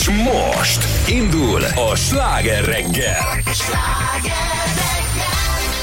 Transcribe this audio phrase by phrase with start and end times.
[0.00, 3.42] És most indul a sláger reggel.
[3.52, 4.32] Sláger!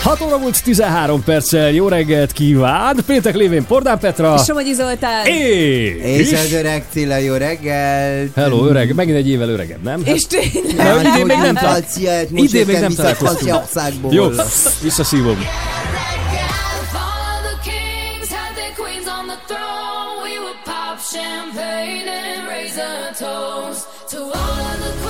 [0.04, 3.02] 6 óra múlt 13 perccel, jó reggelt kívánt!
[3.02, 4.38] Péntek lévén Pordán Petra.
[4.38, 5.26] Somogyi Zoltán.
[5.26, 8.36] És, és az öreg Cilla, jó reggelt!
[8.36, 10.02] Hello, öreg, megint egy évvel öregebb, nem?
[10.04, 11.04] És hát- tényleg.
[11.04, 12.30] Na, idén még nem találkoztunk.
[12.32, 14.14] Idén még nem találkoztunk.
[14.14, 14.30] Jó,
[14.82, 15.38] visszaszívom.
[21.12, 25.07] Champagne and raisin toast to all of the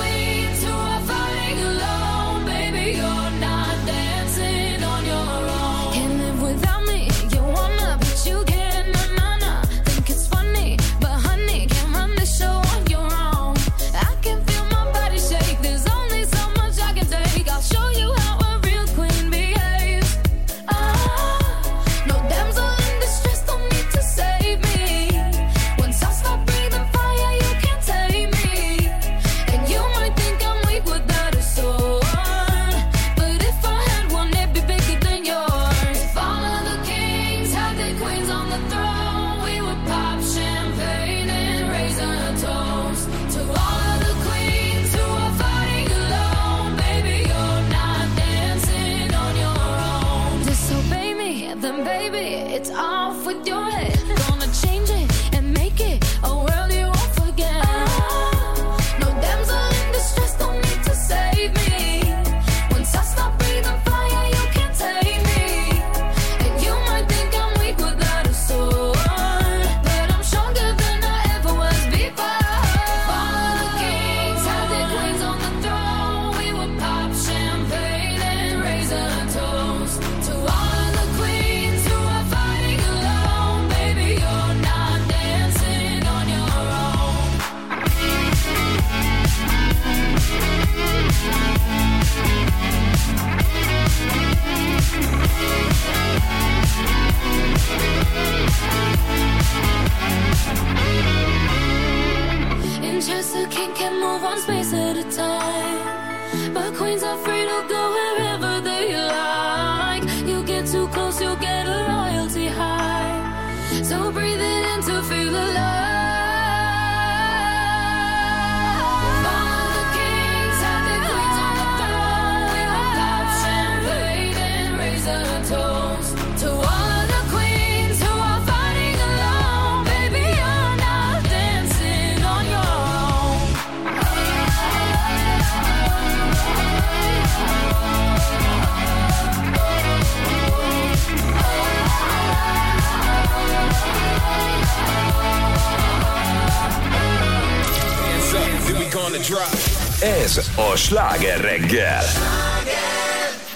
[150.00, 152.04] Ez a sláger reggel.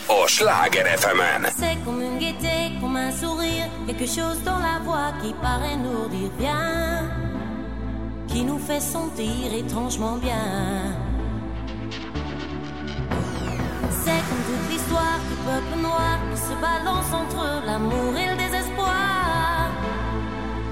[0.08, 0.82] A sláger
[1.56, 6.08] C'est comme une gaieté, comme un sourire, quelque chose dans la voix qui paraît nous
[6.08, 7.08] dire bien,
[8.26, 10.96] qui nous fait sentir étrangement bien.
[14.04, 19.70] C'est comme toute l'histoire du peuple noir qui se balance entre l'amour et le désespoir.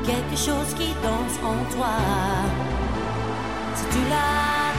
[0.05, 1.95] Quelque chose qui danse en toi.
[3.77, 4.70] Si tu l'as.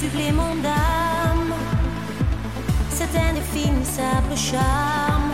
[0.00, 1.52] supplément d'âme,
[2.88, 5.32] cet indéfinissable charme,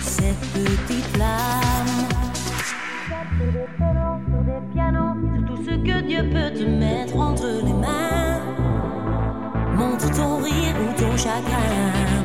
[0.00, 2.06] cette petite flamme.
[4.28, 8.38] Sur des pianos, sur tout ce que Dieu peut te mettre entre les mains.
[9.74, 12.22] Montre ton rire ou ton chagrin.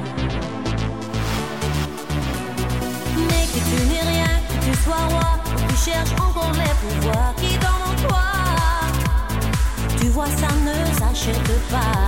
[3.27, 5.29] Mais que tu n'es rien, que tu sois roi,
[5.69, 7.54] tu cherches encore les pouvoirs qui
[10.05, 12.05] tu vois, ça ne s'achète pas.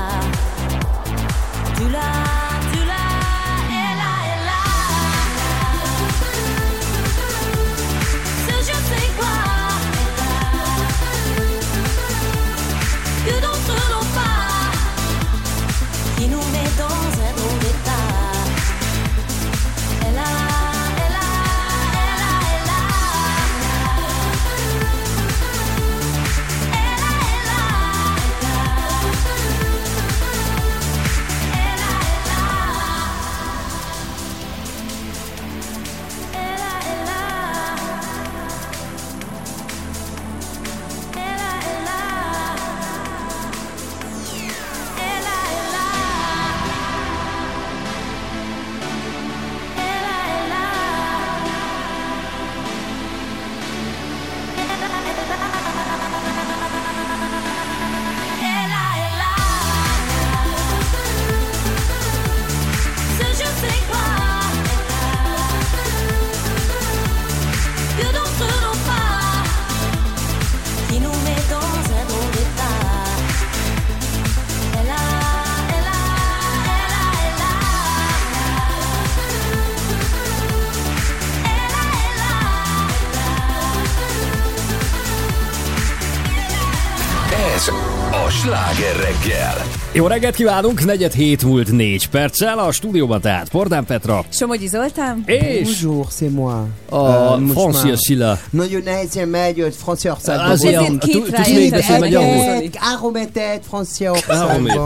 [90.08, 95.24] Jó reggelt kívánunk, negyed hét múlt négy perccel, a stúdióban tehát Pordán Petra Somogyi Zoltán?
[95.26, 96.64] és Bonjour, c'est moi.
[96.90, 98.40] a most Francia Silla.
[98.50, 102.70] Nagyon nehezen megy, hogy Franciaországban Azért, tudsz még beszélni hogy magyarul?
[102.74, 104.78] Három hetet Három Franciaországban.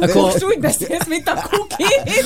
[0.00, 1.69] Akkor Most úgy beszélsz, mint a kuki,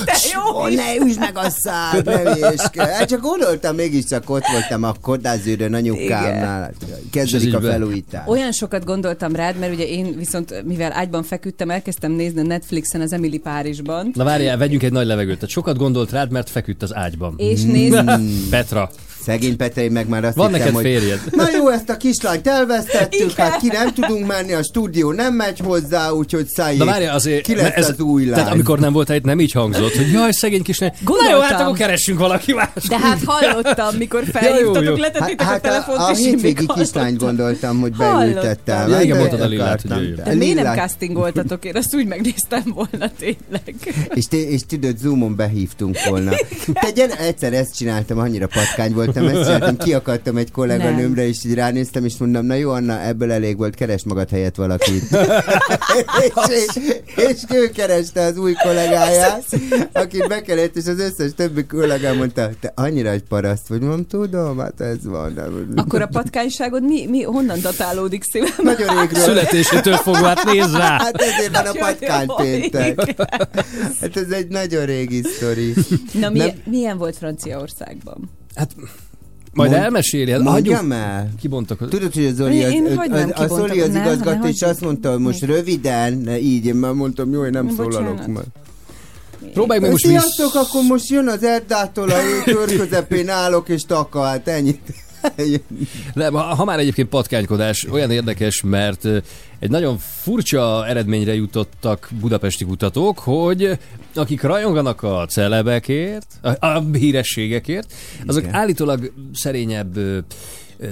[0.04, 0.74] de jó is.
[0.74, 2.84] ne üsd meg a szád, ne.
[2.84, 6.72] Hát csak gondoltam, mégiscsak ott voltam a kodázőrön anyukámnál.
[7.10, 8.26] Kezdődik a felújítás.
[8.26, 13.00] Olyan sokat gondoltam rád, mert ugye én viszont, mivel ágyban feküdtem, elkezdtem nézni a Netflixen
[13.00, 15.34] az Emily Párizsban, Na várjál, vegyünk egy nagy levegőt.
[15.34, 17.34] Tehát sokat gondolt rád, mert feküdt az ágyban.
[17.36, 18.90] és néztem, Petra,
[19.24, 21.20] Szegény Petei meg már azt van hittem, neked hogy férjed.
[21.36, 23.50] Na jó, ezt a kislányt elvesztettük, Igen.
[23.50, 26.76] hát ki nem tudunk menni, a stúdió nem megy hozzá, úgyhogy szállj.
[26.76, 27.42] Na várjál, azért...
[27.42, 28.34] Ki lesz ez, az új lány?
[28.34, 30.90] Tehát amikor nem volt itt, nem így hangzott, hogy jaj, szegény kislány.
[30.90, 31.48] Na jó, Gondoltam.
[31.48, 32.68] hát akkor keressünk valaki más.
[32.88, 37.18] de hát hallottam, mikor felhívtatok, letettétek a Hát a, telefont, a én még hétvégi kislányt
[37.18, 38.88] gondoltam, hogy beültettem.
[38.88, 40.20] Ja, igen, Hát, mondtad a Lillát, hogy jöjjön.
[40.24, 41.64] De miért nem castingoltatok?
[41.64, 43.74] Én azt úgy megnéztem volna tényleg.
[44.14, 46.30] És, te, és tudod, Zoomon behívtunk volna.
[46.94, 52.04] Te egyszer ezt csináltam, annyira patkány voltam, ezt csináltam, kiakadtam egy kolléganőmre, és így ránéztem,
[52.04, 55.02] és mondom, na jó, Anna, ebből elég volt, keres magad helyett valakit.
[56.48, 59.44] és, és ő kereste az új kollégáját,
[59.92, 64.58] akit bekerült, és az összes többi kollégám mondta, te annyira egy paraszt vagy, mondom, tudom,
[64.58, 65.32] hát ez van.
[65.32, 65.72] Nem.
[65.76, 68.50] Akkor a patkányságod mi, mi honnan datálódik szívem?
[68.62, 69.22] Nagyon régről.
[69.22, 70.92] Születésétől fogva, hát nézd rá.
[71.04, 73.14] Hát ezért van a patkány péntek.
[74.00, 75.74] Hát ez egy nagyon régi sztori.
[76.12, 78.30] Na, Nem- milyen, milyen volt Franciaországban?
[78.54, 78.70] Hát
[79.54, 80.30] majd Mond- elmeséli.
[80.30, 81.28] Hát Mondjam el.
[81.40, 81.88] Kibontok.
[81.88, 84.46] Tudod, hogy a Zoli az, Én az, hogy nem az, a Zoli az Nem, igazgató,
[84.46, 88.46] és azt mondta, hogy most röviden, így, én már mondtam, jó, én nem szólalok majd.
[89.52, 94.22] Próbálj meg most Sziasztok, akkor most jön az Erdától, a kör közepén állok, és taka,
[94.22, 94.80] hát ennyit.
[96.14, 99.04] Nem, ha, ha már egyébként patkánykodás, olyan érdekes, mert
[99.58, 103.78] egy nagyon furcsa eredményre jutottak budapesti kutatók, hogy
[104.14, 107.92] akik rajonganak a celebekért, a, a hírességekért,
[108.26, 108.54] azok Igen.
[108.54, 109.98] állítólag szerényebb,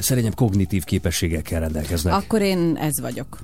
[0.00, 2.14] szerényebb kognitív képességekkel rendelkeznek.
[2.14, 3.38] Akkor én ez vagyok.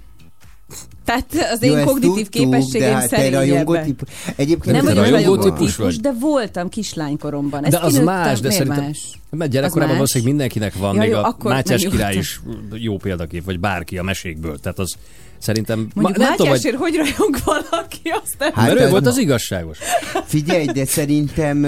[1.04, 4.08] Tehát az Jó, én kognitív tudtuk, képességeim de hát típus.
[4.36, 6.00] Egyébként Nem vagyok rajongó rajongó típus típus, vagy?
[6.00, 7.64] de voltam kislánykoromban.
[7.64, 8.84] Ezt de az más, de szerintem...
[8.84, 9.18] más?
[9.30, 12.40] Mert gyerekkorában valószínűleg mindenkinek van, Ja, még jó, a Mátyás király is
[12.72, 14.58] jó példakép, vagy bárki a mesékből.
[14.58, 14.94] Tehát az
[15.38, 15.88] szerintem...
[15.94, 19.18] Mondjuk nem tudom, Mátyásért hogy rajong valaki, azt nem Hát, Mert ő ez- volt az
[19.18, 19.78] igazságos.
[20.26, 21.64] Figyelj, de szerintem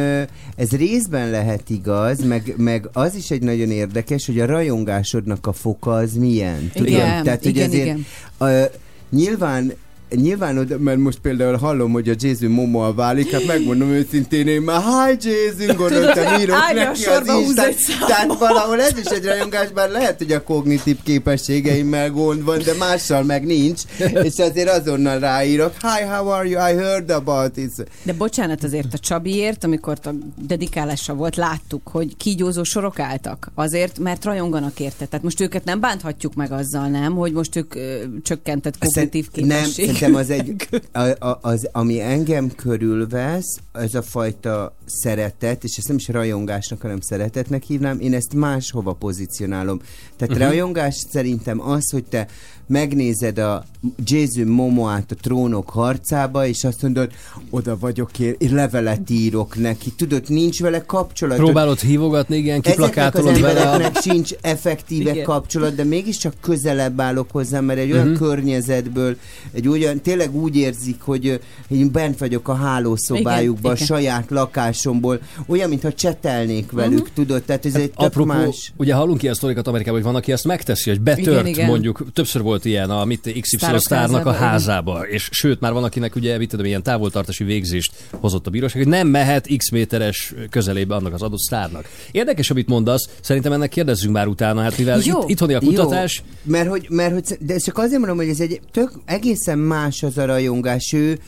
[0.56, 5.52] ez részben lehet igaz, meg, meg az is egy nagyon érdekes, hogy a rajongásodnak a
[5.52, 6.70] foka az milyen.
[6.72, 6.88] Tudod?
[6.88, 8.06] Igen, Tehát, hogy igen, azért, igen.
[8.38, 8.64] Ö,
[9.10, 9.72] nyilván
[10.14, 14.82] Nyilván, mert most például hallom, hogy a Jason Momoa válik, hát megmondom őszintén, én már
[14.82, 17.74] hi Jason, gondoltam, írok neki az Instán.
[18.06, 22.74] Tehát valahol ez is egy rajongás, bár lehet, hogy a kognitív képességeimmel gond van, de
[22.78, 27.86] mással meg nincs, és azért azonnal ráírok, hi, how are you, I heard about it.
[28.02, 30.10] De bocsánat azért a Csabiért, amikor a
[30.46, 33.50] dedikálása volt, láttuk, hogy kígyózó sorok álltak.
[33.54, 35.04] Azért, mert rajonganak érte.
[35.06, 39.50] Tehát most őket nem bánthatjuk meg azzal, nem, hogy most ők ö, csökkentett kognitív Szerint-
[39.50, 39.88] Nem, képesség.
[40.00, 45.88] Szerintem az egy, a, a, az, ami engem körülvesz, ez a fajta szeretet, és ezt
[45.88, 49.80] nem is rajongásnak, hanem szeretetnek hívnám, én ezt máshova pozícionálom.
[50.16, 50.48] Tehát uh-huh.
[50.48, 52.26] rajongás szerintem az, hogy te
[52.70, 53.64] megnézed a
[54.04, 57.10] Jason Momoát a trónok harcába, és azt mondod,
[57.50, 59.92] oda vagyok én, én levelet írok neki.
[59.96, 61.36] Tudod, nincs vele kapcsolat.
[61.36, 63.70] Próbálod hívogatni, igen, Ezeknek az kiplakátolod vele.
[63.70, 65.24] a- sincs effektíve Igen.
[65.24, 68.28] kapcsolat, de mégiscsak közelebb állok hozzá, mert egy olyan uh-huh.
[68.28, 69.16] környezetből,
[69.52, 75.20] egy olyan, tényleg úgy érzik, hogy én bent vagyok a hálószobájukban, a Igen, saját lakásomból,
[75.46, 77.14] olyan, mintha csetelnék velük, uh-huh.
[77.14, 77.42] tudod?
[77.42, 78.72] Tehát ez egy tök Apropó, más.
[78.76, 81.66] ugye hallunk ilyen sztorikat Amerikában, hogy van, aki ezt megteszi, hogy betört Igen, igen.
[81.66, 84.48] mondjuk, többször volt ilyen a mit, XY Sztárok sztárnak a házába, igen.
[84.48, 88.82] házába, és sőt, már van, akinek ugye, mit tudom, ilyen távoltartási végzést hozott a bíróság,
[88.82, 91.88] hogy nem mehet x méteres közelébe annak az adott sztárnak.
[92.10, 95.20] Érdekes, amit mondasz, szerintem ennek kérdezzünk már utána, hát mivel Jó.
[95.20, 98.40] itt, itthoni a kutatás, Jó, mert hogy, mert hogy, de csak azért mondom, hogy ez
[98.40, 100.92] egy tök, egészen más az a rajongás.
[100.92, 101.18] Ő,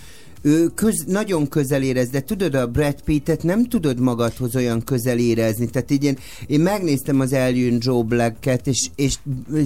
[0.42, 5.18] ő köz, nagyon közel érez, de tudod, a Brad Pittet nem tudod magadhoz olyan közel
[5.18, 5.71] érezni.
[5.71, 9.14] Tehát így én, én megnéztem az Eljön Joe Black-et, és, és,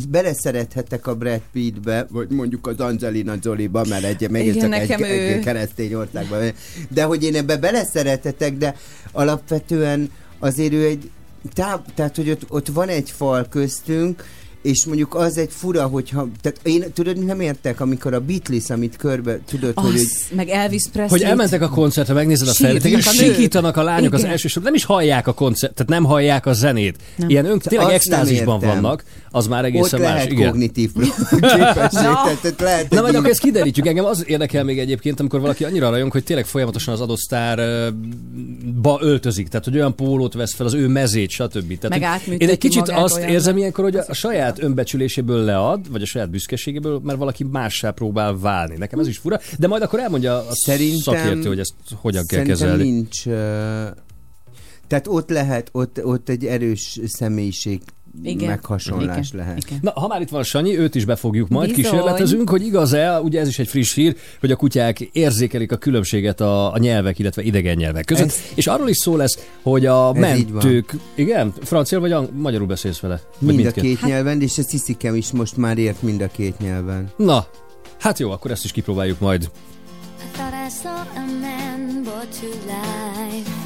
[0.08, 5.00] beleszerethetek a Brad Pittbe, vagy mondjuk az Angelina Jolie-ba, mert egy, még Igen, csak egy,
[5.00, 5.32] ő.
[5.32, 6.52] egy keresztény országban.
[6.88, 8.76] De hogy én ebbe beleszerethetek, de
[9.12, 11.10] alapvetően azért ő egy
[11.52, 14.24] táv, tehát hogy ott, ott van egy fal köztünk,
[14.66, 18.96] és mondjuk az egy fura, hogyha, tehát én tudod, nem értek, amikor a Beatles, amit
[18.96, 21.18] körbe, tudod, hogy, hogy Az, meg Elvis Presley.
[21.18, 23.02] Hogy elmentek a koncertre, megnézed a nők.
[23.02, 24.30] sikítanak a lányok az Igen.
[24.30, 26.96] első sorban, nem is hallják a koncert, tehát nem hallják a zenét.
[27.16, 27.28] Nem.
[27.28, 30.12] Ilyen ön, tényleg extázisban vannak, az már ott egészen más.
[30.12, 30.50] lehet Igen.
[30.50, 30.92] kognitív
[31.30, 33.86] képesség, tehát, tehát lehet, Na majd akkor ezt kiderítjük.
[33.86, 38.98] Engem az érdekel még egyébként, amikor valaki annyira rajong, hogy tényleg folyamatosan az adott sztárba
[39.00, 39.48] öltözik.
[39.48, 41.78] Tehát, hogy olyan pólót vesz fel, az ő mezét, stb.
[41.78, 46.06] Tehát, Meg én egy kicsit azt érzem ilyenkor, hogy a saját önbecsüléséből lead, vagy a
[46.06, 48.76] saját büszkeségéből, mert valaki mássá próbál válni.
[48.76, 52.44] Nekem ez is fura, de majd akkor elmondja a Szerintem- szakértő, hogy ezt hogyan kell
[52.44, 52.82] kezelni.
[52.90, 53.26] nincs...
[53.26, 53.32] Uh,
[54.86, 57.80] tehát ott lehet, ott, ott egy erős személyiség
[58.22, 58.48] Igen.
[58.48, 59.46] meghasonlás Igen.
[59.46, 59.64] lehet.
[59.66, 59.78] Igen.
[59.82, 61.84] Na, ha már itt van Sanyi, őt is befogjuk majd, Bizony.
[61.84, 66.40] kísérletezünk, hogy igaz-e, ugye ez is egy friss hír, hogy a kutyák érzékelik a különbséget
[66.40, 68.26] a, a nyelvek, illetve idegen nyelvek között.
[68.26, 72.66] Ez- És arról is szó lesz, hogy a Ez mentők, igen, francia vagy ang- magyarul
[72.66, 73.20] beszélsz vele?
[73.38, 76.58] Vagy Mind a két nyelven, és a Sziszikem is most már ért mind a két
[76.58, 77.10] nyelven.
[77.16, 77.46] Na,
[77.98, 79.42] hát jó, akkor ezt is kipróbáljuk majd.
[79.42, 83.65] I thought I saw a man brought to life.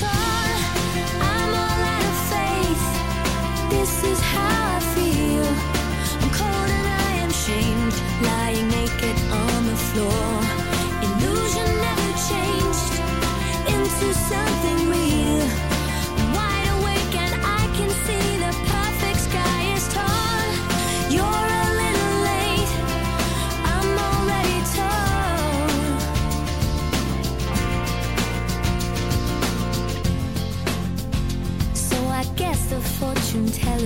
[0.00, 0.33] time.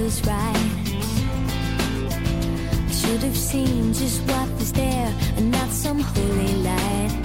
[0.09, 0.57] Teller's right.
[2.87, 7.23] I should have seen just what was there and not some holy light.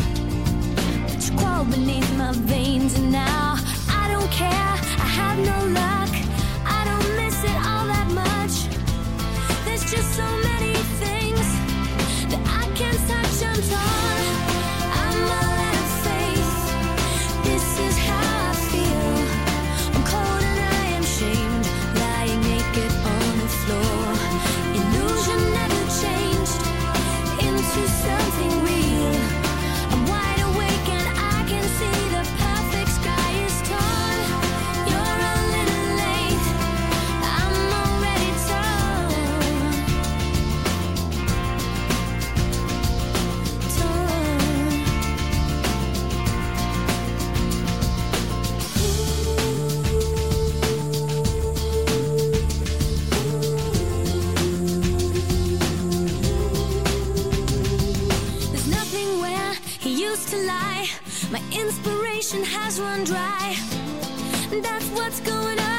[1.07, 3.55] But you crawl beneath my veins and now
[3.89, 4.49] I don't care.
[4.49, 6.02] I have no luck.
[62.33, 63.55] Inspiration has run dry.
[64.61, 65.72] That's what's going on.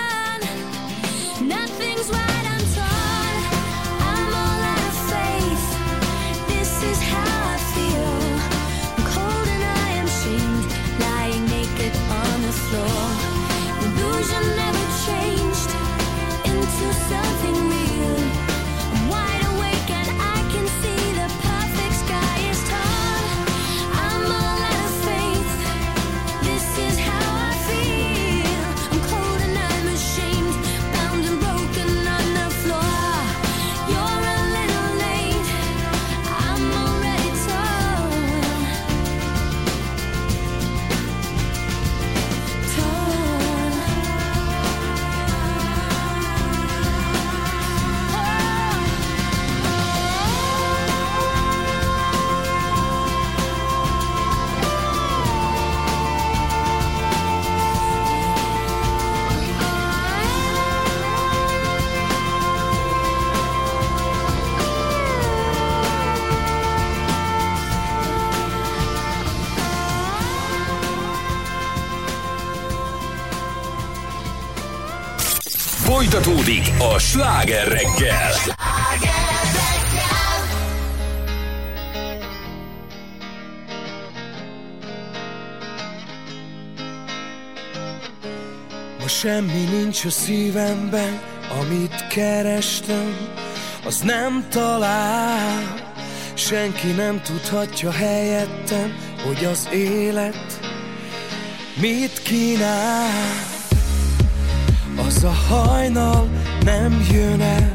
[76.05, 78.33] Folytatódik a sláger reggel.
[89.01, 91.21] Ma semmi nincs a szívemben,
[91.61, 93.17] amit kerestem,
[93.87, 95.93] az nem talál.
[96.35, 98.95] Senki nem tudhatja helyettem,
[99.25, 100.61] hogy az élet
[101.81, 103.54] mit kínál.
[105.17, 106.29] Az a hajnal
[106.65, 107.73] nem jön el,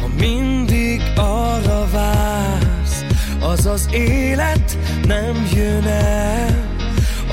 [0.00, 3.04] ha mindig arra vársz,
[3.40, 6.76] az az élet nem jön el,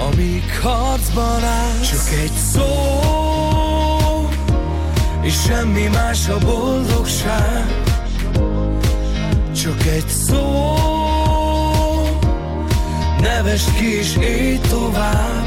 [0.09, 1.89] amíg harcban állsz.
[1.89, 4.29] Csak egy szó,
[5.21, 7.65] és semmi más a boldogság.
[9.63, 10.75] Csak egy szó,
[13.21, 14.17] nevest ki és
[14.69, 15.38] tovább.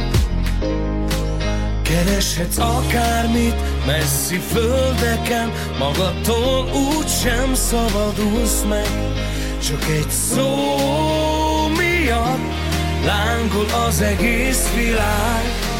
[1.92, 3.54] Kereshetsz akármit
[3.86, 7.06] messzi földeken, magadtól úgy
[7.54, 8.88] szabadulsz meg.
[9.68, 10.54] Csak egy szó
[11.68, 12.52] miatt
[13.04, 15.71] lángol az egész világ.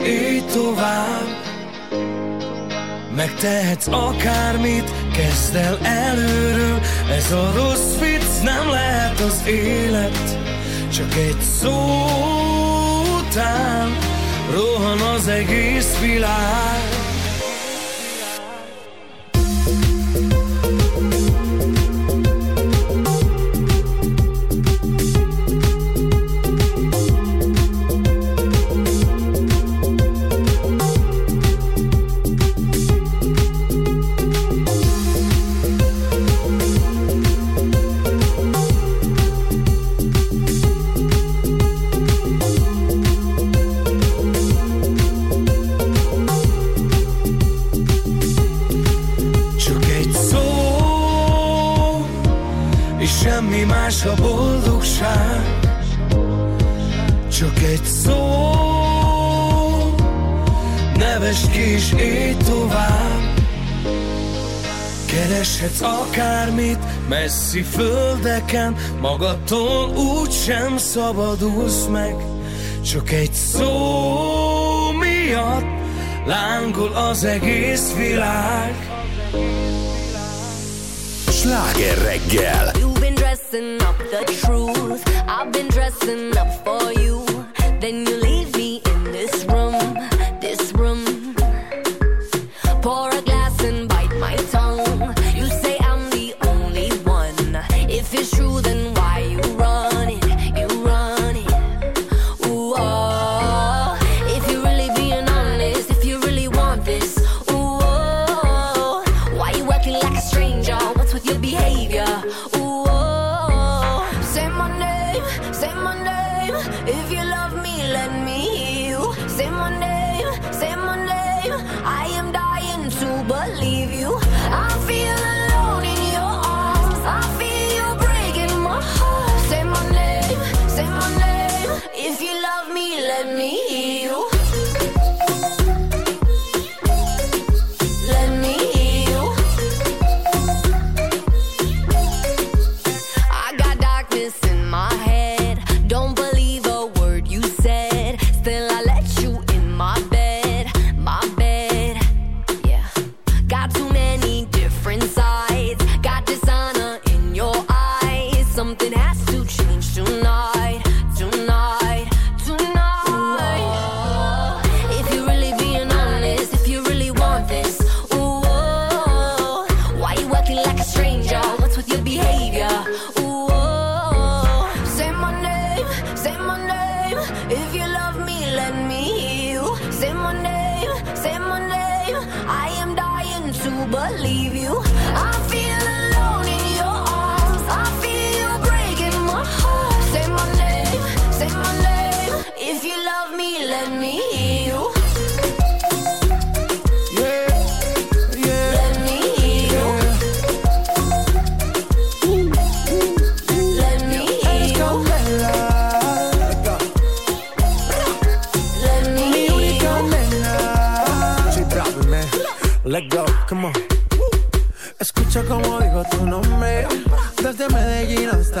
[0.00, 1.28] És élj tovább.
[3.16, 6.80] Megtehetsz akármit, kezd el előről.
[7.10, 10.38] Ez a rossz vicc nem lehet az élet.
[10.92, 12.04] Csak egy szó
[13.18, 13.96] után
[14.52, 16.99] Rohan az egész világ
[69.00, 72.14] Magadtól úgy sem szabadulsz meg
[72.84, 73.70] Csak egy szó
[74.90, 75.64] miatt
[76.26, 78.74] Lángol az egész világ
[81.40, 82.70] Sláger reggel!
[82.74, 85.02] You've been dressing up the truth.
[85.26, 87.24] I've been dressing up for you.
[87.80, 88.19] Then you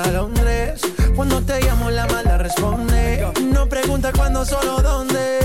[0.00, 0.80] hasta Londres.
[1.14, 3.26] Cuando te llamo, la mala responde.
[3.52, 5.40] No pregunta cuándo, solo dónde.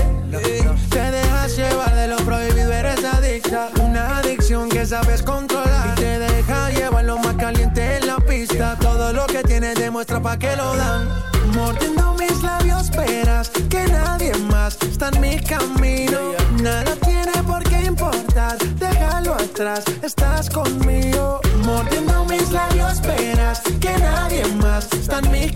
[0.90, 3.70] Te dejas llevar de lo prohibido, eres adicta.
[3.82, 5.88] Una adicción que sabes controlar.
[5.92, 8.76] Y te deja llevar lo más caliente en la pista.
[8.80, 11.08] Todo lo que tienes demuestra pa' que lo dan.
[11.54, 16.25] Mordiendo mis labios, esperas que nadie más está en mi camino.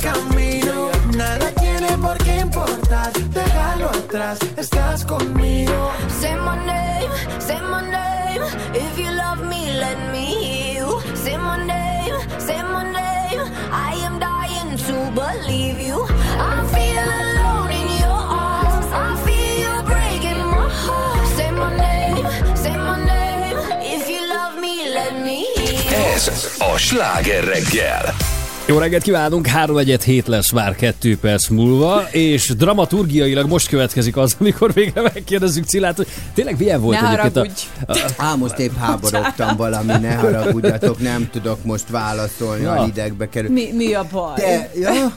[0.01, 0.91] Camino.
[1.17, 5.91] Nada tiene por qué importar, déjalo atrás, estás conmigo.
[6.21, 8.43] Say my name, say my name.
[8.75, 11.01] If you love me, let me hear you.
[11.17, 13.43] Say my name, say my name.
[13.73, 16.07] I am dying to believe you.
[16.39, 18.87] I feel alone in your arms.
[18.93, 21.27] I feel you breaking my heart.
[21.37, 23.59] Say my name, say my name.
[23.83, 26.15] If you love me, let me hear you.
[26.15, 26.29] Ez
[26.61, 28.30] a sláger reggel.
[28.71, 34.17] Jó reggelt kívánunk, 3 egyet hét lesz már 2 perc múlva, és dramaturgiailag most következik
[34.17, 38.17] az, amikor végre megkérdezzük Cilát, hogy tényleg milyen volt Ne egyébként haragudj.
[38.17, 42.77] Á, most épp háborogtam valami, ne haragudjatok, nem tudok most válaszolni, Na.
[42.77, 43.51] ha idegbe kerül.
[43.51, 44.35] Mi, mi a baj?
[44.35, 45.17] Te, ja,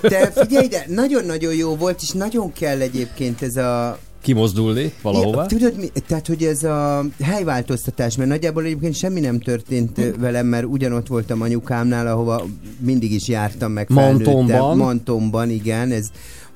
[0.00, 5.40] te figyelj ide, nagyon-nagyon jó volt, és nagyon kell egyébként ez a kimozdulni valahova.
[5.40, 5.88] Ja, tudod mi?
[6.06, 11.42] Tehát, hogy ez a helyváltoztatás, mert nagyjából egyébként semmi nem történt velem, mert ugyanott voltam
[11.42, 12.44] anyukámnál, ahova
[12.80, 14.32] mindig is jártam meg felnőttem.
[14.32, 14.76] Mantonban.
[14.76, 16.06] Mantonban, igen, ez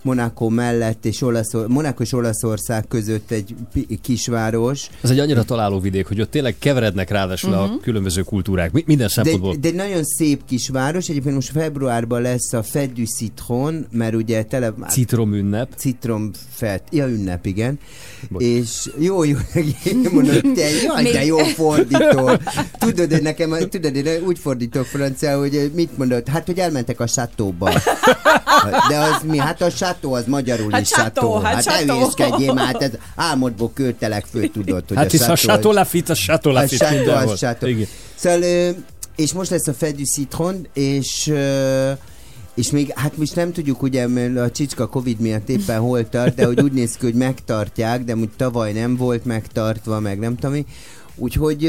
[0.02, 3.54] Monaco mellett és Olaszor, Monaco és Olaszország között egy
[4.02, 4.88] kisváros.
[5.00, 8.72] Ez egy annyira találó vidék, hogy ott tényleg keverednek ráadásul a különböző kultúrák.
[8.72, 9.54] Mi- Minden De, szempontból.
[9.60, 14.42] de egy nagyon szép kisváros, egyébként most februárban lesz a Fête du Citron, mert ugye
[14.42, 14.74] tele...
[14.88, 15.68] Citrom ünnep.
[15.76, 17.78] citromfett, ja ünnep, igen.
[18.38, 19.36] És jó, jó,
[19.84, 22.30] én mondom, te, jaj, de jó fordító.
[22.78, 26.28] Tudod, hogy nekem, tudod, én úgy fordítok francia, hogy mit mondod?
[26.28, 27.70] Hát, hogy elmentek a sátóba.
[28.88, 29.38] De az mi?
[29.38, 31.38] Hát a sátó az magyarul Hát is sátó, sátó.
[31.38, 31.84] hát Hát sátó.
[31.86, 35.72] ne hülyeskedjél már, hát ez álmodból költelek föl, tudod, hogy Hát a hisz a sátó
[35.72, 37.32] Lafitte, a Chateau a Lafitte sátó, mindenhol.
[37.32, 37.66] a sátó.
[37.66, 37.86] Igen.
[38.14, 38.70] Szóval, ö,
[39.16, 41.32] és most lesz a Fête du Citron, és
[42.54, 46.34] és még, hát most nem tudjuk, ugye, mert a csicska Covid miatt éppen hol tart,
[46.34, 50.36] de hogy úgy néz ki, hogy megtartják, de úgy tavaly nem volt megtartva, meg nem
[50.36, 50.66] tudom.
[51.16, 51.62] Úgyhogy,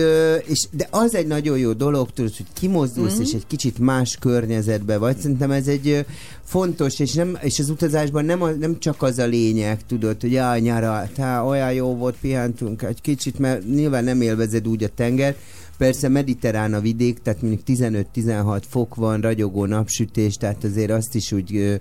[0.46, 3.22] és, de az egy nagyon jó dolog, tudod, hogy kimozdulsz, mm.
[3.22, 5.18] és egy kicsit más környezetbe vagy.
[5.18, 6.06] Szerintem ez egy
[6.44, 10.32] fontos, és, nem, és az utazásban nem, a, nem csak az a lényeg, tudod, hogy
[10.32, 14.90] jaj, nyara, tá, olyan jó volt, pihentunk egy kicsit, mert nyilván nem élvezed úgy a
[14.96, 15.36] tenger,
[15.78, 21.32] Persze mediterrán a vidék, tehát mondjuk 15-16 fok van, ragyogó napsütés, tehát azért azt is
[21.32, 21.80] úgy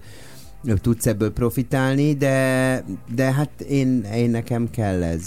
[0.80, 5.22] tudsz ebből profitálni, de, de hát én, én nekem kell ez.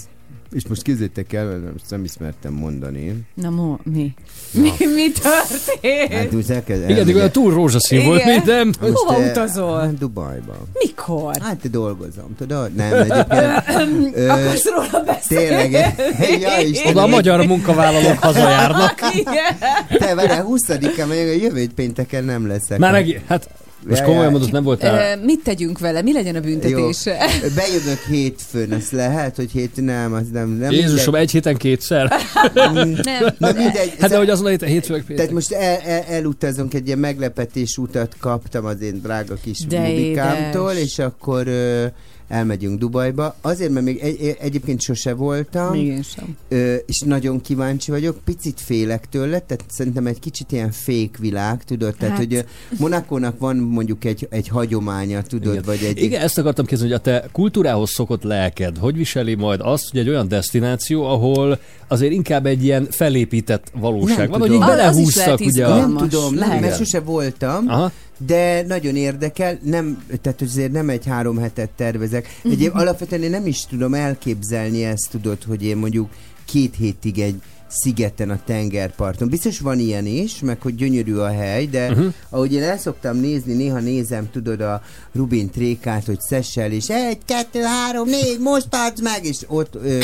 [0.56, 3.24] És most kézzétek el, mert most nem ismertem mondani.
[3.34, 4.14] Na mo, mi?
[4.52, 6.14] Mi, mi történt?
[6.14, 8.36] Hát elkezd, Igen, de olyan túl rózsaszín volt Igen.
[8.36, 8.76] minden.
[8.82, 9.80] most, Hova eh, utazol?
[9.80, 10.58] hát Dubajba.
[10.74, 11.36] Mikor?
[11.42, 12.74] Hát dolgozom, tudod?
[12.74, 14.16] Nem, egyébként...
[14.18, 15.70] ö, Akarsz róla beszélni?
[15.70, 19.00] Tényleg, ja, Istenem, Oda a magyar munkavállalók hazajárnak.
[19.14, 19.58] Igen.
[19.98, 22.78] Te vele 20-án, meg a jövő pénteken nem leszek.
[22.78, 23.50] Már meg, hát
[23.88, 25.18] most Ja, komolyan mondod, nem voltál...
[25.18, 26.02] Mit tegyünk vele?
[26.02, 27.04] Mi legyen a büntetés?
[27.56, 30.50] Bejövök hétfőn, az lehet, hogy hét nem, az nem.
[30.50, 32.12] nem Jézusom, egy héten kétszer?
[32.54, 32.74] Nem.
[33.38, 33.94] Na mindegy.
[34.00, 35.32] Hát de hogy azon a héten hétfők Tehát péntek.
[35.32, 40.72] most el, el, elutazunk, egy ilyen meglepetés utat kaptam az én drága kis De bubikámtól,
[40.72, 40.84] édes.
[40.84, 41.86] és akkor ö,
[42.28, 43.36] elmegyünk Dubajba.
[43.42, 46.38] Azért, mert még egy, egyébként sose voltam, Még én sem.
[46.50, 51.64] ö, és nagyon kíváncsi vagyok, picit félek tőle, tehát szerintem egy kicsit ilyen fék világ,
[51.64, 52.24] tudod, tehát Hát.
[52.26, 52.40] hogy ö,
[52.80, 55.64] Monakónak van mondjuk egy, egy hagyománya, tudod, Igen.
[55.66, 56.02] vagy egy...
[56.04, 60.00] Igen, ezt akartam kérdezni, hogy a te kultúrához szokott lelked, hogy viseli majd azt, hogy
[60.00, 64.64] egy olyan destináció, ahol azért inkább egy ilyen felépített valóság Nem van, hogy tudom.
[64.64, 65.76] így Az- az is belehúztak lehet ugye a...
[65.76, 67.92] Nem tudom, nem, mert sose voltam, Aha.
[68.18, 72.40] De nagyon érdekel, nem, tehát azért nem egy három hetet tervezek.
[72.44, 76.10] Egyéb alapvetően én nem is tudom elképzelni ezt, tudod, hogy én mondjuk
[76.46, 79.30] két hétig egy, szigeten a tengerparton.
[79.30, 82.14] Biztos van ilyen is, meg hogy gyönyörű a hely, de uh-huh.
[82.30, 84.82] ahogy én el szoktam nézni, néha nézem, tudod, a
[85.14, 90.00] Rubin trékát, hogy szessel, és egy, kettő, három, négy, most tarts meg, és ott ö,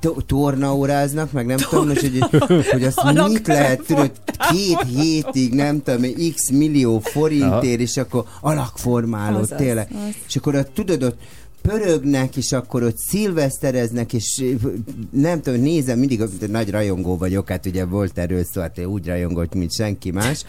[0.00, 4.10] to- tornaóráznak, meg nem tudom, most, hogy, hogy azt mit lehet, tudod,
[4.50, 6.02] két hétig, nem tudom,
[6.34, 9.88] x millió forintért, és akkor alakformáló, Azaz, tényleg.
[10.26, 11.18] És akkor ott, tudod, ott
[11.70, 14.44] pörögnek, és akkor ott szilvesztereznek, és
[15.10, 19.54] nem tudom, nézem, mindig nagy rajongó vagyok, hát ugye volt erről szó, hát úgy rajongott,
[19.54, 20.44] mint senki más,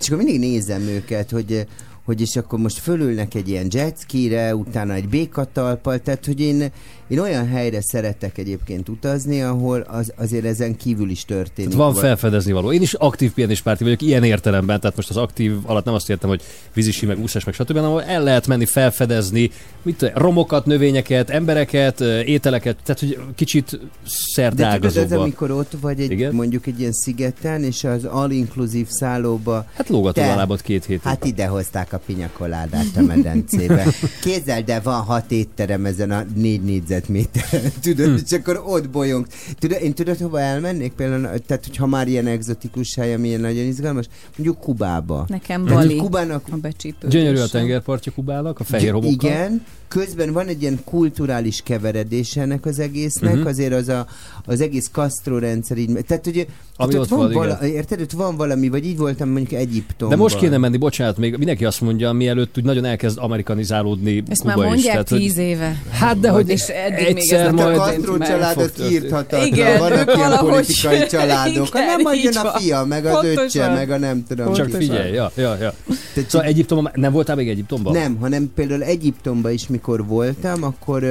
[0.00, 1.66] és akkor mindig nézem őket, hogy
[2.04, 6.70] hogy és akkor most fölülnek egy ilyen jetskire, utána egy békatalpal, tehát hogy én,
[7.08, 11.70] én olyan helyre szeretek egyébként utazni, ahol az, azért ezen kívül is történik.
[11.70, 12.72] Tehát van val- felfedezni való.
[12.72, 16.28] Én is aktív pianispárti vagyok, ilyen értelemben, tehát most az aktív alatt nem azt értem,
[16.28, 16.42] hogy
[16.74, 19.50] vízisi, meg úszás, meg stb., hanem el lehet menni felfedezni
[19.82, 25.20] mit romokat, növényeket, embereket, ételeket, tehát hogy kicsit De tudod, az, szerteágazóba.
[25.20, 26.34] amikor ott vagy egy, Igen?
[26.34, 31.02] mondjuk egy ilyen szigeten, és az all-inclusive szállóba Hát lógatod a lábad két hétig.
[31.02, 33.86] Hát ide hozták a pinyakoládát a medencébe.
[34.22, 38.18] Kézzel, de van hat étterem ezen a négy négyzetméteren, tudod, Hm.
[38.24, 39.26] és akkor ott bolyong.
[39.58, 43.64] Tudod, én tudod, hova elmennék például, tehát hogyha már ilyen egzotikus hely, ami ilyen nagyon
[43.64, 45.24] izgalmas, mondjuk Kubába.
[45.28, 47.08] Nekem Bali Kubának a becsípő.
[47.08, 49.30] Gyönyörű a tengerpartja Kubának, a fehér homokkal.
[49.30, 53.48] igen, közben van egy ilyen kulturális keveredése ennek az egésznek, uh-huh.
[53.48, 54.06] azért az a,
[54.46, 56.44] az egész Castro rendszer így, tehát ugye
[56.76, 60.16] Ami ott, ott van, van, vala, érted, ott van valami, vagy így voltam mondjuk Egyiptomban.
[60.16, 64.40] De most kéne menni, bocsánat, még mindenki azt mondja, mielőtt úgy nagyon elkezd amerikanizálódni Ezt
[64.40, 64.72] Kuba már is.
[64.72, 65.82] mondják Tehát, hogy- tíz éve.
[65.90, 67.76] Hát de hogy És eddig még ez egyszer Hát a majd...
[67.76, 69.46] történt Castro családot kiírthatatlan.
[69.46, 71.68] Igen, Vannak ők ilyen politikai családok.
[71.68, 73.44] Igen, nem majd jön így a fia, meg Pontosan.
[73.44, 74.52] öccse, meg a nem tudom.
[74.52, 75.74] Csak figyelj, ja, ja, ja.
[76.14, 77.92] Tehát Szóval Egyiptomban, nem voltál még Egyiptomban?
[77.92, 81.04] Nem, hanem például Egyiptomban is, mikor voltam, akkor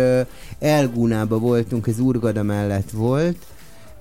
[0.59, 3.37] Elgúnába voltunk, ez Urgada mellett volt,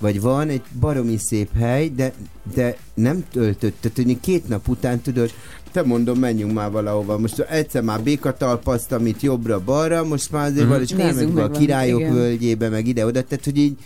[0.00, 2.12] vagy van, egy baromi szép hely, de,
[2.54, 5.30] de nem töltött, tehát hogy két nap után tudod,
[5.72, 7.18] te mondom, menjünk már valahova.
[7.18, 10.68] Most egyszer már békatalpaztam itt jobbra-balra, most már azért mm-hmm.
[10.68, 12.12] valahogy elmentünk a királyok igen.
[12.12, 13.76] völgyébe, meg ide-oda, tehát hogy így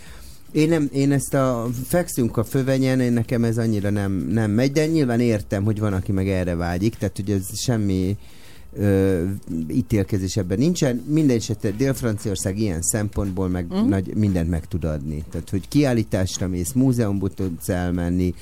[0.53, 4.73] én, nem, én ezt a fekszünk a fövenyen, én nekem ez annyira nem, nem megy,
[4.73, 8.16] de nyilván értem, hogy van, aki meg erre vágyik, tehát hogy ez semmi
[8.77, 9.25] ö,
[9.71, 11.03] ítélkezés ebben nincsen.
[11.07, 13.89] Minden esetre Dél-Franciaország ilyen szempontból meg mm.
[13.89, 15.25] nagy, mindent meg tud adni.
[15.31, 18.35] Tehát, hogy kiállításra mész, múzeumba tudsz elmenni,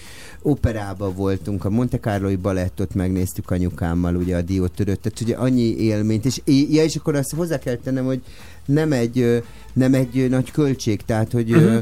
[0.42, 6.24] operába voltunk, a Monte Carloi balettot megnéztük anyukámmal, ugye a diótörőt, tehát ugye annyi élményt,
[6.24, 8.22] és, ja, és akkor azt hozzá kell tennem, hogy
[8.66, 11.58] nem egy, nem egy nagy költség, tehát, hogy Mhm.
[11.64, 11.78] ö,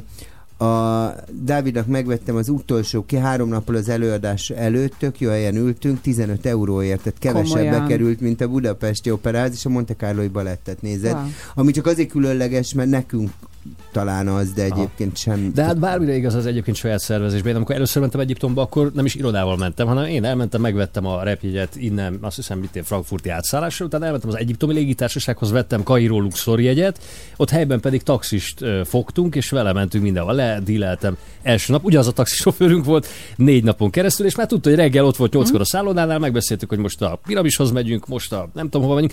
[0.58, 6.00] a Dávidnak megvettem az utolsó, ki három nappal az előadás előtt, tök jó helyen ültünk,
[6.00, 7.86] 15 euróért, tehát kevesebbe Komolyan.
[7.86, 11.12] került, mint a Budapesti Operáz, és a Monte Carloi balettet nézed.
[11.12, 11.22] Wow.
[11.54, 13.30] Ami csak azért különleges, mert nekünk
[13.92, 14.74] talán az, de Aha.
[14.80, 15.52] egyébként sem.
[15.54, 17.50] De hát bármire igaz az egyébként saját szervezésben.
[17.50, 21.22] Én amikor először mentem Egyiptomba, akkor nem is irodával mentem, hanem én elmentem, megvettem a
[21.22, 26.20] repjegyet innen, azt hiszem, mit én, frankfurti átszállásra, utána elmentem az egyiptomi légitársasághoz, vettem Kairó
[26.20, 27.00] Luxor jegyet,
[27.36, 30.34] ott helyben pedig taxist fogtunk, és vele mentünk mindenhol.
[30.34, 35.04] Ledíleltem első nap, ugyanaz a taxisofőrünk volt négy napon keresztül, és már tudta, hogy reggel
[35.04, 38.82] ott volt nyolckor a szállodánál, megbeszéltük, hogy most a piramishoz megyünk, most a nem tudom
[38.82, 39.12] hova megyünk.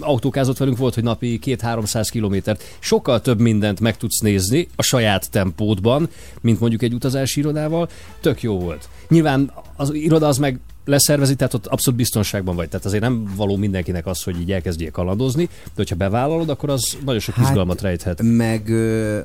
[0.00, 2.62] Autókázott velünk volt, hogy napi két-háromszáz kilométert.
[2.78, 6.08] Sokkal több mindent meg tudsz nézni a saját tempódban,
[6.40, 7.88] mint mondjuk egy utazási irodával.
[8.20, 8.88] Tök jó volt.
[9.08, 12.68] Nyilván az iroda az meg leszervezi, tehát ott abszolút biztonságban vagy.
[12.68, 16.96] Tehát azért nem való mindenkinek az, hogy így elkezdjél kalandozni, de hogyha bevállalod, akkor az
[17.04, 18.22] nagyon sok Hát, izgalmat rejthet.
[18.22, 19.20] Meg ö,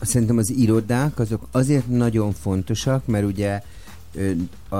[0.00, 3.62] szerintem az irodák azok azért nagyon fontosak, mert ugye
[4.72, 4.76] a,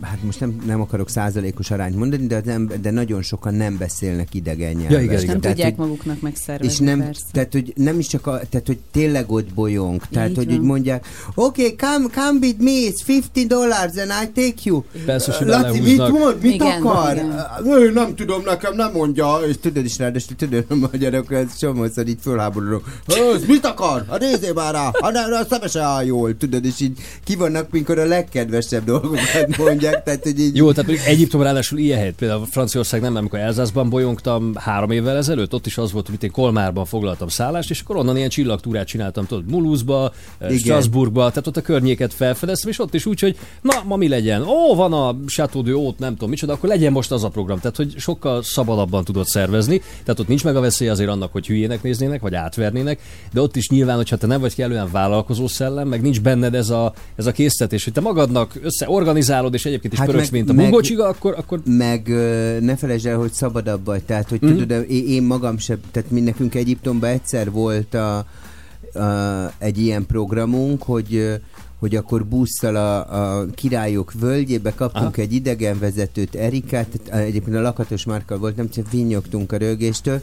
[0.00, 4.34] hát most nem, nem akarok százalékos arányt mondani, de, ember, de nagyon sokan nem beszélnek
[4.34, 4.90] idegen nyelvet.
[4.90, 5.32] Ja, igen, És igen.
[5.32, 7.24] nem Tehát, tudják hogy- maguknak megszervezni, és nem, persze.
[7.32, 10.02] tehát, hogy nem is csak a, tehát, hogy tényleg ott bolyong.
[10.10, 10.54] Tehát, Így hogy van.
[10.54, 14.82] úgy mondják, oké, okay, come, come with me, it's 50 dollars and I take you.
[15.04, 17.12] Persze, hogy Laci, mit mond, mit Igen, akar?
[17.14, 17.34] igen.
[17.64, 19.38] Ő, nem tudom, nekem nem mondja.
[19.48, 23.00] És tudod is ráadásul, tudod, a magyarok, ez csomószor így fölháborodnak.
[23.06, 24.04] Ez mit akar?
[24.08, 25.06] A nézzél már rá, a,
[25.40, 28.88] a szeme se áll jól, tudod, és így ki vannak, mikor a legkedvesebb
[29.32, 32.12] dolgokat mondják, tehát, hogy így Jó, tehát mondjuk Egyiptom ráadásul ilyen hely.
[32.12, 36.30] Például Franciaország nem, amikor Elzászban bolyongtam három évvel ezelőtt, ott is az volt, hogy én
[36.30, 40.56] Kolmárban foglaltam szállást, és akkor onnan ilyen csillagtúrát csináltam, tudod, Mulhouse-ba, eh.
[40.56, 44.42] Strasbourgba, tehát ott a környéket felfedeztem, és ott is úgy, hogy na, ma mi legyen?
[44.42, 47.58] Ó, van a Chateau de Haut, nem tudom micsoda, akkor legyen most az a program.
[47.58, 51.46] Tehát, hogy sokkal szabadabban tudod szervezni, tehát ott nincs meg a veszély azért annak, hogy
[51.46, 53.00] hülyének néznének, vagy átvernének,
[53.32, 56.70] de ott is nyilván, hogyha te nem vagy kellően vállalkozó szellem, meg nincs benned ez
[56.70, 59.15] a, ez a késztetés, hogy te magadnak összeorganizálod,
[59.54, 63.16] és egyébként is Hát meg- mint a bungocsiga, akkor, akkor meg ö, ne felejtsd el,
[63.16, 64.52] hogy szabadabb vagy, tehát hogy Mhm.
[64.52, 64.56] mm.
[64.56, 70.06] tudod, én, én magam sem, tehát mi nekünk Egyiptomban egyszer volt a, a, egy ilyen
[70.06, 71.40] programunk, hogy
[71.86, 72.96] hogy akkor busszal a,
[73.38, 75.22] a királyok völgyébe kaptunk Aha.
[75.22, 80.20] egy idegenvezetőt, Erikát, egyébként a lakatos márkkal volt, nem csak vinnyogtunk a rögéstől,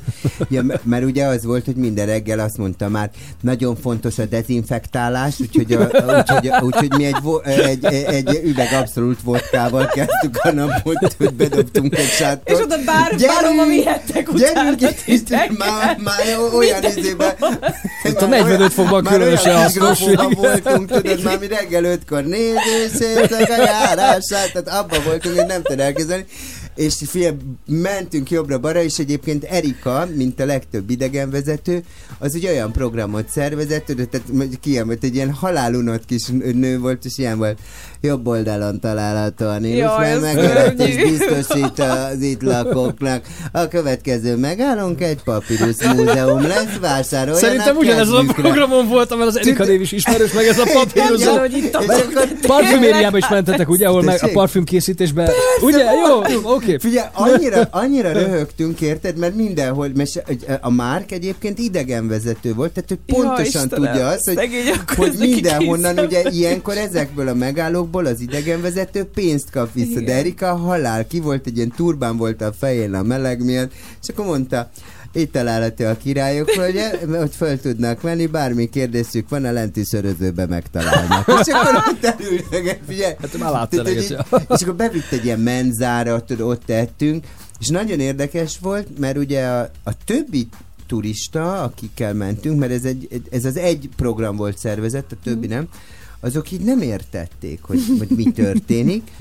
[0.49, 4.25] ja, m- mert ugye az volt, hogy minden reggel azt mondta már, nagyon fontos a
[4.25, 10.37] dezinfektálás, úgyhogy, a, úgyhogy, úgyhogy mi egy, vo- egy, egy, egy üveg abszolút vodkával kezdtük
[10.41, 12.49] a napot, hogy bedobtunk egy sátot.
[12.57, 16.19] És oda bár, bárhova vihettek utána Gyerünk, már, már
[16.53, 17.35] olyan Minden izébe.
[18.03, 19.99] Itt a 45 fokban különösen hasznos.
[20.35, 25.79] voltunk, tudod, már mi reggel ötkor nézőszétek a járását, tehát abban voltunk, hogy nem tud
[25.79, 26.25] elkezdeni.
[26.75, 31.83] És fél, mentünk jobbra-balra, és egyébként Erika, mint a legtöbb idegenvezető,
[32.19, 34.27] az egy olyan programot szervezett, tehát
[34.61, 37.57] kiemelt, egy ilyen halálunott kis nő volt, és ilyen volt,
[38.01, 41.09] jobb oldalon található a Nílus, Jaj, mert ez megélhetés szörnyű.
[41.09, 43.25] biztosít az itt lakóknak.
[43.51, 49.37] A következő megállunk, egy papírus múzeum lesz, vásároljanak Szerintem ugyanez a programon voltam, mert az
[49.37, 51.25] Erika név is ismerős, meg ez a papírozó.
[51.25, 55.29] Mondja, hogy itt a És akkor Parfümériába is mentetek, ugye, ahol meg a parfümkészítésben.
[55.61, 55.83] Ugye?
[55.83, 56.62] Jó, oké.
[56.79, 60.23] Figyelj, annyira, annyira röhögtünk, érted, mert mindenhol, mert
[60.61, 64.49] a Márk egyébként idegenvezető volt, tehát ő pontosan Istenem, tudja azt, hogy,
[64.95, 70.17] hogy mindenhonnan ugye ilyenkor ezekből a megállókból az idegenvezető pénzt kap vissza, de Igen.
[70.17, 73.71] Erika halál, ki volt egy ilyen turbán volt a fején a meleg miatt,
[74.01, 74.69] és akkor mondta,
[75.13, 76.79] itt található a királyok, hogy,
[77.17, 81.27] hogy föl tudnak menni, bármi kérdésük van, a lenti szörözőbe megtalálnak.
[81.27, 83.13] És akkor ott elültek, figyelj.
[83.19, 83.51] Hát már
[84.49, 87.25] és akkor bevitt egy ilyen menzára, ott tettünk,
[87.59, 90.47] és nagyon érdekes volt, mert ugye a, a többi
[90.87, 95.67] turista, akikkel mentünk, mert ez, egy, ez az egy program volt szervezett, a többi nem,
[96.23, 99.11] azok így nem értették, hogy, hogy mi történik,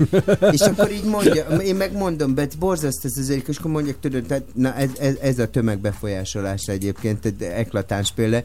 [0.51, 4.23] és akkor így mondja, én megmondom, bet borzaszt ez az egyik, és akkor mondják, tudod,
[4.23, 8.43] tehát, na ez, ez, ez a tömegbefolyásolás egyébként, egy eklatáns példa,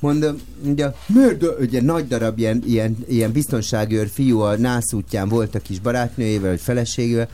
[0.00, 5.54] Mondom, ugye, miért, ugye nagy darab ilyen, ilyen, ilyen biztonságőr fiú a nász útján volt
[5.54, 7.28] a kis barátnőjével, vagy feleségével,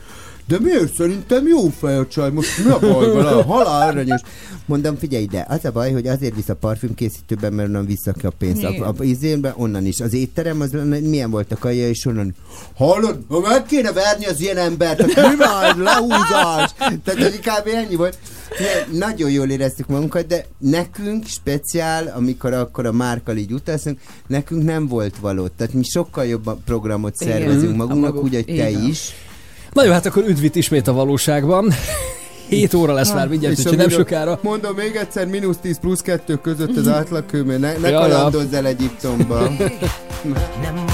[0.47, 4.21] de miért szerintem jó fej a csaj, most mi a baj vele, halál aranyos.
[4.65, 8.29] Mondom, figyelj ide, az a baj, hogy azért visz a parfümkészítőben, mert onnan vissza a
[8.37, 8.63] pénzt.
[8.63, 9.99] A, a, izénben onnan is.
[9.99, 10.69] Az étterem, az
[11.01, 12.35] milyen volt a kaja, és onnan,
[12.75, 16.73] hallod, ha meg kéne verni az ilyen embert, tehát mi van, lehúzás.
[17.03, 17.67] Tehát hogy kb.
[17.73, 18.17] ennyi volt.
[18.49, 24.63] Figyelj, Nagyon jól éreztük magunkat, de nekünk speciál, amikor akkor a márkal így utazunk, nekünk
[24.63, 25.47] nem volt való.
[25.47, 27.33] Tehát mi sokkal jobb programot Igen.
[27.33, 28.87] szervezünk magunknak, maguk- úgy, hogy te igen.
[28.87, 29.13] is.
[29.75, 31.73] Na jó, hát akkor üdvít ismét a valóságban.
[32.49, 34.39] 7 óra lesz már mindjárt, És úgyhogy nem sokára.
[34.41, 38.07] Mondom még egyszer, mínusz 10 plusz 2 között az átlagkőmű, ne, ne Ja, ja.
[38.07, 39.39] kalandozz el Egyiptomba.
[40.61, 40.85] Nem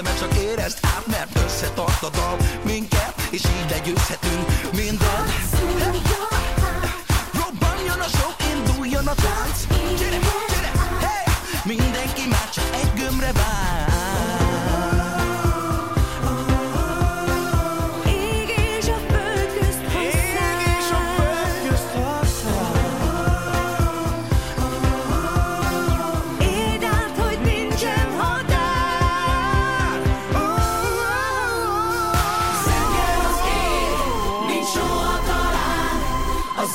[0.00, 5.29] ütemet Csak érezd át, mert összetart a dal Minket, és így legyőzhetünk mindent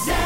[0.03, 0.24] Yeah.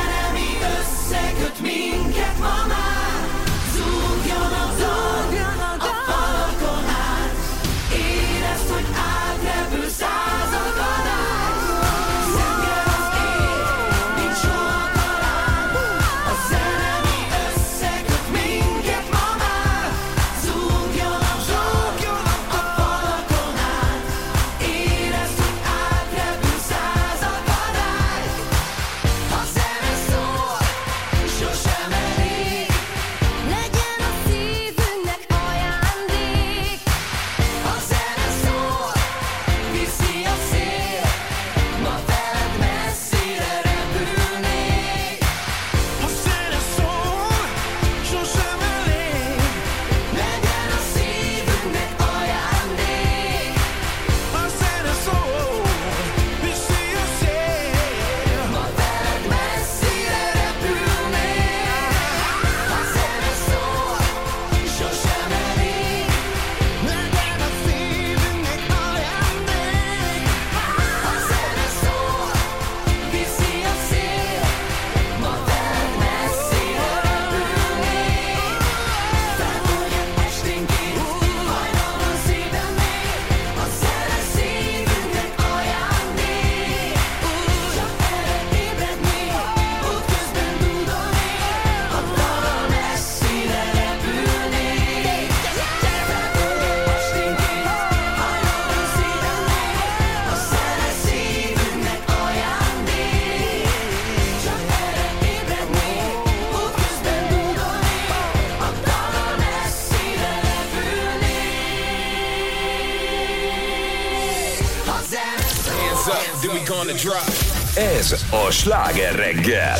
[118.11, 119.77] Ez a sláger reggel.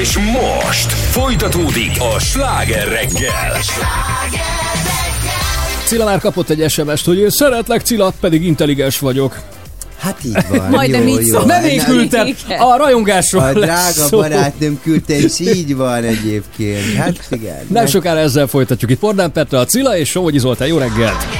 [0.00, 3.56] És most folytatódik a sláger reggel.
[5.84, 9.38] Cilla már kapott egy SMS-t, hogy én szeretlek, Cilla, pedig intelligens vagyok.
[9.98, 10.70] Hát így van.
[10.70, 11.40] Majdnem jó, így jó.
[11.40, 14.18] Nem én küldtem, a rajongásról A drága szó.
[14.18, 16.94] barátnőm küldte, és így van egyébként.
[16.94, 17.54] Hát igen.
[17.54, 18.90] Nem, nem sokára ezzel folytatjuk.
[18.90, 20.68] Itt Pordán Petra, a Cilla és Somogyi Zoltán.
[20.68, 21.37] Jó reggelt!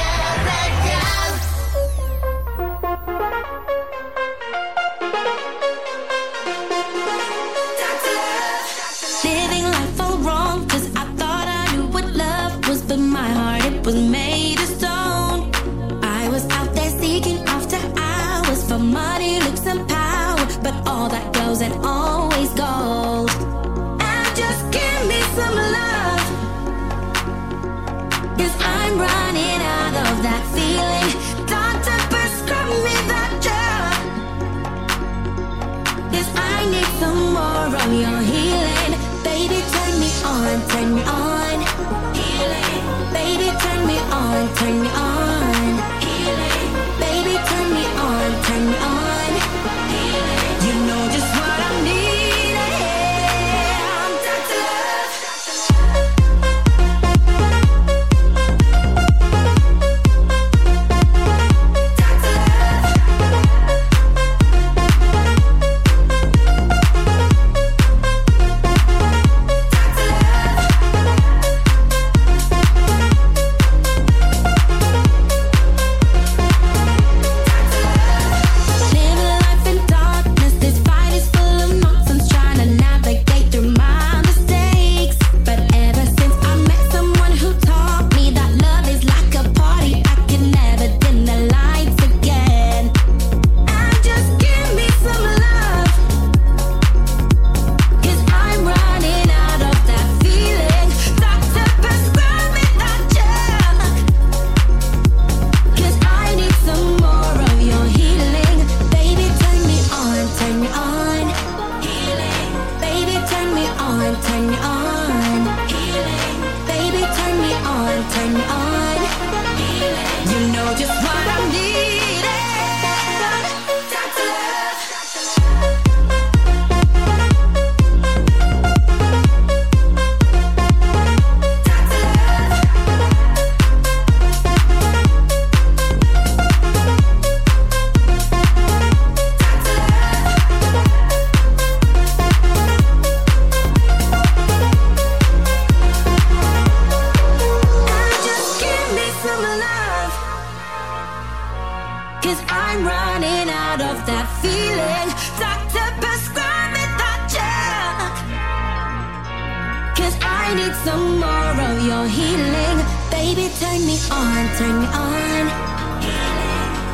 [159.99, 162.79] Cause I need some more of your healing.
[163.11, 165.45] Baby, turn me on, turn me on.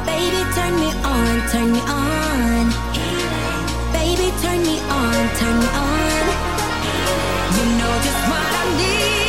[0.09, 2.65] Baby, turn me on, turn me on.
[3.93, 6.25] Baby, turn me on, turn me on.
[7.55, 9.24] You know just what I need.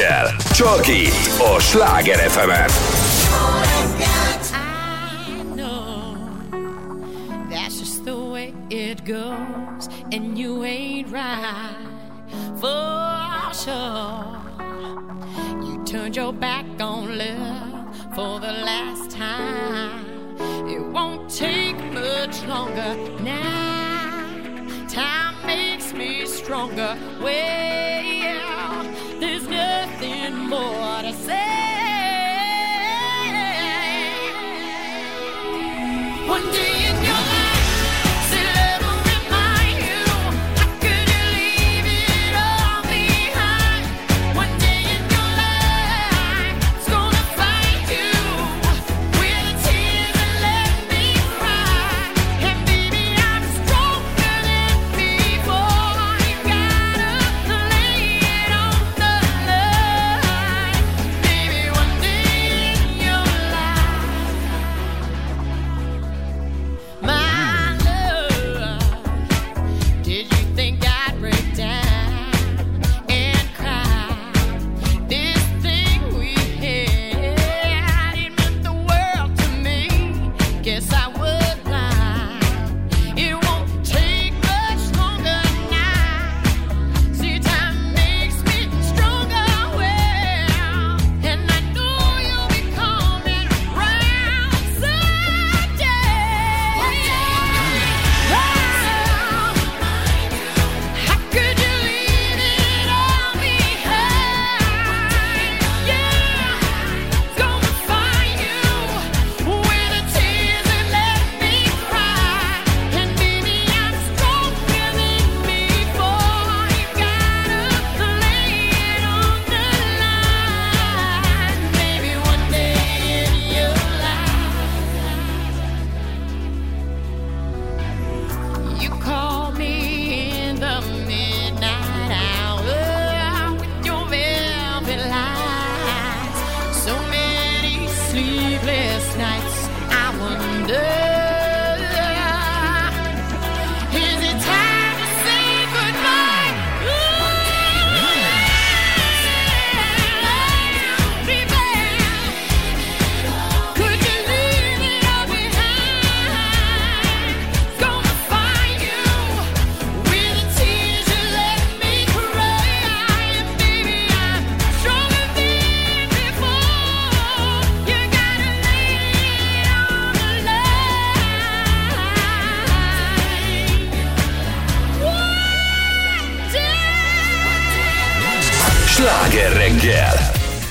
[0.00, 2.99] reggel, csak itt a Sláger fm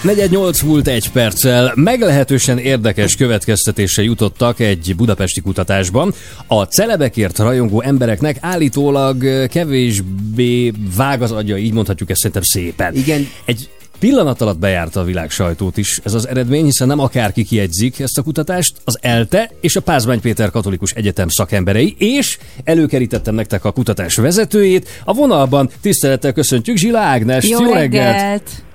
[0.09, 6.13] 48 múlt egy perccel meglehetősen érdekes következtetésre jutottak egy budapesti kutatásban.
[6.47, 12.95] A celebekért rajongó embereknek állítólag kevésbé vág az agya, így mondhatjuk ezt szerintem szépen.
[12.95, 13.27] Igen.
[13.45, 17.99] Egy pillanat alatt bejárta a világ sajtót is ez az eredmény, hiszen nem akárki kiegyzik
[17.99, 23.65] ezt a kutatást, az ELTE és a Pázmány Péter Katolikus Egyetem szakemberei, és előkerítettem nektek
[23.65, 24.87] a kutatás vezetőjét.
[25.03, 27.47] A vonalban tisztelettel köszöntjük Zsila Ágnes.
[27.47, 28.67] Jó, reggelt!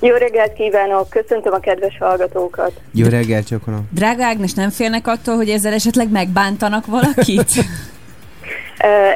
[0.00, 2.72] Jó reggelt kívánok, köszöntöm a kedves hallgatókat.
[2.92, 3.88] Jó reggel, csokolom.
[3.94, 7.50] Drága Ágnes, nem félnek attól, hogy ezzel esetleg megbántanak valakit?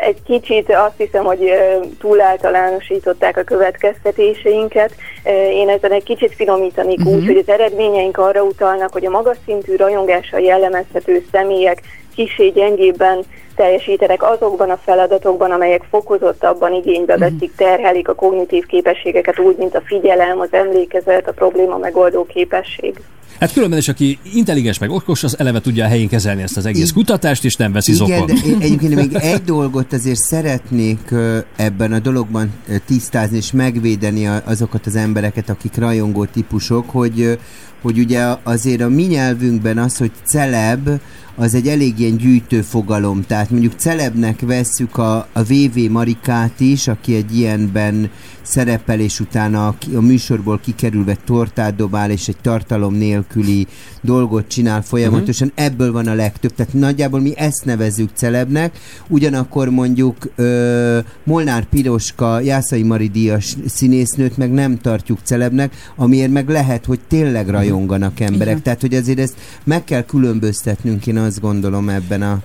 [0.00, 1.52] Egy kicsit azt hiszem, hogy
[1.98, 4.94] túl általánosították a következtetéseinket.
[5.50, 7.14] Én ezen egy kicsit finomítanék uh-huh.
[7.14, 11.80] úgy, hogy az eredményeink arra utalnak, hogy a magas szintű rajongással jellemezhető személyek
[12.14, 13.24] kisé gyengébben
[13.56, 19.82] teljesítenek azokban a feladatokban, amelyek fokozottabban igénybe veszik, terhelik a kognitív képességeket úgy, mint a
[19.84, 23.00] figyelem, az emlékezet, a probléma megoldó képesség.
[23.40, 26.66] Hát különben is, aki intelligens meg okos, az eleve tudja a helyén kezelni ezt az
[26.66, 28.26] egész I- kutatást, és nem veszi Igen, zokon.
[28.26, 31.14] de én egyébként még egy dolgot azért szeretnék
[31.56, 32.52] ebben a dologban
[32.86, 37.38] tisztázni és megvédeni azokat az embereket, akik rajongó típusok, hogy,
[37.82, 40.88] hogy ugye azért a mi nyelvünkben az, hogy celeb,
[41.36, 43.24] az egy elég ilyen gyűjtő fogalom.
[43.26, 48.10] Tehát mondjuk celebnek vesszük a, a VV Marikát is, aki egy ilyenben
[48.42, 53.66] szerepel, és utána a, a műsorból kikerülve tortát dobál, és egy tartalom nélküli
[54.00, 55.48] dolgot csinál folyamatosan.
[55.48, 55.64] Uh-huh.
[55.64, 56.54] Ebből van a legtöbb.
[56.54, 58.78] Tehát nagyjából mi ezt nevezzük celebnek.
[59.08, 66.48] Ugyanakkor mondjuk ö, Molnár Piroska, Jászai Mari díjas színésznőt meg nem tartjuk celebnek, amiért meg
[66.48, 68.48] lehet, hogy tényleg rajonganak emberek.
[68.48, 68.62] Igen.
[68.62, 72.38] Tehát, hogy azért ezt meg kell különböztetnünk, én azt gondolom ebben a...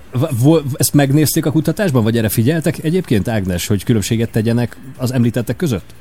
[0.76, 5.94] Ezt megnézték a kutatásban, vagy erre figyeltek egyébként, Ágnes, hogy különbséget tegyenek az említettek között?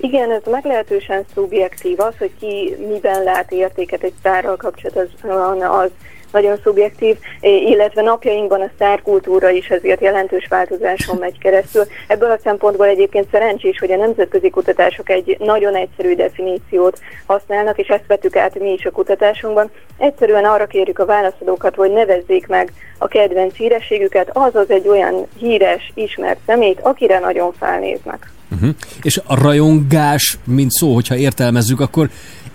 [0.00, 2.00] Igen, ez meglehetősen szubjektív.
[2.00, 5.90] Az, hogy ki miben lát értéket egy sztárral kapcsolatban, az
[6.32, 11.82] nagyon szubjektív, illetve napjainkban a sztárkultúra is ezért jelentős változáson megy keresztül.
[12.06, 17.88] Ebből a szempontból egyébként szerencsés, hogy a nemzetközi kutatások egy nagyon egyszerű definíciót használnak, és
[17.88, 19.70] ezt vettük át mi is a kutatásunkban.
[19.98, 25.92] Egyszerűen arra kérjük a válaszadókat, hogy nevezzék meg a kedvenc hírességüket, azaz egy olyan híres,
[25.94, 28.30] ismert szemét, akire nagyon felnéznek.
[28.52, 28.70] Uh-huh.
[29.02, 32.08] És a rajongás, mint szó, hogyha értelmezzük, akkor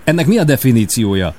[0.04, 1.34] ennek mi a definíciója?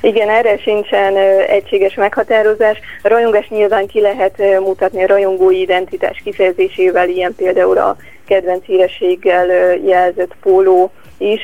[0.00, 1.16] Igen, erre sincsen
[1.46, 2.78] egységes meghatározás.
[3.02, 9.76] A rajongás nyilván ki lehet mutatni a rajongói identitás kifejezésével, ilyen például a kedvenc hírességgel
[9.76, 10.90] jelzett póló
[11.22, 11.40] is.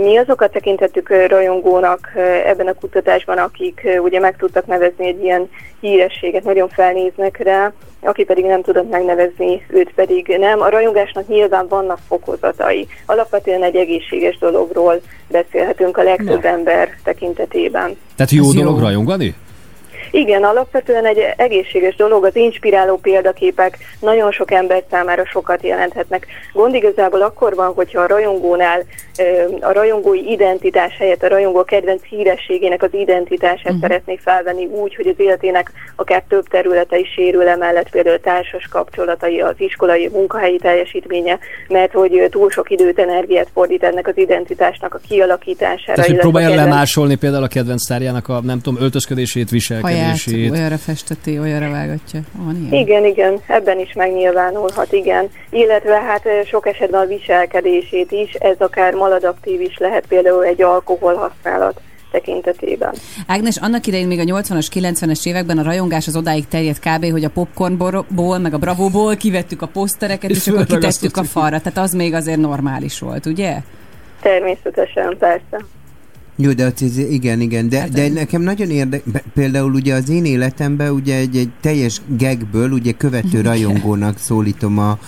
[0.00, 2.12] Mi azokat tekintettük rajongónak
[2.44, 5.48] ebben a kutatásban, akik ugye meg tudtak nevezni egy ilyen
[5.80, 10.60] hírességet, nagyon felnéznek rá, aki pedig nem tudott megnevezni, őt pedig nem.
[10.60, 12.86] A rajongásnak nyilván vannak fokozatai.
[13.06, 17.96] Alapvetően egy egészséges dologról beszélhetünk a legtöbb ember tekintetében.
[18.16, 18.62] Tehát jó Ez jó.
[18.62, 19.34] dolog rajongani?
[20.10, 26.26] Igen, alapvetően egy egészséges dolog, az inspiráló példaképek nagyon sok ember számára sokat jelenthetnek.
[26.52, 28.84] Gond igazából akkor van, hogyha a rajongónál
[29.60, 33.80] a rajongói identitás helyett a rajongó kedvenc hírességének az identitását uh-huh.
[33.80, 39.40] szeretné felvenni úgy, hogy az életének akár több területe is sérül emellett, például társas kapcsolatai,
[39.40, 41.38] az iskolai, munkahelyi teljesítménye,
[41.68, 45.94] mert hogy túl sok időt, energiát fordít ennek az identitásnak a kialakítására.
[45.94, 49.50] Tehát, hogy próbálja kedvenc- lemásolni például a kedvenc sztárjának a, nem tudom, öltözködését,
[50.00, 50.50] Viselkedését.
[50.50, 52.20] olyanra festeti, olyanra vágatja.
[52.32, 52.72] Van ilyen?
[52.72, 55.30] Igen, igen, ebben is megnyilvánulhat, igen.
[55.50, 61.14] Illetve hát sok esetben a viselkedését is, ez akár maladaptív is lehet, például egy alkohol
[61.14, 61.80] használat
[62.10, 62.94] tekintetében.
[63.26, 67.24] Ágnes, annak idején még a 80-as, 90-es években a rajongás az odáig terjedt kb., hogy
[67.24, 71.60] a popcornból, meg a bravóból kivettük a posztereket, És és, akkor kitettük a falra.
[71.60, 73.56] Tehát az még azért normális volt, ugye?
[74.22, 75.64] Természetesen, persze.
[76.42, 80.90] Jó, de az, igen, igen, de, de nekem nagyon érdekes, például ugye az én életemben
[80.90, 84.98] ugye egy, egy teljes gegből ugye követő rajongónak szólítom a,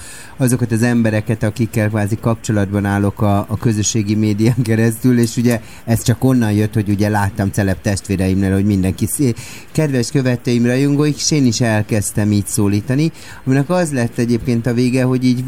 [0.42, 6.02] azokat az embereket, akikkel kvázi kapcsolatban állok a, a közösségi médián keresztül, és ugye ez
[6.02, 9.38] csak onnan jött, hogy ugye láttam celeb testvéreimnél, hogy mindenki szé-
[9.72, 13.12] kedves követőim, rajongóik, és én is elkezdtem így szólítani,
[13.44, 15.44] aminek az lett egyébként a vége, hogy így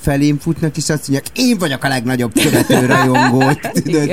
[0.00, 3.38] felém futnak, és azt mondják, én vagyok a legnagyobb követő rajongó.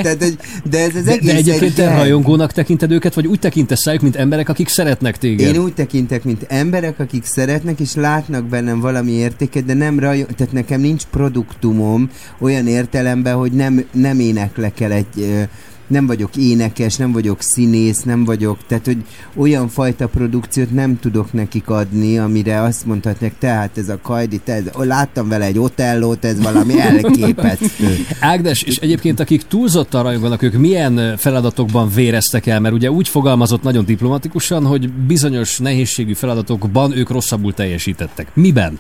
[0.04, 3.40] Tehát, hogy, de ez az De, egész de egyébként te rajongónak tekinted őket, vagy úgy
[3.40, 5.56] tekintesz rájuk, mint emberek, akik szeretnek téged?
[5.56, 10.26] Én úgy tekintek, mint emberek, akik szeretnek, és látnak bennem valami értéket, de nem raj...
[10.36, 15.48] tehát nekem nincs produktumom olyan értelemben, hogy nem, nem éneklek el egy
[15.90, 18.98] nem vagyok énekes, nem vagyok színész, nem vagyok, tehát hogy
[19.36, 24.54] olyan fajta produkciót nem tudok nekik adni, amire azt mondhatják, tehát ez a Kajdi, te,
[24.54, 28.06] ez, láttam vele egy otellót, ez valami elképesztő.
[28.20, 32.60] Ágnes, és egyébként akik túlzottan rajonganak, ők milyen feladatokban véreztek el?
[32.60, 38.28] Mert ugye úgy fogalmazott nagyon diplomatikusan, hogy bizonyos nehézségű feladatokban ők rosszabbul teljesítettek.
[38.34, 38.80] Miben?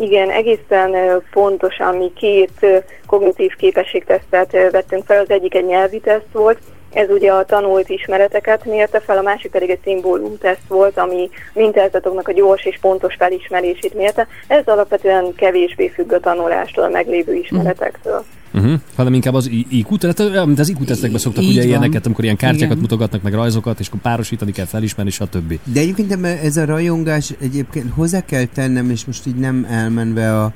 [0.00, 5.20] Igen, egészen pontosan mi két kognitív képességtesztet vettünk fel.
[5.20, 6.58] Az egyik egy nyelvi teszt volt,
[6.92, 11.30] ez ugye a tanult ismereteket mérte fel, a másik pedig egy szimbólum teszt volt, ami
[11.52, 14.26] mintázatoknak a gyors és pontos felismerését mérte.
[14.48, 18.24] Ez alapvetően kevésbé függ a tanulástól, a meglévő ismeretektől.
[18.56, 18.80] Uh-huh.
[18.94, 21.68] Hanem inkább az IQ, tehát mint az IQ tesztekben szoktak Így ugye van.
[21.68, 22.78] ilyeneket, amikor ilyen kártyákat Igen.
[22.78, 25.58] mutogatnak, meg rajzokat, és akkor párosítani kell, felismerni, stb.
[25.64, 30.52] De egyébként ez a rajongás egyébként hozzá kell tennem, és most így nem elmenve a,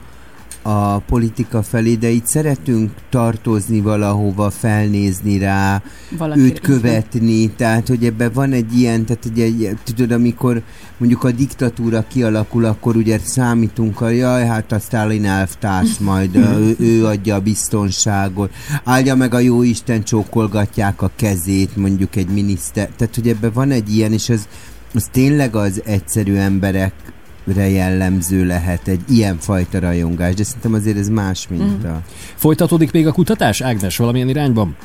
[0.63, 5.83] a politika felé, de itt szeretünk tartozni valahova, felnézni rá,
[6.19, 6.47] Valakire.
[6.47, 10.63] őt követni, tehát hogy ebben van egy ilyen, tehát ugye, egy- tudod, amikor
[10.97, 16.77] mondjuk a diktatúra kialakul, akkor ugye számítunk a, jaj, hát a Stalin elvtárs majd, ő,
[16.79, 18.53] ő adja a biztonságot,
[18.85, 23.71] áldja meg a jó Isten, csókolgatják a kezét, mondjuk egy miniszter, tehát hogy ebben van
[23.71, 24.49] egy ilyen, és az,
[24.95, 27.13] az tényleg az egyszerű emberekre
[27.47, 32.01] jellemző lehet egy ilyen fajta rajongás, de szerintem azért ez más, mint a...
[32.35, 34.77] Folytatódik még a kutatás, Ágnes, valamilyen irányban?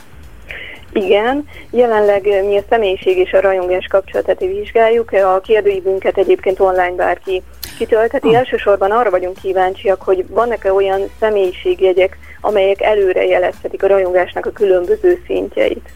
[0.94, 5.12] Igen, jelenleg ö, mi a személyiség és a rajongás kapcsolatát vizsgáljuk.
[5.12, 7.42] A kérdőívünket egyébként online bárki
[7.78, 8.36] kitöltheti.
[8.36, 15.22] Elsősorban arra vagyunk kíváncsiak, hogy vannak-e olyan személyiségjegyek, amelyek előre jelezhetik a rajongásnak a különböző
[15.28, 15.90] szintjeit.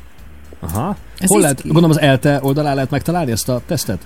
[0.59, 0.95] Aha.
[1.19, 4.01] Ez Hol lehet, gondolom az ELTE oldalán lehet megtalálni ezt a tesztet?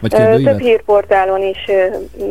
[0.00, 0.58] Vagy Ö, Több kérdőívet?
[0.58, 1.58] hírportálon is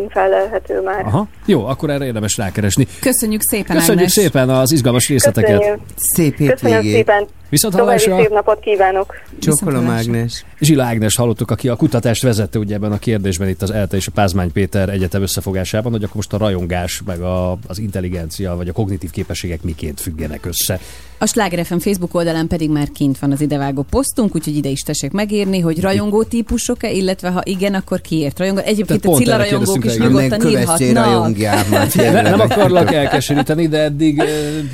[0.09, 1.05] felelhető már.
[1.05, 1.27] Aha.
[1.45, 2.87] Jó, akkor erre érdemes rákeresni.
[3.01, 4.11] Köszönjük szépen, Köszönjük Ágnes.
[4.11, 5.57] szépen az izgalmas részleteket.
[5.57, 5.79] Köszönjük.
[5.95, 6.95] Szép Köszönöm hétvégét!
[6.95, 7.27] szépen.
[7.49, 8.23] Viszont További hallásra.
[8.23, 9.13] szép napot kívánok.
[9.39, 10.13] Csókolom, Viszontlátásra.
[10.13, 10.45] Ágnes!
[10.59, 14.07] Zsila Ágnes hallottuk, aki a kutatást vezette ugye ebben a kérdésben itt az ELTE és
[14.07, 18.69] a Pázmány Péter Egyetem összefogásában, hogy akkor most a rajongás, meg a, az intelligencia, vagy
[18.69, 20.79] a kognitív képességek miként függenek össze.
[21.17, 24.81] A Sláger FM Facebook oldalán pedig már kint van az idevágó posztunk, úgyhogy ide is
[24.81, 28.59] tessék megírni, hogy rajongó típusok-e, illetve ha igen, akkor kiért rajongó.
[28.59, 31.93] Egyébként Tehát a Cilla rajongók is nyugodtan írhatnak.
[31.93, 34.23] Ne, nem akarlak elkeseríteni, de eddig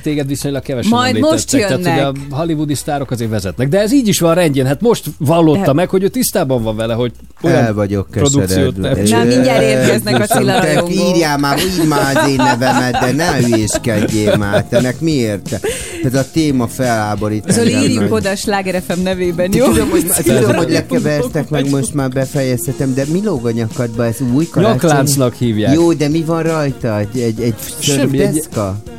[0.02, 1.52] téged viszonylag kevesen Majd most.
[1.52, 2.06] Tehát, jönnek.
[2.06, 2.36] hogy a
[2.66, 3.68] hollywoodi sztárok azért vezetnek.
[3.68, 4.66] De ez így is van rendjén.
[4.66, 7.12] Hát most vallotta meg, hogy ő tisztában van vele, hogy
[7.42, 8.78] olyan El vagyok produkciót.
[8.78, 10.84] Na, mindjárt érkeznek a Te.
[10.90, 14.66] Írjál már, írj már az én nevemet, de ne hülyéskedjél már.
[14.66, 15.60] Te ennek miért?
[16.04, 17.52] Ez a téma feláborít.
[17.52, 18.12] Zoli, nagy.
[18.12, 19.66] oda a Sláger FM nevében, jó?
[19.66, 24.06] Tudom, hogy, tudom, hogy lekevertek, meg most már befejezhetem, de mi lóg a nyakadba?
[24.06, 24.74] Ez új karácsony?
[24.74, 25.74] Nyakláncnak hívják.
[25.74, 27.00] Jó, de mi van rajta?
[27.00, 28.48] Egy, egy, egy Semmi, egy-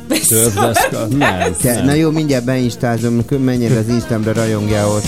[0.07, 0.35] deszka?
[0.35, 1.05] Törveszka?
[1.05, 1.85] Nem, Te, nem.
[1.85, 5.03] na jó, mindjárt beinstázom, menjél az Instámra, rajongjál ott.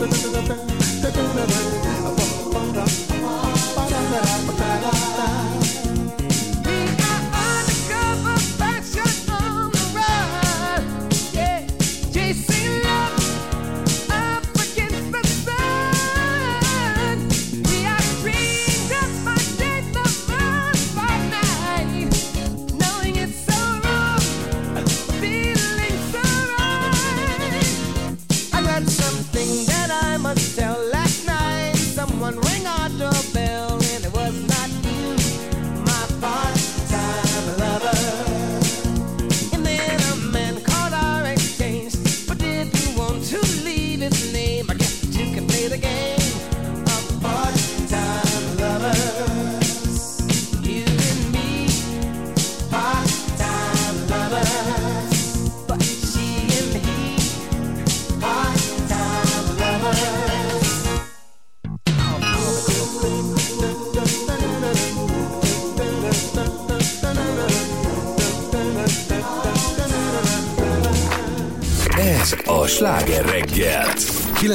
[0.00, 1.69] da da da da da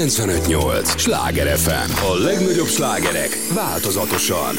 [0.05, 2.05] 95.8 sláger FM.
[2.11, 4.55] A legnagyobb slágerek változatosan.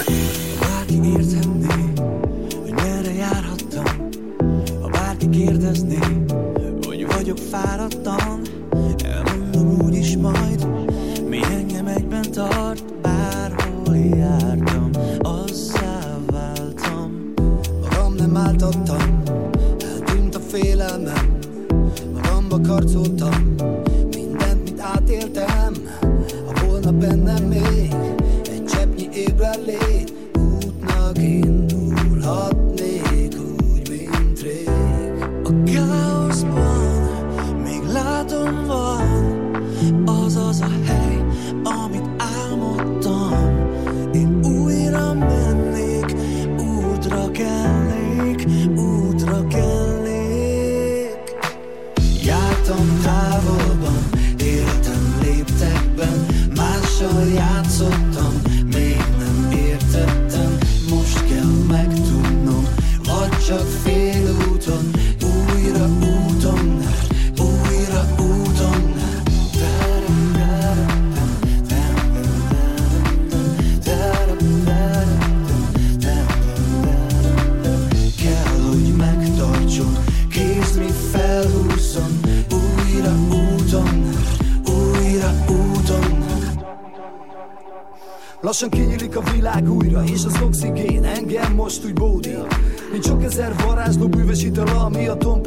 [39.77, 40.26] Van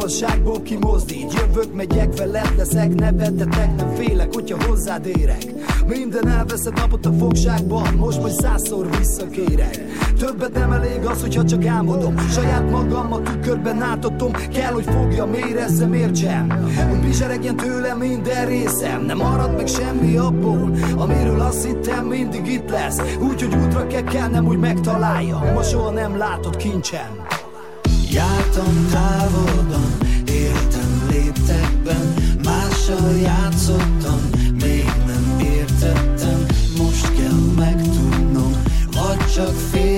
[0.10, 1.34] tompasságból kimozdít.
[1.34, 5.46] Jövök, megyek, veled leszek, ne vettetek, nem félek, hogyha hozzád érek.
[5.88, 9.86] Minden elveszett napot a fogságban, most majd százszor visszakérek.
[10.20, 12.18] Többet nem elég az, hogyha csak álmodom.
[12.18, 16.50] Saját magam a tükörben átadom, kell, hogy fogjam, érezzem, értsem.
[16.90, 22.70] Hogy bizseregjen tőlem minden részem, nem marad meg semmi abból, amiről azt hittem mindig itt
[22.70, 23.02] lesz.
[23.20, 27.28] Úgyhogy útra kell kelnem, hogy megtaláljam, ma soha nem látott kincsem.
[28.12, 29.69] Jártam távolban,
[39.40, 39.89] vagy csak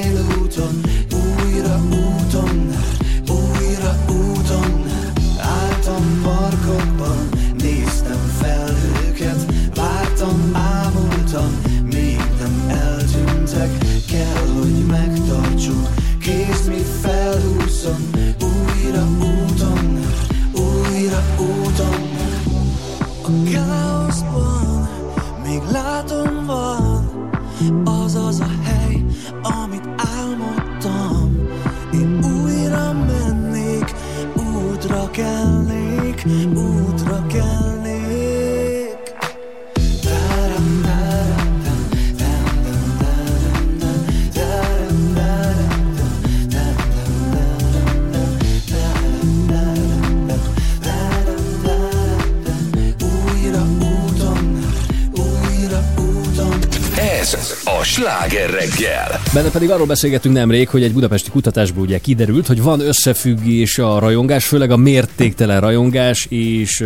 [59.51, 64.45] pedig arról beszélgettünk nemrég, hogy egy budapesti kutatásból ugye kiderült, hogy van összefüggés a rajongás,
[64.45, 66.83] főleg a mértéktelen rajongás és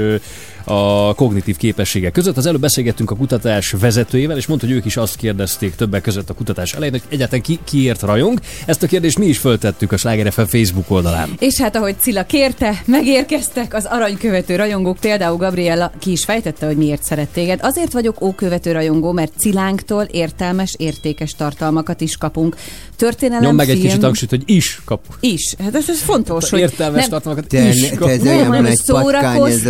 [0.66, 2.38] a kognitív képességek között.
[2.38, 6.30] Az előbb beszélgettünk a kutatás vezetőjével, és mondta, hogy ők is azt kérdezték többek között
[6.30, 8.40] a kutatás elején, hogy egyáltalán ki, kiért rajong.
[8.66, 11.30] Ezt a kérdést mi is föltettük a Sláger FM Facebook oldalán.
[11.40, 16.78] És hát ahogy Cilla kérte, megérkeztek az aranykövető rajongók, például Gabriella ki is fejtette, hogy
[16.78, 17.60] miért szeret téged.
[17.62, 22.56] Azért vagyok ókövető rajongó, mert Cilánktól értelmes, értékes tartalmakat is kapunk.
[22.96, 25.02] Történelem, Nyom meg egy film kicsit hangsúlyt, hogy is kap.
[25.20, 25.56] is.
[25.64, 28.10] Hát ez, ez fontos, hogy Értelmes nem, tartalmakat Te, is te kap.
[28.10, 29.62] ez nem, olyan hanem nagy patkány ez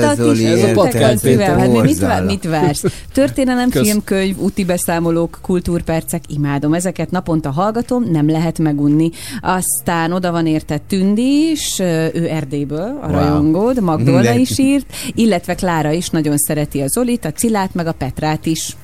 [0.92, 2.84] Szível, Péter, Hát mi mit, vár, mit vársz?
[3.14, 3.82] Történelem, Kösz.
[3.88, 9.10] film, könyv, úti beszámolók, kultúrpercek, imádom ezeket, naponta hallgatom, nem lehet megunni.
[9.42, 13.12] Aztán oda van érte Tündi is, ő Erdélyből, a Wow.
[13.16, 17.92] rajongód, Magdolna is írt, illetve Klára is nagyon szereti a Zolit, a Cilát, meg a
[17.92, 18.76] Petrát is.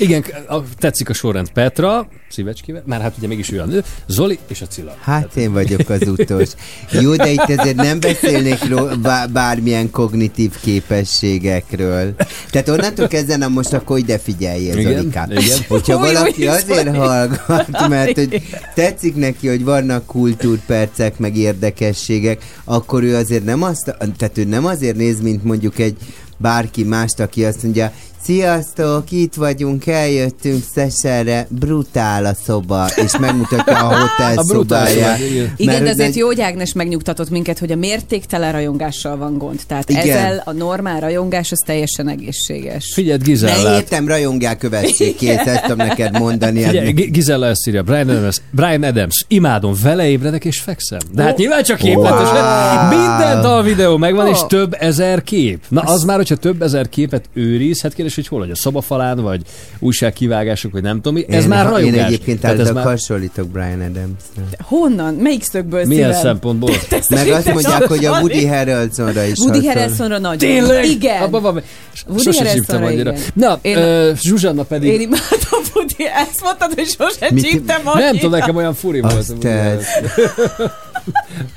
[0.00, 4.38] Igen, a, tetszik a sorrend Petra, szívecskével, már hát ugye mégis ő a nő, Zoli
[4.48, 4.96] és a Cilla.
[5.00, 6.52] Hát én vagyok az utolsó.
[6.90, 12.14] Jó, de itt ezért nem beszélnék ró- bá- bármilyen kognitív képességekről.
[12.50, 15.30] Tehát onnantól kezdve, na most akkor ide figyeljél, Igen, Zolikám.
[15.30, 15.58] igen.
[15.68, 16.96] Hogyha Új, valaki azért Zoli.
[16.96, 18.42] hallgat, mert hogy
[18.74, 24.66] tetszik neki, hogy vannak kultúrpercek, meg érdekességek, akkor ő azért nem azt, tehát ő nem
[24.66, 25.96] azért néz, mint mondjuk egy
[26.36, 27.92] bárki mást, aki azt mondja,
[28.22, 35.18] Sziasztok, itt vagyunk, eljöttünk Szesere, brutál a szoba, és megmutatja a hotel A szobáját.
[35.56, 35.84] igen.
[35.84, 39.60] De azért egy- jó, hogy Ágnes megnyugtatott minket, hogy a mértéktelen rajongással van gond.
[39.66, 40.02] Tehát Igen.
[40.08, 42.90] ezzel a normál rajongás az teljesen egészséges.
[42.94, 43.80] Figyeld, Ne Gizellát.
[43.82, 46.62] értem, rajongják, kövessék, kész, ezt tudom neked mondani.
[46.62, 46.94] Figyelj, eddig.
[47.08, 50.98] G- Gizella ezt írja, Brian Adams, Brian Adams, imádom, vele ébredek és fekszem.
[51.14, 52.44] De hát nyilván csak képletesen.
[52.44, 52.88] Wow.
[52.88, 54.46] Minden dal videó megvan, és Oh.
[54.46, 55.64] több ezer kép.
[55.68, 59.20] Na az már, hogyha több ezer képet őriz, hát kérdés, hogy hol, hogy a szobafalán,
[59.22, 59.42] vagy
[59.78, 62.06] újságkivágások, vagy nem tudom mi, ez én, már Én rajongás.
[62.06, 64.56] egyébként Tehát ez már hasonlítok Brian Adamsre.
[64.58, 65.14] Honnan?
[65.14, 66.22] Melyik szögből milyen szívem?
[66.22, 66.70] szempontból?
[67.08, 68.46] Meg azt mondják, hogy a Woody.
[68.46, 69.66] Harrelsonra is Woody.
[69.66, 70.38] Harrelsonra nagyon.
[70.38, 70.84] Tényleg?
[70.84, 71.22] Igen.
[71.22, 71.62] Abba van.
[72.06, 73.12] Woody Sose Harrelsonra csíptem annyira.
[73.34, 74.92] Na, Én- Zsuzsanna pedig...
[74.92, 78.04] Én imádom Woody, ezt mondtad, hogy sose csíptem annyira.
[78.04, 79.38] Nem tudom, nekem olyan furi volt.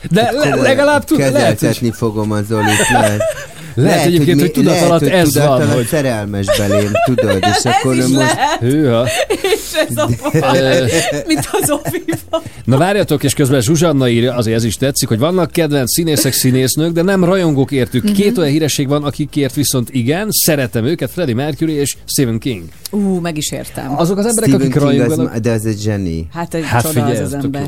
[0.09, 3.21] De legalább tud, lehet, fogom a Zolit, lehet.
[3.75, 7.37] lehet egyébként, hogy tudat lehet, alatt hogy ez tudat van, alatt hogy szerelmes belém, tudod,
[7.41, 9.07] és Ez akkor is most lehet, hűha.
[9.27, 10.85] és ez a Ö,
[11.27, 12.41] mint az ofiba.
[12.63, 16.91] Na várjatok, és közben Zsuzsanna írja, azért ez is tetszik, hogy vannak kedvenc színészek, színésznők,
[16.91, 18.03] de nem rajongók értük.
[18.03, 18.13] Mhm.
[18.13, 22.63] Két olyan híresség van, akikért viszont igen, szeretem őket, Freddie Mercury és Stephen King.
[22.91, 23.97] Ú, meg is értem.
[23.99, 25.33] Azok az emberek, Stephen akik King, rajonganak.
[25.33, 26.27] az, de az egy zseni.
[26.33, 27.61] Hát egy Hát csoda figyelj, az az ez tök ember.
[27.61, 27.67] jó.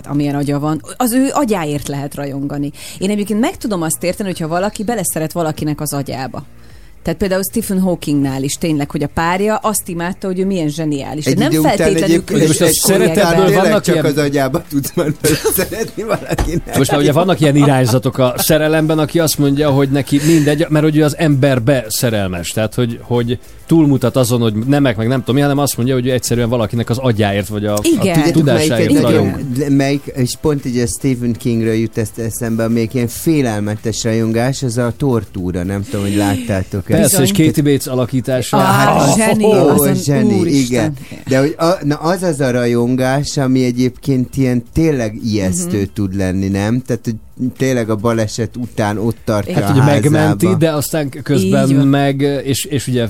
[0.00, 2.72] Tehát amilyen agya van, az ő agyáért lehet rajongani.
[2.98, 6.44] Én egyébként meg tudom azt érteni, hogyha valaki beleszeret valakinek az agyába.
[7.08, 11.24] Tehát például Stephen Hawkingnál is tényleg, hogy a párja azt imádta, hogy ő milyen zseniális.
[11.24, 15.12] Egy nem feltétlenül egyébként most a közösségek szeretetből vannak csak ilyen- az agyába tudsz már
[15.56, 16.76] szeretni valakinek.
[16.76, 20.84] Most már ugye vannak ilyen irányzatok a szerelemben, aki azt mondja, hogy neki mindegy, mert
[20.84, 22.50] hogy ő az emberbe szerelmes.
[22.50, 26.06] Tehát, hogy, hogy túlmutat azon, hogy nemek, meg nem tudom mi, hanem azt mondja, hogy
[26.06, 28.20] ő egyszerűen valakinek az agyáért, vagy a, Igen.
[28.20, 29.30] a tudásáért rajong.
[29.30, 34.62] nagyon- melyik, és pont így a Stephen Kingről jut ezt eszembe, amelyik ilyen félelmetes rajongás,
[34.62, 37.28] az a tortúra, nem tudom, hogy láttátok Persze, és.
[37.28, 38.56] Katie Bates alakítása.
[38.56, 40.60] Ah, Hát, zseni, ó, azon, zseni, úristen.
[40.60, 40.94] igen.
[41.28, 45.92] De hogy a, na az az a rajongás, ami egyébként ilyen tényleg ijesztő uh-huh.
[45.94, 46.82] tud lenni, nem?
[46.82, 47.16] Tehát, hogy
[47.56, 50.10] tényleg a baleset után ott tartja Hát Hát a ugye házába.
[50.10, 53.08] megmenti, de aztán közben Így meg, és, és ugye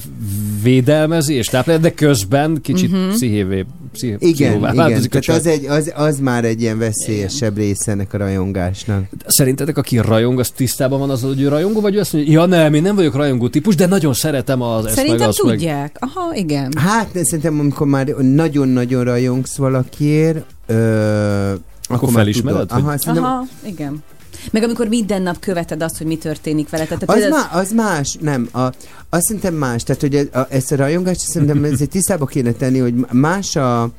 [0.62, 3.08] védelmezi, és táplálja, de közben kicsit uh-huh.
[3.08, 4.74] pszichévé, psziché, Igen, igen.
[5.10, 9.04] Tehát az, egy, az, az már egy ilyen veszélyesebb része ennek a rajongásnak.
[9.26, 12.46] Szerintetek, aki rajong, az tisztában van az, hogy ő rajongó, vagy ő azt mondja, ja
[12.46, 15.52] nem, én nem vagyok rajongó típus, de nagyon szeretem az ezt meg Szerintem meg.
[15.52, 15.96] tudják.
[16.00, 16.72] Aha, igen.
[16.76, 21.52] Hát, de szerintem amikor már nagyon-nagyon rajongsz valakiért, ö,
[21.90, 24.02] akkor, már felismered, hogy- Aha, szerintem Aha, igen.
[24.50, 26.84] Meg amikor minden nap követed azt, hogy mi történik vele.
[26.84, 28.48] Tehát Az, má, az más, nem.
[28.52, 28.60] A,
[29.10, 29.82] azt szerintem más.
[29.82, 33.90] Tehát, hogy a, a, ezt a rajongást szerintem ezért tisztába kéne tenni, hogy más a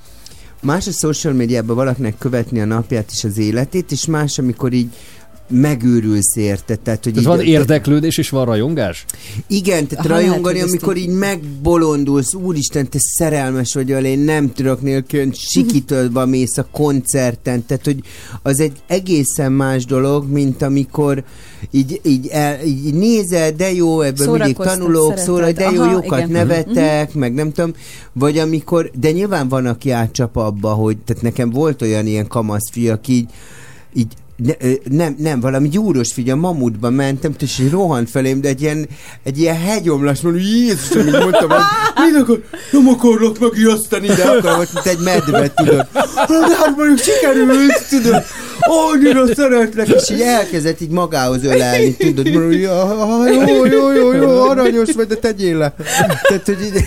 [0.62, 4.90] más a social médiában valakinek követni a napját és az életét, és más, amikor így
[5.50, 6.76] megőrülsz érte.
[6.76, 9.06] Tehát, hogy Tehát így, van érdeklődés és van rajongás?
[9.48, 14.54] Igen, tehát Aha, rajongani, ezt amikor így- megbolondulsz, úristen, te szerelmes vagy vele, én nem
[14.54, 18.00] tudok nélkül, sikítődve mész a koncerten, tehát hogy
[18.42, 21.24] az egy egészen más dolog, mint amikor
[21.72, 26.20] így, így, el, így nézel, de jó, ebből mindig tanulok, szóra, de jó, Aha, jókat
[26.20, 26.32] igen.
[26.32, 27.72] nevetek, meg nem tudom,
[28.14, 32.90] vagy amikor, de nyilván van, aki átcsap abba, hogy, tehát nekem volt olyan ilyen kamaszfi,
[32.90, 33.30] aki így,
[33.94, 34.54] így ne,
[34.90, 38.88] nem, nem, valami gyúros figyel, mamutba mentem, és így rohant felém, de egy ilyen,
[39.24, 41.64] egy ilyen hegyomlás, mondom, Jézusom, így mondtam, hogy
[42.06, 45.88] mit akar, nem akarlak megiasztani, de akar, volt, mint egy medve, tudod.
[46.28, 48.24] De hát mondjuk sikerült, tudod,
[48.60, 52.62] annyira szeretlek, és így elkezdett így magához ölelni, tudod, mondom, hogy
[53.48, 55.74] jó, jó, jó, jó, aranyos vagy, de tegyél le.
[56.28, 56.84] Tehát, hogy így,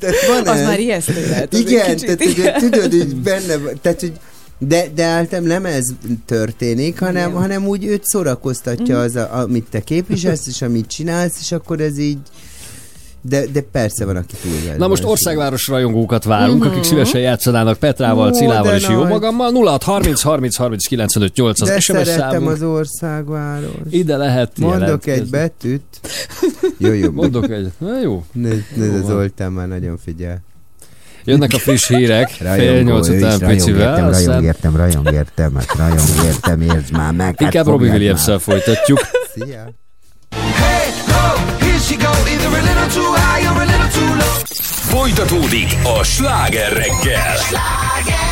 [0.00, 1.52] tehát van Az már ijesztő lehet.
[1.52, 4.12] Igen, tehát hogy, tudod, hogy benne, tehát hogy
[4.58, 5.84] de, de általában nem ez
[6.24, 7.40] történik, hanem, Igen.
[7.40, 11.98] hanem úgy őt szórakoztatja az, a, amit te képviselsz, és amit csinálsz, és akkor ez
[11.98, 12.18] így
[13.28, 18.28] de, de persze van, aki túl Na most országváros rajongókat várunk, akik szívesen játszanának Petrával,
[18.28, 19.08] Ó, Cilával és jó nagy.
[19.08, 19.52] magammal.
[19.52, 22.50] 06 30 30 30 95 8 az De SMS számunk.
[22.50, 23.70] az országváros.
[23.90, 25.22] Ide lehet Mondok jelentkezni.
[25.22, 26.00] egy betűt.
[26.78, 27.10] Jó, jó.
[27.10, 27.70] Mondok egy.
[27.78, 28.24] Na jó.
[28.32, 29.06] Nézd, nézd, Jó az.
[29.06, 30.42] Zoltán már nagyon figyel.
[31.26, 32.28] Jönnek a friss hírek.
[32.28, 33.88] Fél nyolc után rajong, picivel.
[33.88, 37.26] értem, Aztán rajong, értem, rajong, értem, rajong, értem, értsd már meg.
[37.26, 38.98] hát inkább Robbie williams folytatjuk.
[39.34, 39.64] Szia!
[40.30, 44.34] Hey, ho, here she go, either a little too high or a little too low.
[44.98, 47.36] Folytatódik a sláger reggel.
[47.50, 48.25] I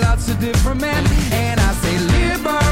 [0.00, 1.04] lots of different men.
[1.32, 2.71] And I say, liberate.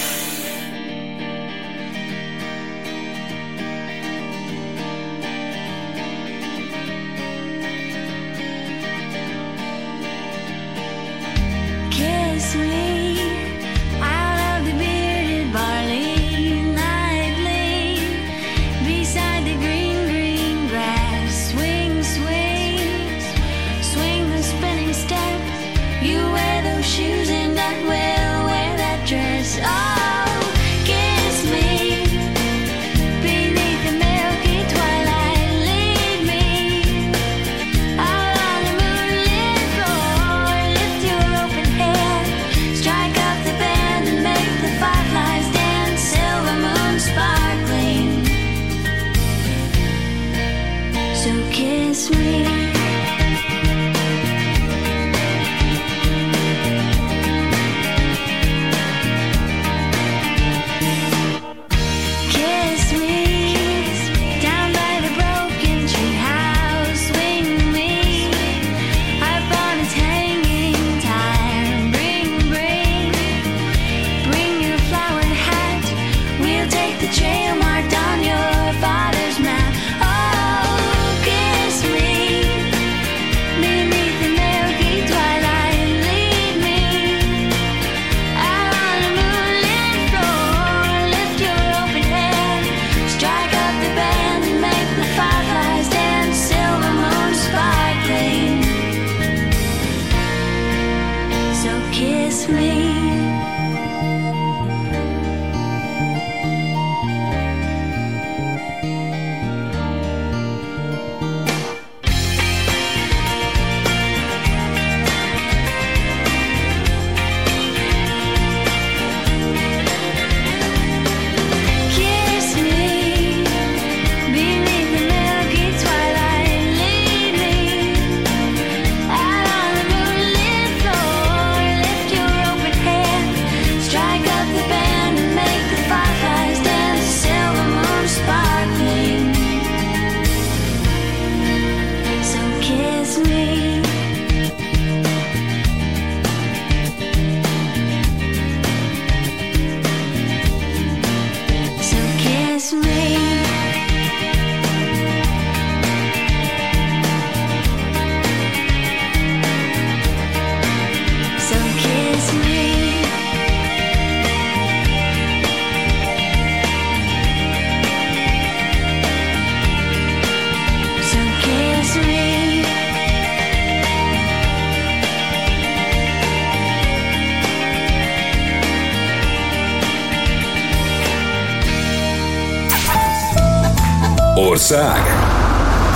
[184.71, 185.01] Ország.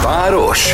[0.03, 0.73] Város.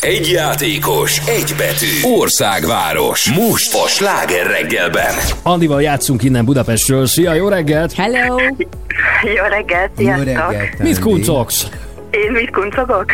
[0.00, 2.16] Egy játékos, egy betű.
[2.18, 3.30] Országváros.
[3.30, 5.14] Most a Sláger reggelben.
[5.42, 7.06] Andival játszunk innen Budapestről.
[7.06, 7.92] Szia, jó reggelt!
[7.92, 8.36] Hello!
[9.36, 10.24] Jó reggelt, Jó sziasztok!
[10.24, 11.66] reggelt, Mit kuncogsz?
[12.10, 13.04] Én mit kuncogok?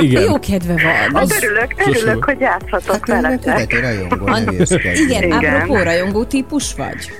[0.00, 0.22] Igen.
[0.22, 1.20] Jó kedve van.
[1.20, 1.98] Hát örülök, Köszönöm.
[1.98, 3.66] örülök, hogy játszhatok Hát veletek.
[3.66, 4.28] tudod, rajongó.
[4.94, 5.54] Igen, Igen.
[5.54, 7.10] apropó rajongó típus vagy?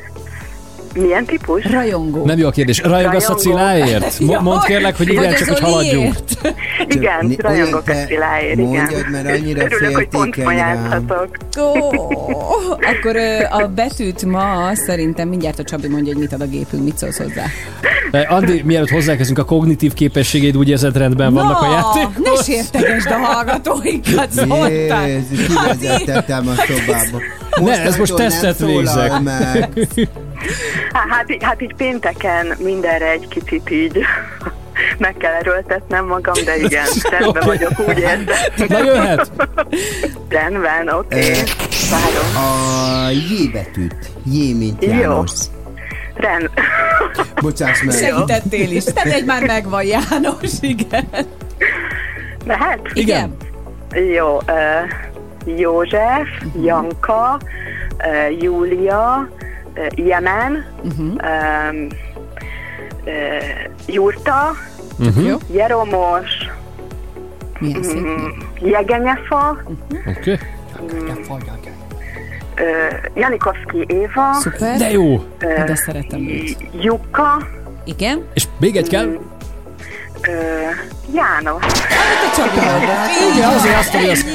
[0.94, 1.64] Milyen típus?
[1.64, 2.24] Rajongó.
[2.24, 2.80] Nem jó a kérdés.
[2.80, 3.40] Rajongasz a Rajongó.
[3.40, 4.18] Ciláért?
[4.26, 6.14] Mo- Mondd kérlek, hogy igen, Vagy csak hogy haladjunk.
[6.88, 8.64] Igen, rajongok a Sziláért, igen.
[8.68, 11.28] mondjad, mert annyira Örülök, hogy pont ma játszhatok.
[11.58, 11.86] Ó,
[12.70, 13.16] akkor
[13.50, 17.18] a betűt ma szerintem mindjárt a Csabi mondja, hogy mit ad a gépünk, mit szólsz
[17.18, 17.44] hozzá.
[18.28, 22.18] Andi, mielőtt hozzákezdünk, a kognitív képességeid úgy érzed rendben vannak a játék.
[22.24, 25.08] ne sértegesd a hallgatóinkat, szóltál.
[25.08, 27.18] Jézus, kivezettettem a szobába.
[27.60, 29.20] Ne, ez most tesztet végzek.
[29.20, 29.68] Meg.
[30.92, 33.98] Há- Hát, hát így pénteken mindenre egy kicsit így
[34.98, 36.84] meg kell erőltetnem magam, de igen,
[37.18, 38.24] rendben vagyok, úgy érzem.
[38.68, 39.30] Na jöhet!
[40.28, 41.18] Rendben, oké.
[41.30, 41.38] Eh.
[41.90, 42.44] Várom.
[42.44, 44.10] A J betűt.
[44.24, 44.90] J, mint Jó.
[44.92, 45.30] János.
[46.14, 46.50] Rend.
[47.40, 47.94] Bocsáss meg.
[47.96, 48.84] Segítettél is.
[48.84, 51.08] Tehát egy már megvan, János, igen.
[52.46, 52.80] Mehet?
[52.92, 53.36] Igen.
[54.14, 54.36] Jó.
[54.36, 56.28] Uh, József,
[56.62, 57.40] Janka,
[57.98, 59.28] uh, Júlia,
[59.94, 61.06] Jemen, Uh-huh.
[61.06, 61.86] um,
[63.04, 64.54] uh, Jurta,
[64.98, 65.26] Uh-huh.
[65.26, 65.36] Jó.
[65.52, 66.30] Jeromos,
[67.64, 68.28] mm,
[68.60, 69.62] Jegenyefa,
[70.18, 70.32] Oké.
[70.32, 70.38] uh,
[73.14, 74.76] Janikovszki Éva, Szuper.
[74.78, 75.12] De jó!
[75.38, 76.56] Na, De szeretem őt.
[76.80, 77.46] Jukka,
[77.84, 78.24] Igen.
[78.34, 79.06] És még egy kell?
[80.28, 80.30] Ö,
[81.14, 81.64] János.
[82.36, 82.50] Vagy.
[83.30, 84.26] Így Igen, azért azt, hogy azt.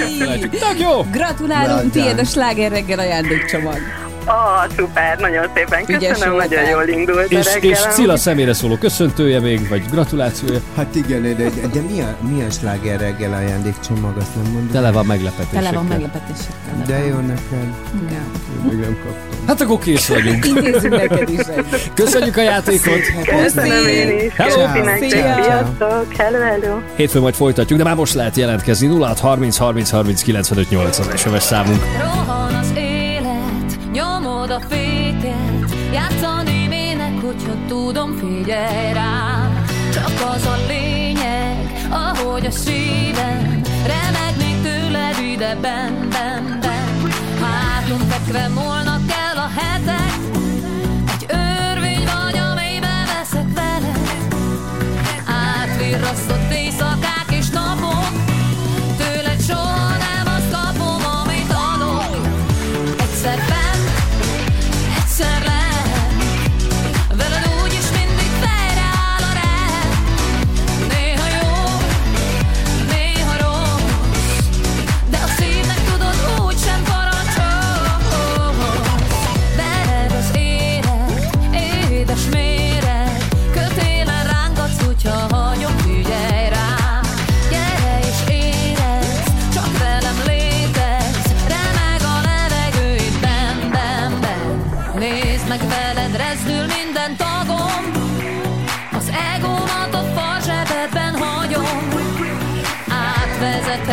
[0.41, 0.89] Tök jó!
[0.89, 1.91] Gratulálunk, Gratulálunk.
[1.91, 3.77] tiéd a sláger reggel ajándékcsomag.
[4.27, 6.63] Ó, szuper, nagyon szépen Ügyes köszönöm, voltál.
[6.63, 7.89] nagyon jól indult a És, és reggelem.
[7.91, 10.59] Cilla személyre szóló köszöntője még, vagy gratulációja.
[10.75, 14.71] Hát igen, de, de, de mi, a, mi a sláger reggel ajándékcsomag, azt nem mondom.
[14.71, 15.63] Tele van meglepetésekkel.
[15.63, 16.83] Tele van meglepetésekkel.
[16.87, 17.73] De jó neked.
[18.07, 18.23] Igen.
[18.63, 19.47] Még nem kaptam.
[19.47, 20.45] Hát akkor kész vagyunk.
[20.45, 21.91] Intézzünk neked is egy.
[21.93, 22.99] Köszönjük a játékot!
[23.43, 24.33] Köszönöm én is.
[24.35, 24.67] Hello.
[24.97, 25.09] Szia.
[25.43, 26.13] Sziasztok.
[26.17, 26.77] Hello, hello.
[26.95, 31.09] Hétfőn majd folytatjuk, de már most lehet jelentkezni 06 30 30 30 95 8 az
[31.15, 31.81] SMS számunk.
[31.99, 32.71] Rohan az
[33.95, 35.75] nyomod a féket.
[35.93, 45.17] Játszani mének, hogyha tudom, figyelj rám Csak az a lényeg, ahogy a szívem Remegnék tőled
[45.31, 47.11] ide, ben, ben, ben
[47.41, 50.13] Hátunk fekve molnak el a hetek.
[51.13, 54.33] Egy örvény vagy, amelyben veszek veled
[55.25, 57.14] Átvirrasztott éjszakák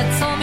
[0.03, 0.42] that's all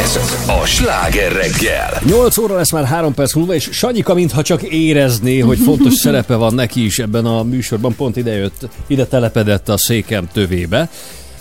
[0.00, 0.18] Ez
[0.48, 2.00] a sláger reggel.
[2.04, 6.34] 8 óra lesz már 3 perc múlva, és Sanyika mintha csak érezné, hogy fontos szerepe
[6.34, 10.90] van neki is ebben a műsorban, pont ide jött, ide telepedett a székem tövébe,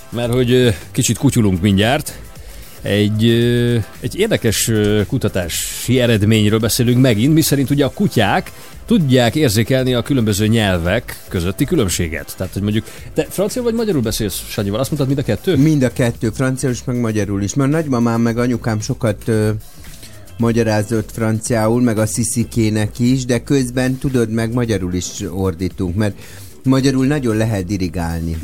[0.10, 2.14] mert hogy kicsit kutyulunk mindjárt.
[2.81, 3.30] Egy,
[3.99, 4.72] egy érdekes
[5.07, 8.52] kutatási eredményről beszélünk megint, miszerint ugye a kutyák
[8.89, 12.33] tudják érzékelni a különböző nyelvek közötti különbséget.
[12.37, 14.79] Tehát, hogy mondjuk, te francia vagy magyarul beszélsz, Sanyival?
[14.79, 15.55] Azt mondtad mind a kettő?
[15.55, 17.53] Mind a kettő, franciául is, meg magyarul is.
[17.53, 19.49] Mert nagymamám meg anyukám sokat ö,
[20.37, 26.17] magyarázott franciául, meg a sziszikének is, de közben tudod, meg magyarul is ordítunk, mert
[26.63, 28.37] magyarul nagyon lehet dirigálni.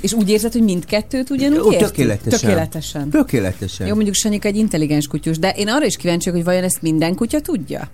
[0.00, 1.84] És úgy érzed, hogy mindkettőt ugyanúgy érti?
[1.84, 2.40] tökéletesen.
[2.40, 3.10] Tökéletesen.
[3.10, 3.86] Tökéletesen.
[3.86, 6.82] Jó, mondjuk Sanyika egy intelligens kutyus, de én arra is kíváncsi vagyok, hogy vajon ezt
[6.82, 7.90] minden kutya tudja?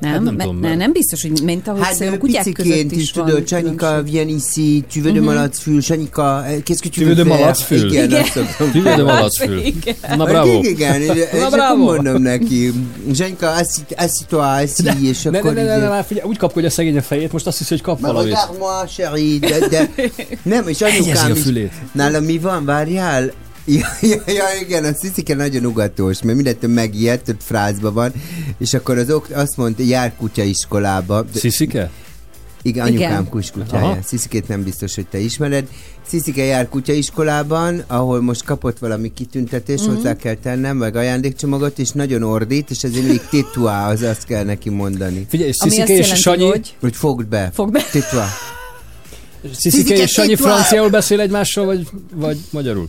[0.00, 2.92] Nem, Hát nem tudom, ne, mert- nem biztos, hogy mint ahogy Hát a kutyák között
[2.92, 4.12] is, is van tudod, Csanyika, különbség.
[4.26, 7.24] viens ici, tu veux de malacfül, Csanyika, eh, qu'est-ce que tu Tu veux veux de
[7.24, 7.90] malacfül?
[7.90, 8.24] Igen, Igen.
[8.24, 8.70] szoktam.
[8.70, 9.62] Tűnő de malacfül.
[10.16, 10.58] Na bravo.
[10.62, 11.84] Igen, igen, és Na, akkor bravo.
[11.84, 12.72] mondom neki,
[13.12, 13.50] Zsanyka,
[13.96, 17.02] assis-toi, assis, és Ne, ne, akkor ne, ne, ne, már figyelj, úgy kapkodja szegény a
[17.02, 18.32] fejét, most azt hiszi, hogy kap valamit.
[18.32, 19.90] regarde-moi, chérie, de, de
[20.42, 23.32] nem, és anyukám a is, nálam mi van, várjál?
[23.70, 28.12] Ja, ja, ja, igen, a Sziszike nagyon ugatós, mert mindentől megijedt, ott frázba van,
[28.58, 31.22] és akkor az ok, azt mondta, jár kutyaiskolába.
[31.22, 31.90] De, Sziszike?
[32.62, 33.28] Igen, anyukám Igen.
[33.28, 33.84] kuskutyája.
[33.84, 33.98] Aha.
[34.04, 35.68] Sziszikét nem biztos, hogy te ismered.
[36.06, 39.88] Sziszike jár kutyaiskolában, ahol most kapott valami kitüntetést, Mhm.
[39.88, 39.96] mm-hmm.
[40.02, 44.44] hozzá kell tennem, meg ajándékcsomagot, és nagyon ordít, és ezért mindig tituá, az azt kell
[44.44, 45.26] neki mondani.
[45.28, 46.76] Figyelj, és Sziszike és Sanyi, hogy...
[46.80, 47.50] Hogy fogd be.
[47.54, 47.82] Fogd be.
[47.90, 48.28] Tituá.
[49.54, 52.88] Sziszike és Sanyi franciául beszél egymással, vagy, vagy magyarul?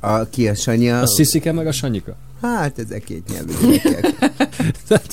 [0.00, 1.00] A, ki a Sanya?
[1.00, 2.16] A Sziszike meg a Sanyika.
[2.42, 3.52] Hát, ezek két nyelvű.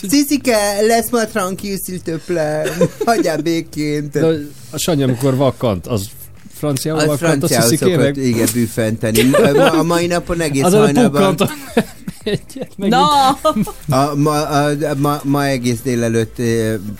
[0.08, 0.58] Ciszike,
[0.88, 2.92] lesz ma tranquil, s'il te plaît.
[3.06, 4.10] Hagyjál békén.
[4.12, 4.26] De
[4.72, 6.10] a Sanyi, amikor vakkant, az
[6.54, 9.24] franciául Az vakkant a Sziszike, szokott, meg igen, büffenteni.
[9.24, 9.38] Ma,
[9.80, 11.36] a mai napon egész az hajnalban...
[12.28, 13.30] egyet, meg Na,
[13.90, 16.36] A, ma, a, ma, ma egész délelőtt,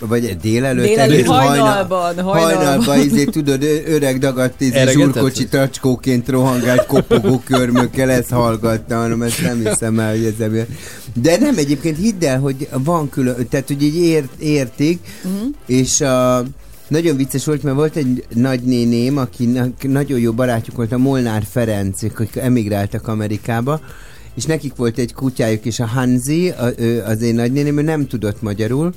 [0.00, 2.38] vagy délelőtt, Délelőtt egész hajnalban, hajnalban.
[2.38, 9.42] hajnalban izé, tudod, öreg dagadt izé, zsurkocsi tacskóként rohangált kopogó körmökkel, ezt hallgatta, hanem ezt
[9.42, 10.66] nem hiszem el, hogy ez.
[11.14, 15.48] De nem, egyébként hidd el, hogy van külön, tehát hogy így ért, értik, uh-huh.
[15.66, 16.42] és a,
[16.88, 22.02] nagyon vicces volt, mert volt egy nagynéném, akinek nagyon jó barátjuk volt, a Molnár Ferenc,
[22.02, 23.80] akik emigráltak Amerikába,
[24.38, 28.06] és nekik volt egy kutyájuk is, a Hanzi, a, ő, az én nagynéném, ő nem
[28.06, 28.94] tudott magyarul,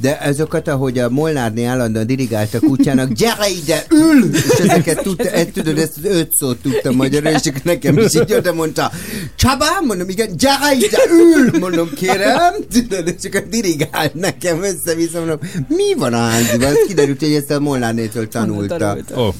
[0.00, 4.34] de azokat, ahogy a Molnárné állandóan dirigált a kutyának, gyere ide, ül!
[4.34, 8.52] És ezeket tudta, tudod, ezt az öt szót tudta magyarul, és nekem is így oda
[8.52, 8.92] mondta,
[9.36, 11.58] Csaba, mondom, igen, gyere ide, ül!
[11.58, 16.68] Mondom, kérem, tudod, és akkor dirigált nekem össze-vissza, mondom, mi van a hánziban?
[16.68, 18.76] Az kiderült, hogy ezt a Molnárnétől tanulta.
[18.76, 19.20] tanulta.
[19.20, 19.34] Ó.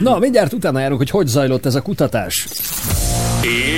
[0.00, 2.48] Na, mindjárt utána járunk, hogy hogy zajlott ez a kutatás.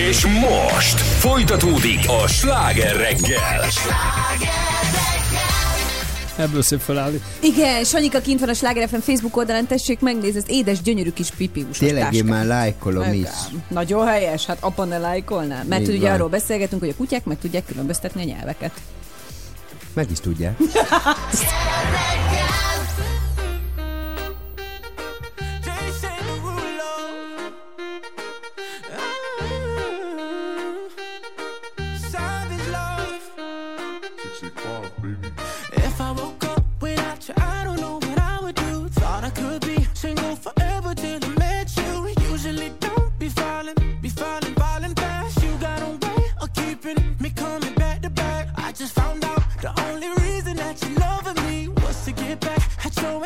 [0.09, 3.60] És most folytatódik a sláger reggel.
[6.39, 7.20] Ebből szép felállni.
[7.40, 11.31] igen, Sanyika kint van a Sláger FM Facebook oldalán, tessék megnézni, ezt édes, gyönyörű kis
[11.31, 13.28] pipiusos Tényleg én már lájkolom is.
[13.69, 15.62] Nagyon helyes, hát apa ne lájkolná.
[15.69, 16.10] Mert Így ugye van.
[16.10, 18.73] arról beszélgetünk, hogy a kutyák meg tudják különböztetni a nyelveket.
[19.94, 20.56] Meg is tudják.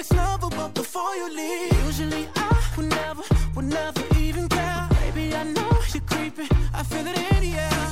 [0.03, 3.23] at your ex lover, but before you leave, usually I would never,
[3.55, 4.89] would never even care.
[5.01, 7.89] Baby, I know you're creeping, I feel it in the air.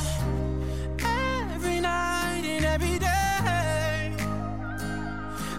[1.55, 4.15] Every night and every day,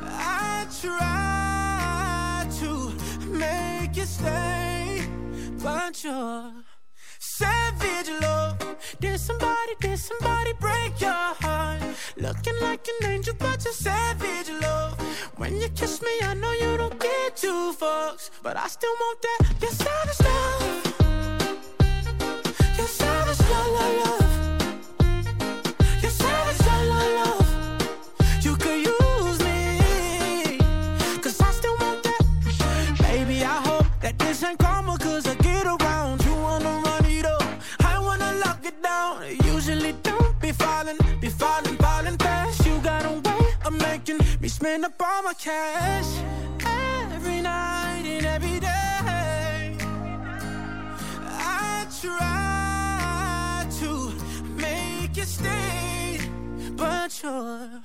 [0.03, 2.91] I try to
[3.28, 5.07] make you stay,
[5.61, 6.53] but you're
[7.41, 8.57] savage love.
[8.99, 11.81] Did somebody, did somebody break your heart?
[12.18, 14.93] Looking like an angel, but you're savage love.
[15.38, 19.19] When you kiss me, I know you don't get two fucks, but I still want
[19.27, 19.39] that.
[19.61, 20.84] You're savage love.
[22.77, 24.60] You're savage love, love, love.
[44.72, 46.10] Spend up all my cash.
[47.14, 49.76] Every night and every day,
[51.27, 53.89] I try to
[54.56, 56.19] make you stay,
[56.77, 57.81] but you're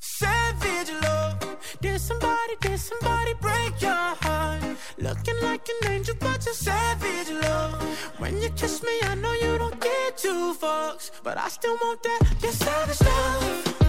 [0.00, 1.36] savage love.
[1.82, 4.62] Did somebody, did somebody break your heart?
[4.96, 7.74] Looking like an angel, but you're savage love.
[8.16, 12.02] When you kiss me, I know you don't get two fucks, but I still want
[12.04, 12.20] that.
[12.40, 13.81] You're savage love.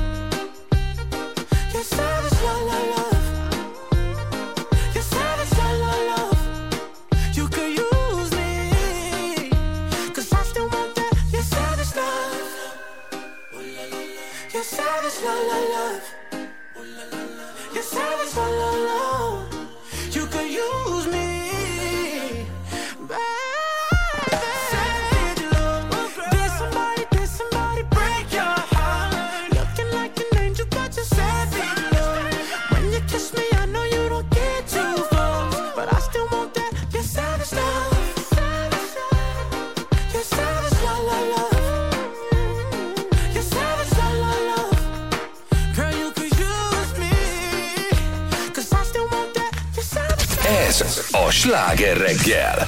[51.33, 52.67] Sláger reggel.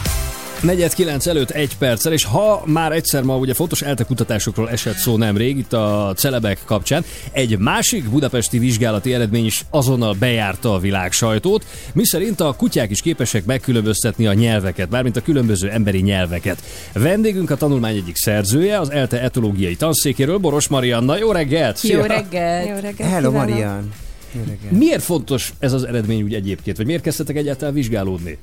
[0.62, 5.18] Negyed kilenc előtt egy perccel, és ha már egyszer ma ugye fontos eltekutatásokról esett szó
[5.18, 11.12] nemrég, itt a celebek kapcsán, egy másik budapesti vizsgálati eredmény is azonnal bejárta a világ
[11.12, 16.64] sajtót, miszerint a kutyák is képesek megkülönböztetni a nyelveket, mármint a különböző emberi nyelveket.
[16.94, 21.18] Vendégünk a tanulmány egyik szerzője, az ELTE etológiai tanszékéről, Boros Marianna.
[21.18, 21.82] Jó reggelt!
[21.82, 22.06] Jó Szia!
[22.06, 22.68] reggelt!
[22.68, 23.32] Jó reggelt Hello.
[23.32, 24.05] Marian.
[24.70, 28.38] Miért fontos ez az eredmény úgy egyébként, vagy miért kezdtetek egyáltalán vizsgálódni?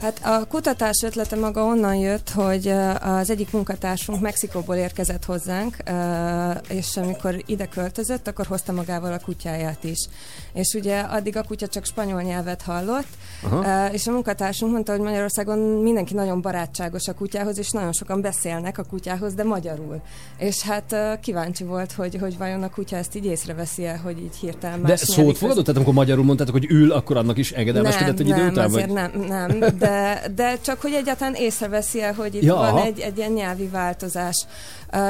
[0.00, 2.68] Hát a kutatás ötlete maga onnan jött, hogy
[3.00, 5.76] az egyik munkatársunk Mexikóból érkezett hozzánk,
[6.68, 9.98] és amikor ide költözött, akkor hozta magával a kutyáját is.
[10.52, 13.08] És ugye addig a kutya csak spanyol nyelvet hallott,
[13.42, 13.86] Aha.
[13.92, 18.78] és a munkatársunk mondta, hogy Magyarországon mindenki nagyon barátságos a kutyához, és nagyon sokan beszélnek
[18.78, 20.00] a kutyához, de magyarul.
[20.38, 24.36] És hát kíváncsi volt, hogy, hogy vajon a kutya ezt így észreveszi -e, hogy így
[24.36, 25.64] hirtelen De szót fogadott?
[25.64, 28.64] Tehát amikor magyarul mondtátok, hogy ül, akkor annak is engedelmeskedett egy idő nem, után?
[28.64, 28.94] azért Vagy?
[28.94, 32.84] nem, nem, de, de csak hogy egyáltalán észreveszi -e, hogy itt Ja, ja, van aha.
[32.84, 34.46] egy, egy ilyen nyelvi változás.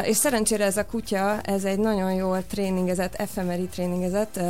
[0.05, 4.41] És szerencsére ez a kutya, ez egy nagyon jól tréningezett, efemeri tréningezett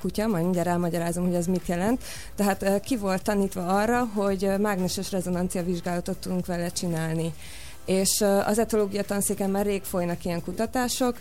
[0.00, 2.02] kutya, majd mindjárt elmagyarázom, hogy ez mit jelent.
[2.34, 7.34] Tehát ki volt tanítva arra, hogy mágneses rezonancia vizsgálatot tudunk vele csinálni.
[7.84, 11.16] És az etológia tanszéken már rég folynak ilyen kutatások,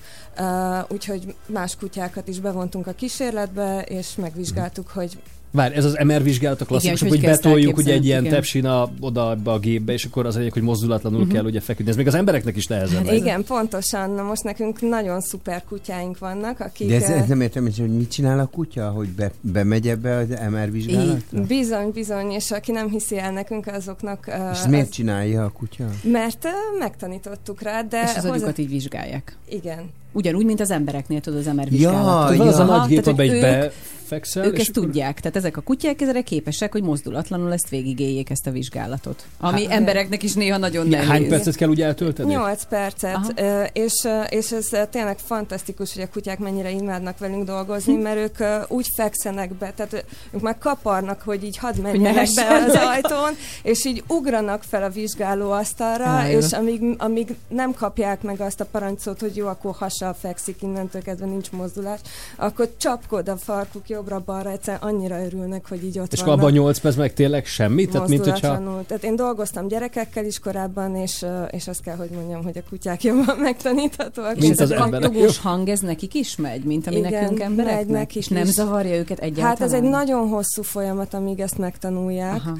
[0.87, 6.61] úgyhogy más kutyákat is bevontunk a kísérletbe, és megvizsgáltuk, hogy Várj, ez az MR vizsgálat
[6.61, 8.33] a klasszikus, hogy betoljuk ugye egy ilyen igen.
[8.33, 11.91] tepsin a, oda ebbe a gépbe, és akkor az egyik, hogy mozdulatlanul kell ugye feküdni.
[11.91, 13.07] Ez még az embereknek is nehezebb.
[13.07, 13.13] ez.
[13.15, 14.09] Igen, pontosan.
[14.11, 16.87] Na most nekünk nagyon szuper kutyáink vannak, akik...
[16.87, 20.27] De ez, ez nem értem, hogy mit csinál a kutya, hogy be, bemegy ebbe az
[20.51, 21.41] MR vizsgálatra?
[21.47, 24.27] Bizony, bizony, és aki nem hiszi el nekünk, azoknak...
[24.27, 25.85] eh, És miért csinálja a kutya?
[26.03, 28.01] Mert eh, megtanítottuk rá, de...
[28.03, 29.37] És az agyukat így vizsgálják.
[29.49, 29.89] Igen.
[30.11, 32.35] Ugyanúgy, mint az embereknél, tudod, az MR Ja, vizsgálat.
[32.37, 32.77] Van az a Ja.
[32.77, 33.73] nagy gép, tehát,
[34.11, 38.29] amelyik ők- ezt akkor- tudják, tehát ezek a kutyák ezre képesek, hogy mozdulatlanul ezt végigéljék
[38.29, 39.25] ezt a vizsgálatot.
[39.37, 41.07] Ami Hát- embereknek is néha nagyon nehéz.
[41.07, 42.31] Hány percet kell úgy eltölteni?
[42.33, 43.63] 8 percet, Aha.
[43.73, 48.01] és, és ez tényleg fantasztikus, hogy a kutyák mennyire imádnak velünk dolgozni, Hm.
[48.01, 52.73] mert ők úgy fekszenek be, tehát ők már kaparnak, hogy így hadd menjenek be az
[52.75, 53.31] ajtón,
[53.63, 56.37] és így ugranak fel a vizsgálóasztalra, Á, jó.
[56.37, 61.01] és amíg, amíg nem kapják meg azt a parancot, hogy jó, akkor hassal fekszik, innentől
[61.01, 61.99] kezdve nincs mozdulás,
[62.35, 66.47] akkor csapkod a farkuk jobbra-balra, egyszerűen annyira örülnek, hogy így ott És akkor vannak.
[66.49, 67.85] abban 8 perc meg tényleg semmi?
[67.85, 68.61] Tehát mint hogyha...
[68.87, 73.03] Tehát én dolgoztam gyerekekkel is korábban, és, és azt kell, hogy mondjam, hogy a kutyák
[73.03, 74.35] jobban megtaníthatóak.
[74.35, 75.09] És Mint ez az a emberek.
[75.09, 77.87] kattogós hang, ez nekik is megy, mint ami Igen, nekünk megy embereknek?
[77.87, 78.49] nekik és nem is.
[78.49, 79.49] zavarja őket egyáltalán?
[79.49, 82.35] Hát ez egy nagyon hosszú folyamat, amíg ezt megtanulják.
[82.35, 82.51] Aha.
[82.51, 82.57] Uh,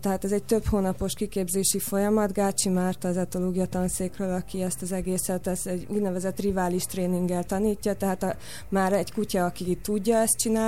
[0.00, 2.32] tehát ez egy több hónapos kiképzési folyamat.
[2.32, 7.94] Gácsi Márta az etológia tanszékről, aki ezt az egészet, ez egy úgynevezett rivális tréninggel tanítja,
[7.94, 8.34] tehát a,
[8.68, 10.66] már egy kutya, aki tudja ezt csinálni,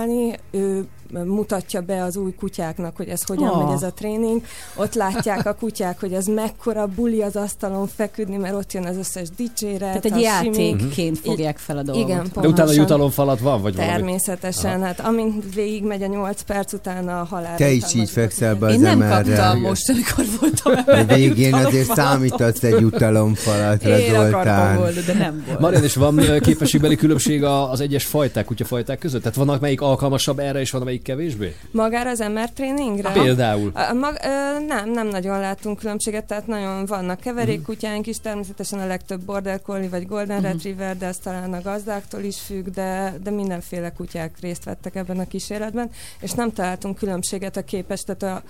[0.51, 3.65] ő mutatja be az új kutyáknak, hogy ez hogyan Ah.
[3.65, 4.43] megy ez a tréning.
[4.77, 8.97] Ott látják a kutyák, hogy ez mekkora buli az asztalon feküdni, mert ott jön az
[8.97, 10.57] összes dicséret, Tehát egy a simi.
[10.57, 12.09] játékként fogják fel a dolgot.
[12.09, 13.93] Igen, De utána jutalomfalat van, vagy valami?
[13.93, 17.57] Természetesen, hát amint végig megy a 8 perc utána a halál.
[17.57, 19.09] Te is így fekszel be az Én nem MR-re.
[19.23, 24.77] kaptam most, amikor voltam De ebben végén azért számítasz egy jutalomfalatra, Én Zoltán.
[24.77, 25.61] volna, de nem volt.
[25.61, 29.23] Marian, és van képességbeli különbség a- az egyes fajták, kutyafajták között?
[29.23, 31.55] Tehát vannak melyik alkalmasabb erre, és van amelyik kevésbé?
[31.71, 33.13] Magára az MR tréningre?
[33.13, 33.71] Például.
[33.75, 38.87] A, mag, ö, nem, nem nagyon látunk különbséget, tehát nagyon vannak keverékkutyáink is, természetesen a
[38.87, 40.47] legtöbb border collie vagy golden Mhm.
[40.47, 45.19] retriever, de ez talán a gazdáktól is függ, de, de mindenféle kutyák részt vettek ebben
[45.19, 45.91] a kísérletben,
[46.21, 48.43] és nem találtunk különbséget a képes, tehát a,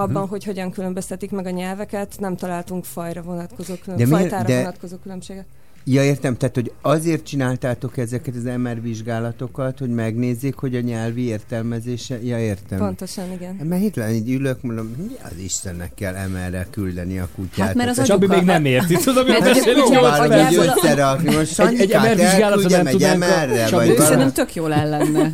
[0.00, 0.30] abban, Mhm.
[0.30, 4.56] hogy hogyan különböztetik meg a nyelveket, nem találtunk fajra vonatkozó külön, De miért- fajtára de-
[4.58, 5.44] vonatkozó különbséget.
[5.86, 11.22] Ja, értem, tehát, hogy azért csináltátok ezeket az MR vizsgálatokat, hogy megnézzék, hogy a nyelvi
[11.22, 12.18] értelmezése...
[12.22, 12.78] Ja, értem.
[12.78, 13.54] Pontosan, igen.
[13.68, 17.66] Mert hirtelen így ülök, mondom, mi az Istennek kell MR-re küldeni a kutyát?
[17.66, 21.34] Hát, mert az Csabi agyukat- még nem érti, tudom, Mert hogy beszélünk próbálom így összerakni.
[21.34, 23.66] Most vizsgálaton elküldjem nem egy tudnánk a- MR-re,
[24.02, 25.30] szerintem tök jól el lenne.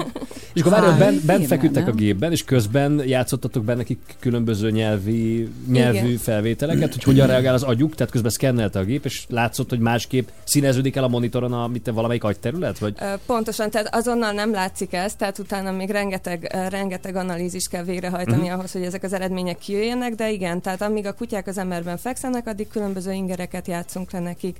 [0.52, 1.96] És akkor várjál, bent, igen, feküdtek a nem?
[1.96, 6.18] gépben, és közben játszottatok be nekik különböző nyelvi, nyelvű Igen.
[6.18, 10.28] felvételeket, hogy hogyan reagál az agyuk, tehát közben szkennelte a gép, és látszott, hogy másképp
[10.44, 12.94] színeződik el a monitoron a mit, valamelyik agyterület, vagy
[13.26, 18.58] Pontosan, tehát azonnal nem látszik ez, tehát utána még rengeteg, rengeteg analízis kell végrehajtani uh-huh.
[18.58, 22.46] ahhoz, hogy ezek az eredmények kijöjjenek, de igen, tehát amíg a kutyák az emberben fekszenek,
[22.46, 24.56] addig különböző ingereket játszunk le nekik.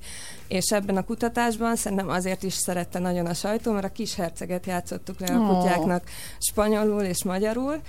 [0.48, 4.66] És ebben a kutatásban szerintem azért is szerette nagyon a sajtó, mert a kis herceget
[4.66, 5.44] játszottuk le a Ó.
[5.90, 6.04] kutyáknak
[6.38, 7.80] spanyolul és magyarul,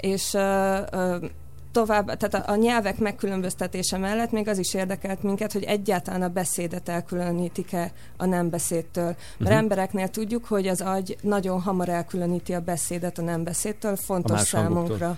[0.00, 0.36] és
[1.72, 6.28] tovább, tehát a, a nyelvek megkülönböztetése mellett még az is érdekelt minket, hogy egyáltalán a
[6.28, 9.04] beszédet elkülönítik-e a nem beszédtől.
[9.04, 9.56] Mert uh-huh.
[9.56, 14.50] embereknél tudjuk, hogy az agy nagyon hamar elkülöníti a beszédet a nem beszédtől, fontos más
[14.50, 15.16] hangoktól.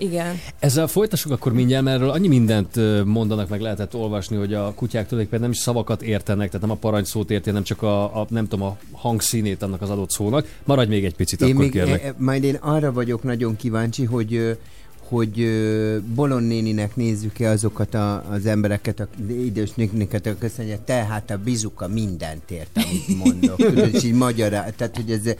[0.00, 0.40] Igen.
[0.58, 5.06] Ezzel folytassuk akkor mindjárt, mert erről annyi mindent mondanak, meg lehetett olvasni, hogy a kutyák
[5.08, 8.48] tulajdonképpen nem is szavakat értenek, tehát nem a parancsszót érti, hanem csak a, a, nem
[8.48, 10.46] tudom, a hangszínét annak az adott szónak.
[10.64, 12.02] Maradj még egy picit, Én akkor még, kérlek.
[12.02, 14.50] e, e, majd én arra vagyok nagyon kíváncsi, hogy ö,
[15.08, 15.48] hogy
[16.14, 21.30] Bolon néninek nézzük-e azokat a, az embereket, a idős nőknek, akik azt mondja, te hát
[21.30, 23.56] a bizuka mindent ért, amit mondok.
[23.56, 25.34] Tudod, és így magyará, tehát hogy ez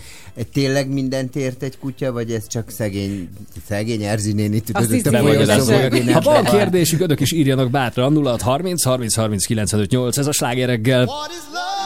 [0.52, 3.28] tényleg mindent ért egy kutya, vagy ez csak szegény,
[3.66, 8.84] szegény Erzsi néni, tudod, Azt a akinek Ha van kérdésük, önök is írjanak bátran 0630
[8.84, 11.04] 30 30 95 8, ez a slágereggel.
[11.04, 11.78] What is love?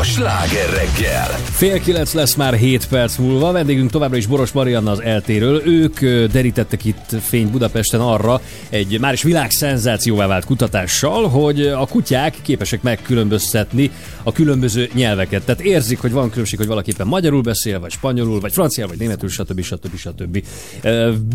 [0.00, 1.49] A sláger reggel.
[1.60, 5.62] Fél kilenc lesz már 7 perc múlva, vendégünk továbbra is Boros Marianna az eltéről.
[5.66, 6.00] Ők
[6.32, 12.82] derítettek itt fényt Budapesten arra egy már is világszenzációvá vált kutatással, hogy a kutyák képesek
[12.82, 13.90] megkülönböztetni
[14.22, 15.42] a különböző nyelveket.
[15.42, 18.98] Tehát érzik, hogy van különbség, hogy valaki éppen magyarul beszél, vagy spanyolul, vagy franciál, vagy
[18.98, 19.60] németül, stb.
[19.60, 19.96] stb.
[19.96, 20.44] stb.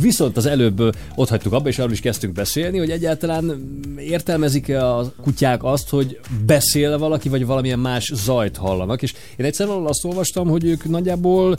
[0.02, 5.14] Viszont az előbb ott hagytuk abba, és arról is kezdtünk beszélni, hogy egyáltalán értelmezik-e a
[5.22, 9.02] kutyák azt, hogy beszél valaki, vagy valamilyen más zajt hallanak.
[9.02, 11.56] És én egyszer azt olvastam, hogy ők nagyjából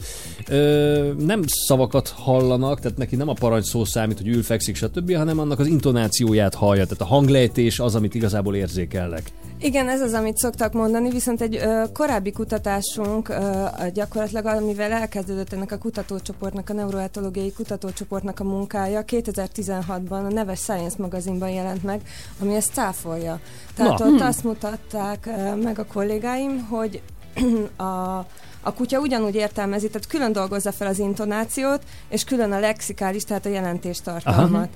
[0.49, 5.39] ö, nem szavakat hallanak, tehát neki nem a parancsszó számít, hogy ül, fekszik, stb., hanem
[5.39, 6.85] annak az intonációját hallja.
[6.85, 9.33] Tehát a hanglejtés az, amit igazából érzékelnek.
[9.59, 13.65] Igen, ez az, amit szoktak mondani, viszont egy ö, korábbi kutatásunk ö,
[13.95, 20.97] gyakorlatilag, amivel elkezdődött ennek a kutatócsoportnak, a neuroetológiai kutatócsoportnak a munkája, 2016-ban a neves Science
[20.99, 22.01] magazinban jelent meg,
[22.41, 23.41] ami ezt cáfolja.
[23.75, 24.07] Tehát Na.
[24.07, 27.01] ott azt mutatták ö, meg a kollégáim, hogy
[27.77, 28.27] a
[28.67, 33.47] a kutya ugyanúgy értelmezi, tehát külön dolgozza fel az intonációt, és külön a lexikális, tehát
[33.47, 34.69] a jelentéstartalmat.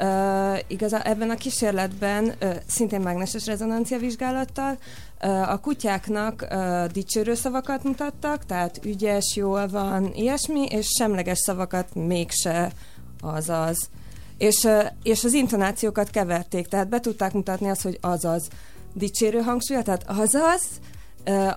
[0.00, 4.78] Uh, igazán ebben a kísérletben uh, szintén mágneses rezonancia vizsgálattal
[5.22, 11.94] uh, a kutyáknak uh, dicsőrő szavakat mutattak, tehát ügyes, jól van, ilyesmi, és semleges szavakat
[11.94, 12.72] mégse
[13.20, 13.88] azaz.
[14.38, 18.48] És, uh, és az intonációkat keverték, tehát be tudták mutatni azt, hogy azaz
[18.94, 20.62] dicsérő hangsúlya, tehát azaz,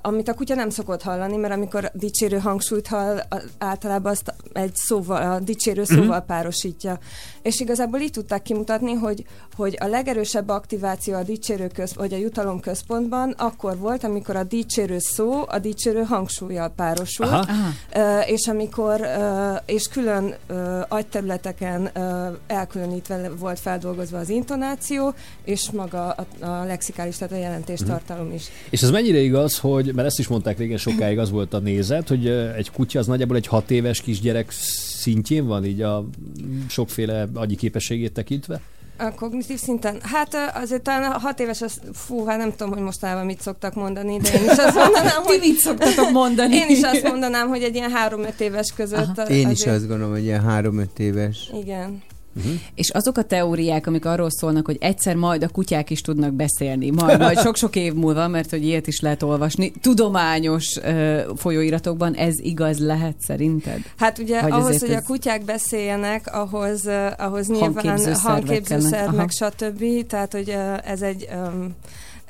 [0.02, 3.20] amit a kutya nem szokott hallani, mert amikor dicsérő hangsúlyt hall,
[3.58, 6.26] általában azt egy szóval, a dicsérő szóval uh-huh.
[6.26, 7.00] párosítja.
[7.42, 9.26] És igazából így tudták kimutatni, hogy,
[9.56, 14.44] hogy a legerősebb aktiváció a dicsérő köz, vagy a jutalom központban akkor volt, amikor a
[14.44, 18.22] dicsérő szó a dicsérő hangsúlyjal párosult, Aha.
[18.26, 19.02] és amikor
[19.66, 20.36] és külön
[20.88, 21.92] agyterületeken
[22.48, 25.14] elkülönítve volt feldolgozva az intonáció,
[25.44, 28.44] és maga a, a lexikális, tehát a jelentéstartalom is.
[28.70, 32.08] És ez mennyire igaz, hogy, mert ezt is mondták régen sokáig, az volt a nézet,
[32.08, 34.52] hogy egy kutya az nagyjából egy hat éves kisgyerek
[35.02, 36.06] szintjén van, így a
[36.68, 38.62] sokféle agyi képességét tekintve?
[39.02, 39.98] A kognitív szinten?
[40.02, 43.74] Hát azért talán a hat éves, az, fú, hát nem tudom, hogy mostanában mit szoktak
[43.74, 46.56] mondani, de én is azt mondanám, Ti hogy mit szoktatok mondani?
[46.56, 49.18] én is azt mondanám, hogy egy ilyen három-öt éves között.
[49.18, 51.52] a- Én is azért- azt gondolom, hogy ilyen három-öt éves.
[51.62, 52.02] Igen.
[52.76, 56.90] És azok a teóriák, amik arról szólnak, hogy egyszer majd a kutyák is tudnak beszélni,
[56.90, 62.40] majd, majd sok-sok év múlva, mert hogy ilyet is lehet olvasni, tudományos uh, folyóiratokban, ez
[62.40, 63.80] igaz lehet szerinted?
[63.98, 69.18] Hát ugye Vagy ahhoz, hogy a kutyák beszéljenek, ahhoz, uh, ahhoz nyilván Hangképzőszervek hangképzőszerv, kellene.
[69.18, 70.08] meg stb.
[70.08, 71.28] Tehát, hogy ez egy...
[71.34, 71.76] Um,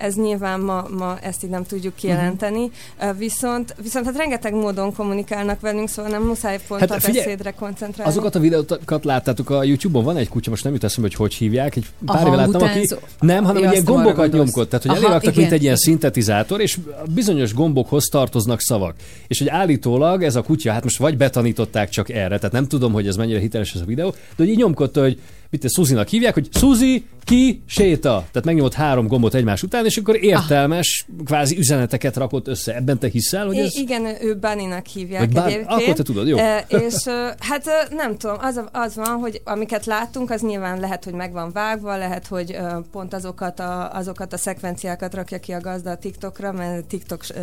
[0.02, 2.72] ez nyilván ma, ma ezt így nem tudjuk kijelenteni,
[3.02, 7.26] uh, viszont, viszont hát rengeteg módon kommunikálnak velünk, szóval nem muszáj pont Hát a figyelj,
[7.26, 8.12] beszédre koncentrálni.
[8.12, 11.34] Azokat a videókat láttátok a YouTube-on, van egy kutya, most nem jut eszembe, hogy hogy
[11.34, 12.88] hívják, egy pár éve láttam, aki
[13.20, 16.78] nem, hanem ilyen gombokat nyomkod, tehát hogy Aha, eléraktak, mint egy ilyen szintetizátor, és
[17.14, 18.96] bizonyos gombokhoz tartoznak szavak.
[19.28, 22.94] És hogy állítólag ez a kutya, hát most vagy betanították csak erre, tehát nem tudom,
[22.94, 25.20] hogy ez mennyire hiteles ez a videó, de hogy így nyomkodta, hogy
[25.52, 28.10] mit Suzinak hívják, hogy Suzi, ki, séta.
[28.32, 32.76] Tehát megnyomott három gombot egymás után, és akkor értelmes, kvázi üzeneteket rakott össze.
[32.76, 33.76] Ebben te hiszel, hogy ez...
[33.76, 35.70] I- igen, ő Bunny-nak hívják Vagy Bun- egyébként.
[35.82, 36.38] akkor te tudod, jó.
[36.38, 40.42] E, és e, hát e, nem tudom, az, a- az van, hogy amiket láttunk, az
[40.42, 45.14] nyilván lehet, hogy meg van vágva, lehet, hogy e, pont azokat a, azokat a szekvenciákat
[45.14, 47.42] rakja ki a gazda a TikTokra, mert TikTok e,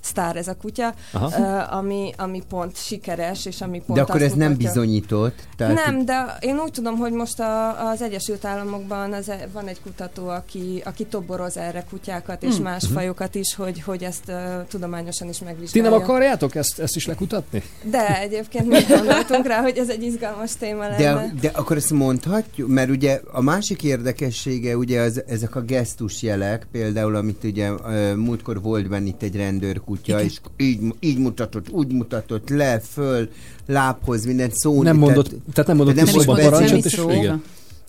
[0.00, 1.34] sztár ez a kutya, Aha.
[1.46, 5.38] e, ami, ami pont sikeres, és ami pont De akkor ez nem mutatja- bizonyított.
[5.56, 9.66] Tehát nem, de én úgy tudom, hogy most a, az Egyesült Államokban az, e- van
[9.66, 12.62] egy kutató, aki, aki toboroz erre kutyákat és Hmm.
[12.62, 15.90] más fajokat is, hogy, hogy ezt uh, tudományosan is Ti megvizsgálja.
[15.90, 17.62] nem akarjátok ezt, ezt is lekutatni?
[17.90, 20.96] De egyébként mi gondoltunk rá, hogy ez egy izgalmas téma lenne.
[20.96, 26.66] De, de akkor ezt mondhatjuk, mert ugye a másik érdekessége ugye az, ezek a gesztusjelek,
[26.72, 27.70] például amit ugye
[28.14, 30.24] múltkor volt benne itt egy rendőrkutya, Igen.
[30.24, 33.28] és így, így mutatott, úgy mutatott, le, föl,
[33.66, 34.82] lábhoz, minden szó.
[34.82, 37.00] Nem mondott, tehát, tehát nem mondott nem is parancsot, és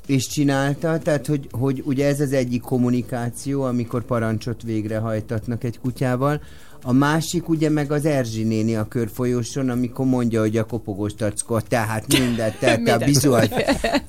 [0.05, 6.41] és csinálta, tehát hogy, hogy ugye ez az egyik kommunikáció, amikor parancsot végrehajtatnak egy kutyával,
[6.83, 11.59] a másik ugye meg az Erzsi néni a körfolyóson, amikor mondja, hogy a kopogós tackó,
[11.59, 13.49] tehát mindent, te, te a bizuat,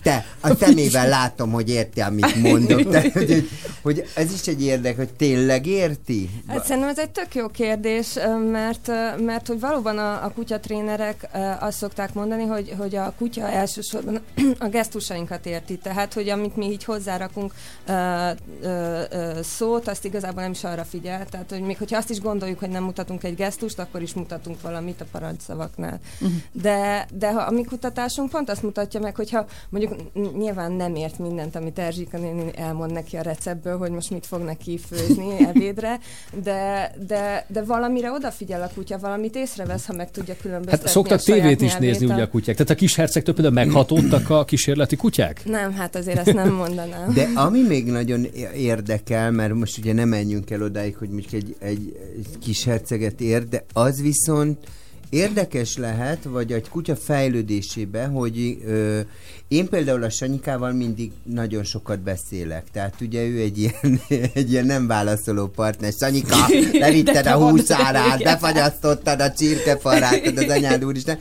[0.03, 2.89] te a szemével látom, hogy érti, amit mondok.
[2.91, 3.49] Tehát, hogy,
[3.83, 6.31] hogy ez is egy érdek, hogy tényleg érti?
[6.47, 8.15] Hát szerintem ez egy tök jó kérdés,
[8.51, 8.91] mert,
[9.25, 11.29] mert hogy valóban a, a kutyatrénerek
[11.61, 14.21] azt szokták mondani, hogy, hogy a kutya elsősorban
[14.59, 17.53] a gesztusainkat érti, tehát hogy amit mi így hozzárakunk
[17.87, 17.93] ö,
[18.63, 22.21] ö, ö, szót, azt igazából nem is arra figyel, tehát hogy még hogyha azt is
[22.21, 26.01] gondoljuk, hogy nem mutatunk egy gesztust, akkor is mutatunk valamit a parancsszavaknál.
[26.21, 26.33] Mhm.
[26.53, 29.95] De, de ha a mi kutatásunk pont azt mutatja meg, hogyha mondjuk
[30.37, 34.43] nyilván nem ért mindent, amit Erzsika néni elmond neki a receptből, hogy most mit fog
[34.43, 35.99] neki főzni ebédre,
[36.43, 41.19] de, de, de valamire odafigyel a kutya, valamit észrevesz, ha meg tudja különböztetni Hát szoktak
[41.19, 42.57] a saját tévét is nézni ugye a kutyák.
[42.57, 45.45] Tehát a kis hercegtől például meghatódtak a kísérleti kutyák?
[45.45, 47.13] Nem, hát azért ezt nem mondanám.
[47.15, 48.25] De ami még nagyon
[48.55, 53.21] érdekel, mert most ugye nem menjünk el odáig, hogy mondjuk egy, egy, egy kis herceget
[53.21, 54.59] ér, de az viszont
[55.11, 59.01] érdekes lehet, vagy egy kutya fejlődésébe, hogy ö,
[59.49, 62.65] én például a Sanyikával mindig nagyon sokat beszélek.
[62.73, 64.01] Tehát ugye ő egy ilyen,
[64.35, 65.93] egy ilyen nem válaszoló partner.
[65.93, 66.37] Sanyika,
[66.73, 68.19] levitted a igen.
[68.23, 71.19] befagyasztottad a csirkefarát, az anyád úristen.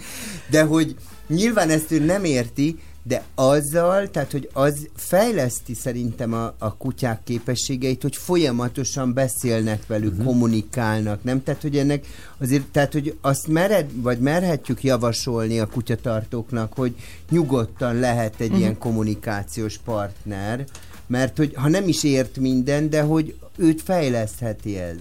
[0.49, 0.95] De hogy
[1.27, 7.23] nyilván ezt ő nem érti, de azzal, tehát hogy az fejleszti szerintem a, a kutyák
[7.23, 10.25] képességeit, hogy folyamatosan beszélnek velük, uh-huh.
[10.25, 11.43] kommunikálnak, nem?
[11.43, 12.05] Tehát, hogy ennek
[12.37, 16.95] azért, tehát, hogy azt mered, vagy merhetjük javasolni a kutyatartóknak, hogy
[17.29, 18.59] nyugodtan lehet egy uh-huh.
[18.59, 20.65] ilyen kommunikációs partner,
[21.07, 24.97] mert hogy ha nem is ért minden, de hogy őt fejlesztheti ez.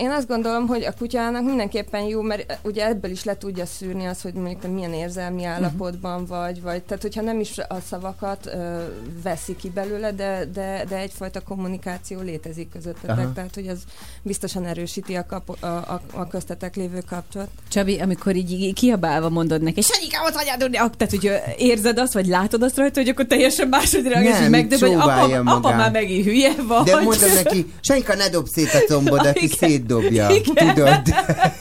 [0.00, 4.06] Én azt gondolom, hogy a kutyának mindenképpen jó, mert ugye ebből is le tudja szűrni
[4.06, 8.82] azt, hogy mondjuk milyen érzelmi állapotban vagy, vagy tehát hogyha nem is a szavakat ö,
[9.22, 13.32] veszi ki belőle, de, de, de egyfajta kommunikáció létezik közöttetek, Aha.
[13.32, 13.78] tehát hogy az
[14.22, 17.48] biztosan erősíti a, kapo, a, a, a köztetek lévő kapcsolat.
[17.68, 22.12] Csabi, amikor így, kiabálva mondod neki, Sanyikám, ott anyád, úrni", ak- tehát, hogy érzed azt,
[22.12, 25.76] vagy látod azt rajta, hogy akkor teljesen máshogy reagálsz, hogy megdöbb, hogy apa, csóválja apa
[25.76, 26.84] már megint hülye vagy.
[26.84, 29.59] De mondom neki, Sanyika, ne dob szét a combodat, és Igen.
[29.60, 30.28] Szétdobja.
[30.30, 30.74] Igen.
[30.74, 31.00] Tudod?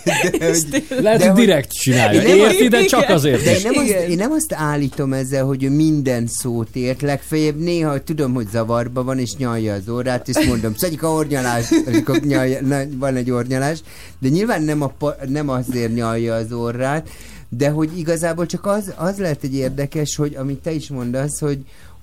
[0.04, 0.86] De, És hogy.
[1.02, 2.22] Lehet, De hogy direkt csinálja.
[2.22, 5.44] Én nem- Érti, de csak azért De én nem, azt, én nem azt állítom ezzel,
[5.46, 9.90] hogy ő minden szót ért, legfeljebb néha hogy tudom, hogy zavarba van, és nyalja az
[9.90, 13.80] órát, és mondom, szedik a ornyalás, akkor nyalja, na, van egy ornyalás,
[14.20, 14.94] de nyilván nem, a,
[15.28, 17.10] nem azért nyalja az orrát,
[17.50, 21.58] de hogy igazából csak az, az lehet egy érdekes, hogy amit te is mondasz, hogy,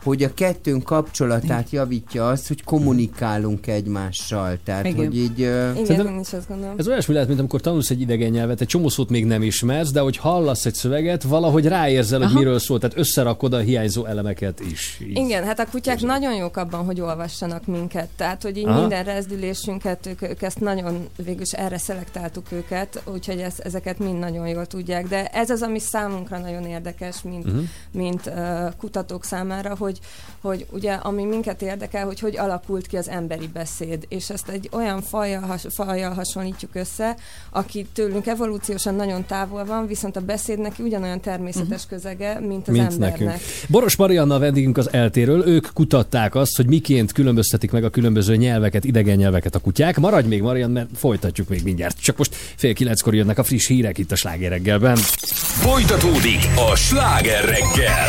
[0.07, 4.59] hogy a kettőnk kapcsolatát javítja az, hogy kommunikálunk egymással.
[4.65, 4.97] Tehát, Igen.
[4.97, 5.39] hogy így...
[5.39, 6.75] Igen, én is azt gondolom.
[6.79, 9.91] Ez olyasmi lehet, mint amikor tanulsz egy idegen nyelvet, egy csomó szót még nem ismersz,
[9.91, 12.39] de hogy hallasz egy szöveget, valahogy ráérzel, hogy Aha.
[12.39, 15.01] miről szól, tehát összerakod a hiányzó elemeket is.
[15.03, 15.17] Így.
[15.17, 18.09] Igen, hát a kutyák nagyon jók abban, hogy olvassanak minket.
[18.17, 18.81] Tehát, hogy így Aha.
[18.81, 24.49] minden rezdülésünket, ők, ők ezt nagyon, végülis erre szelektáltuk őket, úgyhogy ez, ezeket mind nagyon
[24.49, 25.09] jól tudják.
[25.09, 27.63] De ez az, ami számunkra nagyon érdekes, mint, uh-huh.
[27.93, 29.96] mint uh, kutatók számára, hogy,
[30.41, 34.69] hogy ugye, ami minket érdekel, hogy hogy alakult ki az emberi beszéd, és ezt egy
[34.73, 37.17] olyan fajjal, has, fajjal hasonlítjuk össze,
[37.51, 41.89] aki tőlünk evolúciósan nagyon távol van, viszont a beszéd neki ugyanolyan természetes uh-huh.
[41.89, 43.19] közege, mint az mint embernek.
[43.19, 43.41] nekünk.
[43.69, 48.37] Boros Marianna a vendégünk az eltéről, ők kutatták azt, hogy miként különböztetik meg a különböző
[48.37, 49.99] nyelveket, idegen nyelveket a kutyák.
[49.99, 52.01] Maradj még, Marian, mert folytatjuk még mindjárt.
[52.01, 54.97] Csak most fél kilenckor jönnek a friss hírek itt a slágereggelben.
[54.97, 58.09] Folytatódik a sláger reggel.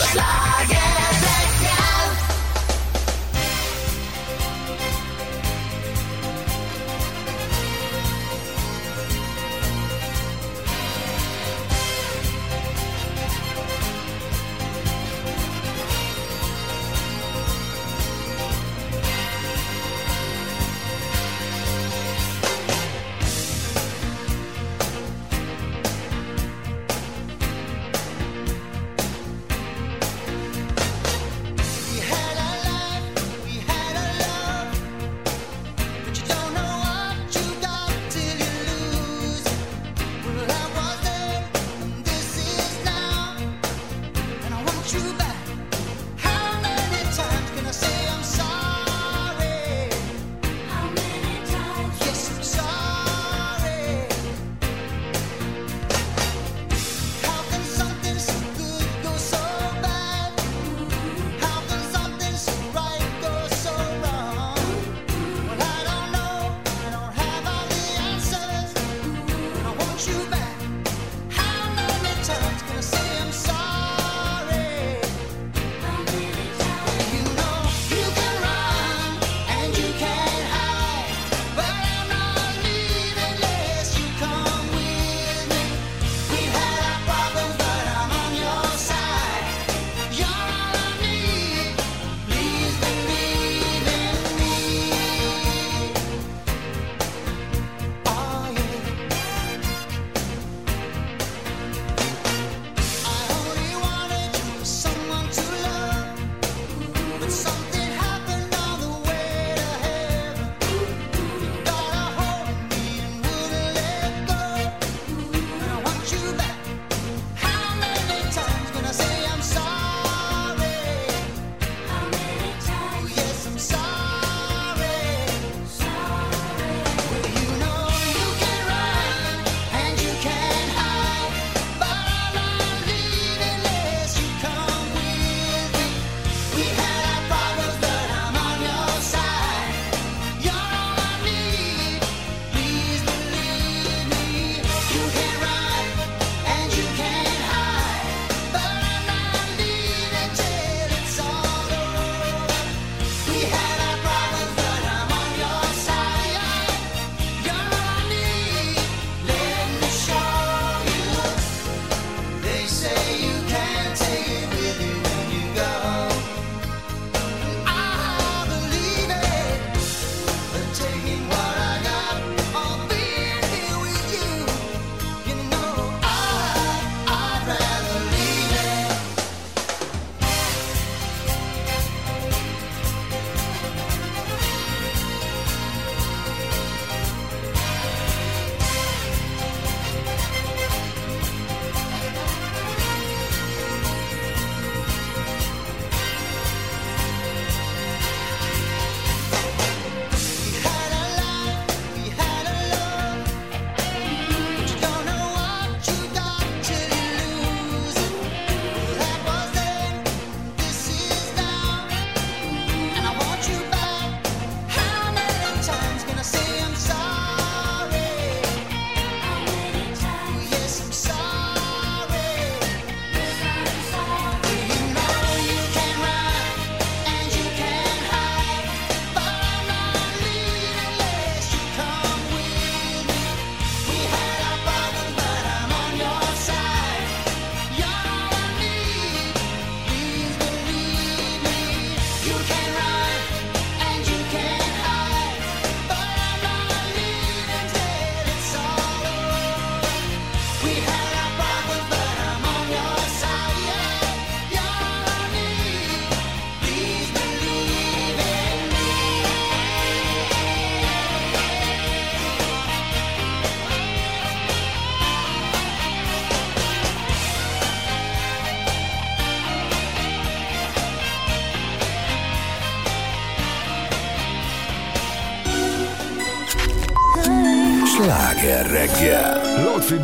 [0.70, 0.97] You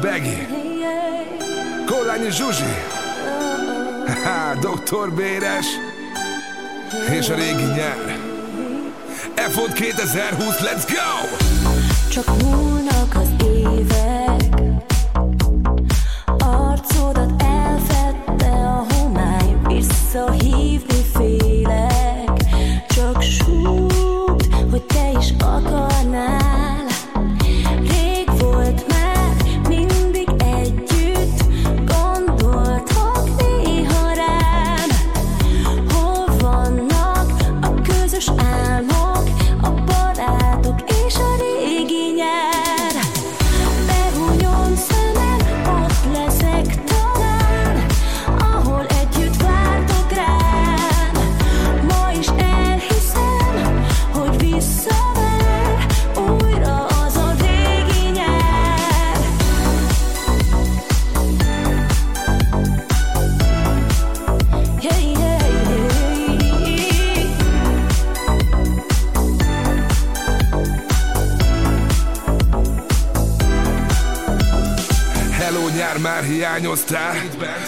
[0.03, 0.47] Begi,
[1.85, 2.75] Kollányi Zsuzsi,
[4.61, 5.65] Doktor Béres,
[7.11, 8.17] és a régi nyár.
[9.35, 11.37] F 2020, let's go!
[12.09, 12.72] Csak múlnak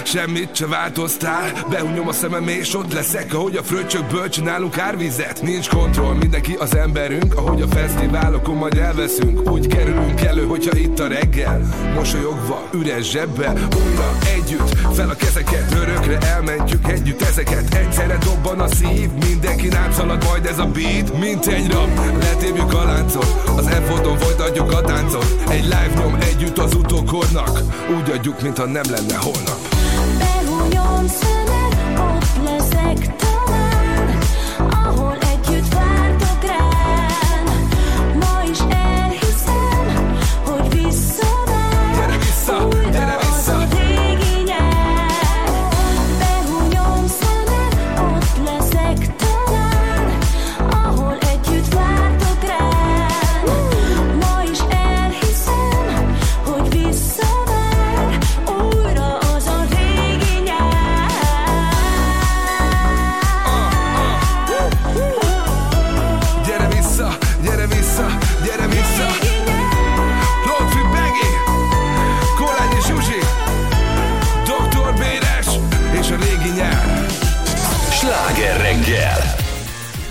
[0.06, 1.52] Semmit se változtál.
[1.70, 5.42] Behunyom a szemem és ott leszek Ahogy a fröccsökből csinálunk árvizet.
[5.42, 7.36] Nincs kontroll, mindenki az emberünk.
[7.36, 11.62] Ahogy a fesztiválokon majd elveszünk Úgy kerülünk elő, hogyha itt a reggel
[11.94, 13.54] Mosolyogva, üres zsebbel
[13.86, 17.74] Újra együtt, fel a kezeket Örökre elmentjük együtt ezeket.
[17.74, 22.74] Egyszerre dobban a szív Mindenki rám szalad majd ez a beat Mint egy rab, letépjük
[22.74, 25.36] a láncot Az F-oton folytatjuk a táncot.
[25.50, 27.60] Egy live nyom együtt az utókornak.
[27.98, 29.65] Úgy adjuk, mintha nem lenne holnap
[31.06, 31.45] Behunyom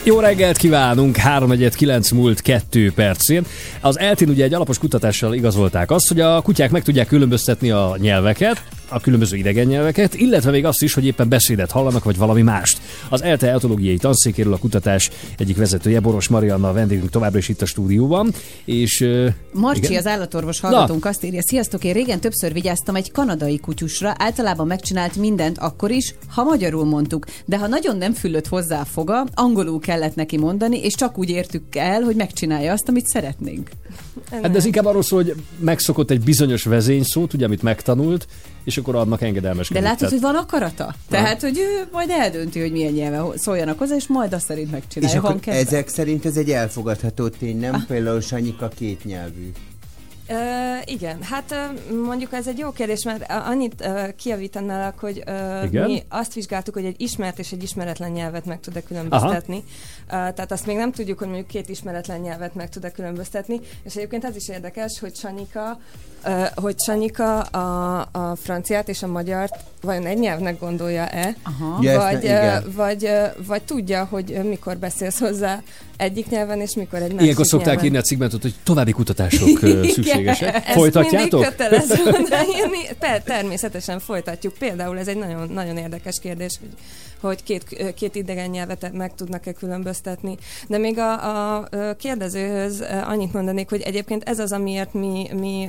[0.06, 2.40] Jó reggelt kívánunk, 3 múlt
[2.70, 3.44] 2 percén.
[3.84, 7.96] Az eltén ugye egy alapos kutatással igazolták azt, hogy a kutyák meg tudják különböztetni a
[7.98, 12.42] nyelveket, a különböző idegen nyelveket, illetve még azt is, hogy éppen beszédet hallanak, vagy valami
[12.42, 12.80] mást.
[13.08, 17.62] Az ELTE etológiai tanszékéről a kutatás egyik vezetője, Boros Marianna a vendégünk továbbra is itt
[17.62, 18.32] a stúdióban,
[18.64, 19.08] és...
[19.52, 19.98] Marcsi, igen?
[19.98, 25.16] az állatorvos hallgatónk azt írja, sziasztok, én régen többször vigyáztam egy kanadai kutyusra, általában megcsinált
[25.16, 29.80] mindent akkor is, ha magyarul mondtuk, de ha nagyon nem füllött hozzá a foga, angolul
[29.80, 33.70] kellett neki mondani, és csak úgy értük el, hogy megcsinálja azt, amit szeretnénk.
[34.30, 38.26] Hát de ez inkább arról szól, hogy megszokott egy bizonyos vezényszót, ugye, amit megtanult,
[38.64, 39.82] és akkor annak De engedelmeskedik.
[39.82, 40.94] látod, Tehát- hogy van akarata?
[41.10, 44.72] Tehát, hogy ő majd eldönti, hogy milyen nyelven szóljanak hozzá, és majd azt szerint És
[44.72, 45.18] megcsinálja.
[45.18, 45.60] akkor Van kedve.
[45.60, 47.84] ezek szerint ez egy elfogadható tény, nem?
[47.88, 49.50] Például Sanyika kétnyelvű.
[50.28, 50.34] Ö,
[50.84, 51.54] igen, hát
[52.04, 55.86] mondjuk ez egy jó kérdés, mert a- annyit ö, kijavítanálak, hogy ö, Igen?
[55.90, 59.64] mi azt vizsgáltuk, hogy egy ismert és egy ismeretlen nyelvet meg tud-e különböztetni.
[60.06, 63.60] Ö, tehát azt még nem tudjuk, hogy mondjuk két ismeretlen nyelvet meg tud-e különböztetni.
[63.82, 65.78] És egyébként az is érdekes, hogy Sanyika,
[66.24, 71.88] ö, hogy Sanyika a, a franciát és a magyart vajon egy nyelvnek gondolja-e, Aha.
[71.88, 73.08] Ezt vagy, ne- vagy,
[73.46, 75.62] vagy tudja, hogy mikor beszélsz hozzá
[75.96, 77.84] egyik nyelven, és mikor egy másik Ilyenkor szokták nyelven.
[77.84, 80.13] írni a cigmentot, hogy további kutatások szükségesek.
[80.14, 80.54] Szükségesek.
[80.54, 81.40] Ezt Folytatjátok?
[81.40, 81.94] mindig kötelező.
[82.98, 84.54] Per, természetesen folytatjuk.
[84.58, 86.68] Például ez egy nagyon, nagyon érdekes kérdés, hogy,
[87.20, 90.36] hogy két, két idegen nyelvet meg tudnak-e különböztetni.
[90.68, 91.68] De még a, a
[91.98, 95.68] kérdezőhöz annyit mondanék, hogy egyébként ez az, amiért mi, mi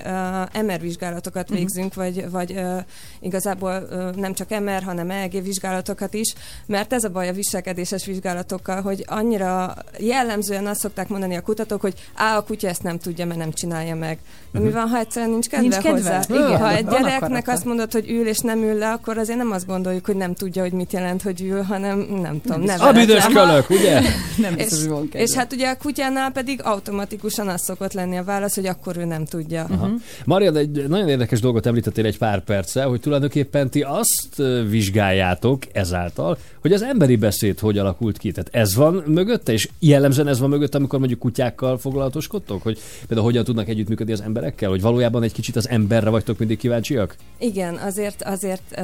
[0.62, 1.58] MR vizsgálatokat Mhm.
[1.58, 2.78] végzünk, vagy, vagy uh,
[3.20, 3.80] igazából
[4.16, 6.34] nem csak MR, hanem EEG vizsgálatokat is,
[6.66, 11.82] mert ez a baj a viselkedéses vizsgálatokkal, hogy annyira jellemzően azt szokták mondani a kutatók,
[11.82, 14.20] hogy á, a kutya ezt nem tudja, mert nem csinálja meg.
[14.52, 15.92] De mi van, ha egyszerűen nincs kedve, Nincs kedve?
[15.92, 16.24] hozzá?
[16.30, 19.52] Igen, ha egy gyereknek azt mondod, hogy ül és nem ül le, akkor azért nem
[19.52, 22.88] azt gondoljuk, hogy nem tudja, hogy mit jelent, hogy ül, hanem nem tudom, neveletlen.
[22.96, 24.02] A büdös kölök, ugye?
[24.38, 25.22] Nem biztos, És, hogy van kedve.
[25.22, 29.06] és hát ugye a kutyánál pedig automatikusan az szokott lenni a válasz, hogy akkor ő
[29.06, 29.68] nem tudja.
[29.72, 29.90] Aha.
[30.26, 35.62] Maria, de egy nagyon érdekes dolgot említettél egy pár perce, hogy tulajdonképpen ti azt vizsgáljátok
[35.72, 38.32] ezáltal, hogy az emberi beszéd hogy alakult ki.
[38.32, 43.28] Tehát ez van mögötte, és jellemzően ez van mögötte, amikor mondjuk kutyákkal foglalatoskodtok, hogy például
[43.28, 47.16] hogyan tudnak együttműködni az emberekkel, hogy valójában egy kicsit az emberre vagytok mindig kíváncsiak?
[47.38, 48.80] Igen, azért, azért uh,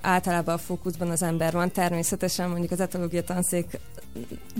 [0.00, 1.70] általában a fókuszban az ember van.
[1.70, 3.78] Természetesen mondjuk az etológia tanszék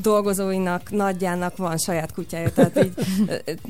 [0.03, 2.93] dolgozóinak, nagyjának van saját kutyája, tehát így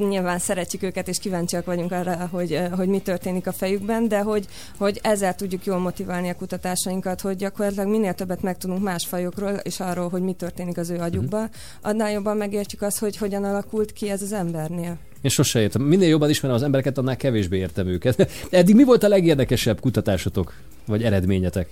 [0.08, 4.46] nyilván szeretjük őket, és kíváncsiak vagyunk arra, hogy, hogy mi történik a fejükben, de hogy,
[4.78, 9.80] hogy ezzel tudjuk jól motiválni a kutatásainkat, hogy gyakorlatilag minél többet megtudunk más fajokról, és
[9.80, 11.50] arról, hogy mi történik az ő agyukban,
[11.82, 14.98] annál jobban megértjük azt, hogy hogyan alakult ki ez az embernél.
[15.26, 15.82] Én sose értem.
[15.82, 18.30] Minél jobban ismerem az embereket, annál kevésbé értem őket.
[18.50, 20.54] Eddig mi volt a legérdekesebb kutatásotok,
[20.84, 21.68] vagy eredményetek?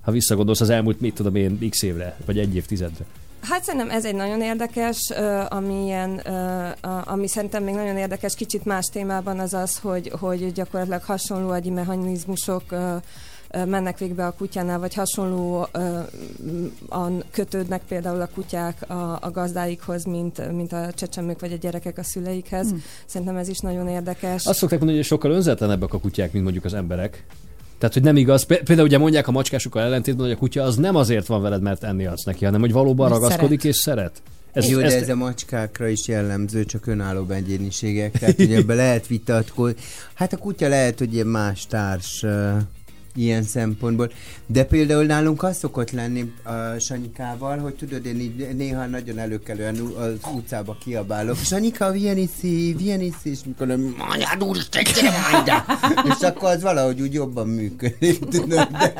[0.00, 3.04] Ha visszagondolsz az elmúlt, mit tudom én, x évre, vagy egy évtizedre.
[3.40, 5.12] Hát szerintem ez egy nagyon érdekes,
[5.48, 6.16] ami, ilyen,
[7.04, 11.70] ami szerintem még nagyon érdekes, kicsit más témában az az, hogy, hogy gyakorlatilag hasonló agyi
[11.70, 12.62] mechanizmusok
[13.66, 15.68] mennek végbe a kutyánál, vagy hasonlóan
[17.30, 22.02] kötődnek például a kutyák a, a gazdáikhoz, mint, mint a csecsemők vagy a gyerekek a
[22.02, 22.68] szüleikhez.
[22.68, 22.82] Hmm.
[23.06, 24.46] Szerintem ez is nagyon érdekes.
[24.46, 27.24] Azt szokták mondani, hogy sokkal önzetlenebbek a kutyák, mint mondjuk az emberek.
[27.78, 28.42] Tehát, hogy nem igaz.
[28.42, 31.62] Pé- Például ugye mondják a macskásokkal ellentétben, hogy a kutya az nem azért van veled,
[31.62, 33.74] mert enni adsz neki, hanem hogy valóban Mert ragaszkodik szeret.
[33.74, 34.22] és szeret.
[34.52, 39.06] Ez, Jó, de ez a macskákra is jellemző, csak önálló egyéniségek, tehát ugye ebbe lehet
[39.06, 39.76] vitatkozni.
[40.14, 42.56] Hát a kutya lehet, hogy ilyen más társ uh,
[43.18, 44.12] ilyen szempontból,
[44.46, 49.76] de például nálunk az szokott lenni a Sanyikával, hogy tudod, én így néha nagyon előkelően
[49.98, 53.70] az utcába kiabálok, Sanyika, milyen iszi, milyen iszi, és mikor
[54.12, 55.64] anyád úristen, gyere ide!
[56.18, 58.92] És akkor az valahogy úgy jobban működik, tudod, de,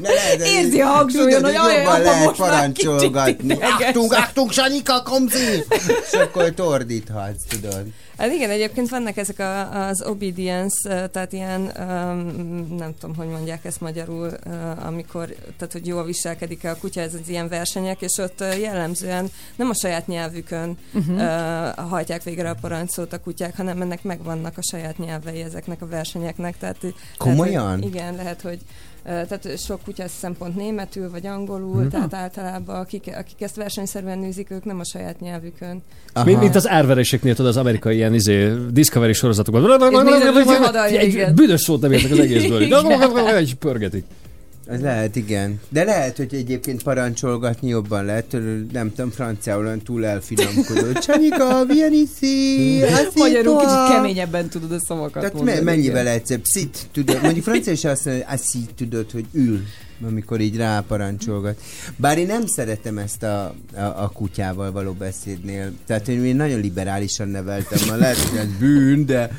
[0.00, 3.56] de lehet, hogy- Érzi a hangsúlyon, hogy jobban apa, lehet parancsolgatni.
[3.60, 5.64] Achtung, achtung, Sanyika, komzi!
[6.10, 7.84] És akkor tordíthatsz, tudod.
[8.18, 13.64] Hát igen, egyébként vannak ezek a, az obedience, tehát ilyen, um, nem tudom, hogy mondják
[13.64, 18.18] ezt magyarul, uh, amikor, tehát hogy jól viselkedik-e a kutya, ez az ilyen versenyek, és
[18.18, 21.16] ott uh, jellemzően nem a saját nyelvükön uh-huh.
[21.16, 25.86] uh, hajtják végre a parancsszót a kutyák, hanem ennek megvannak a saját nyelvei ezeknek a
[25.86, 26.58] versenyeknek.
[26.58, 26.76] Tehát,
[27.18, 27.72] Komolyan?
[27.72, 28.58] Hogy, igen, lehet, hogy
[29.04, 31.88] Tehát sok kutya szempont németül vagy angolul, Mhm.
[31.88, 35.82] tehát általában akik, akik ezt versenyszerűen űzik, ők nem a saját nyelvükön.
[36.24, 39.62] Mint, mint az árveréseknél, tudod, az amerikai ilyen izé, Discovery sorozatokban.
[40.98, 42.62] Egy büdös szót nem értek az egészből.
[43.36, 44.04] Egy pörgetik.
[44.72, 45.60] Az lehet, igen.
[45.68, 48.36] De lehet, hogy egyébként parancsolgatni jobban lehet,
[48.72, 50.92] nem tudom, franciául túl elfinomkodó.
[51.06, 52.80] Csanyika, milyen iszi?
[53.14, 55.56] Magyarul kicsit keményebben tudod a szavakat Tehát mondani.
[55.56, 56.14] me- mennyivel igen.
[56.14, 56.44] egyszerűbb?
[56.44, 57.22] Szit, tudod.
[57.22, 59.62] Mondjuk francia is azt mondja, hogy tudod, hogy ül
[60.06, 61.60] amikor így ráparancsolgat.
[61.96, 65.72] Bár én nem szeretem ezt a, a, a kutyával való beszédnél.
[65.86, 69.30] Tehát én, én nagyon liberálisan neveltem, ma lehet, hogy ez bűn, de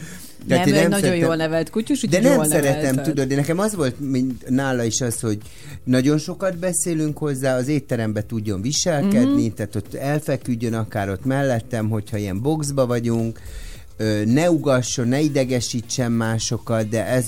[0.47, 3.03] Nem, én ő egy nagyon szeretem- jól nevelt kutyus, de úgyhogy nem szeretem, nevelted.
[3.03, 5.37] tudod, de nekem az volt mint nála is az, hogy
[5.83, 9.53] nagyon sokat beszélünk hozzá, az étterembe tudjon viselkedni, Mhm.
[9.55, 13.39] tehát ott elfeküdjön akár ott mellettem, hogyha ilyen boxba vagyunk,
[14.25, 17.25] ne ugasson, ne idegesítsen másokat, de ez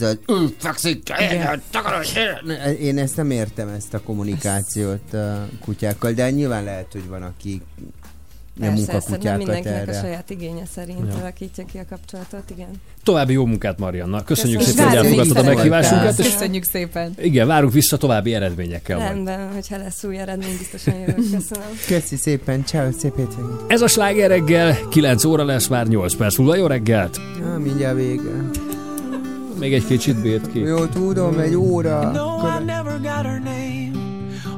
[0.58, 1.04] fekszik,
[1.72, 2.10] takarodj,
[2.80, 7.62] én ezt nem értem, ezt a kommunikációt a kutyákkal, de nyilván lehet, hogy van, aki
[7.80, 8.05] nem
[8.60, 10.00] Persze, munkakutyákat mindenkinek a erre.
[10.00, 11.20] saját igénye szerint Ja.
[11.22, 12.68] alakítja ki a kapcsolatot, igen.
[13.04, 14.24] További jó munkát, Marianna.
[14.24, 14.90] Köszönjük Köszönöm.
[14.90, 16.16] szépen, hogy elfogadtad a meghívásunkat.
[16.16, 17.14] Köszönjük szépen.
[17.22, 19.10] igen, várunk vissza további eredményekkel majd.
[19.10, 21.16] Rendben, hogyha lesz új eredmény, biztosan jövök.
[21.16, 21.68] Köszönöm.
[21.88, 23.52] Köszi szépen, ciao, szép hétvégét.
[23.68, 26.56] Ez a sláger reggel, 9 óra lesz már 8 perc múlva.
[26.56, 27.18] Jó reggelt!
[27.54, 28.22] Ah, mindjárt vége.
[29.60, 30.60] Még egy kicsit bírt ki.
[30.60, 32.12] Jó, tudom, egy óra.
[32.12, 33.95] No, I never got her name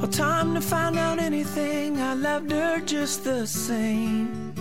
[0.02, 2.00] or time to find out anything.
[2.00, 4.54] I loved her just the same.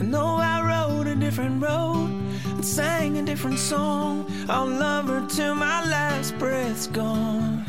[0.00, 2.10] And though I rode a different road
[2.46, 7.64] and sang a different song, I'll love her till my last breath's gone.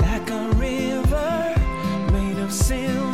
[0.00, 1.54] Like a river
[2.12, 3.13] made of silver,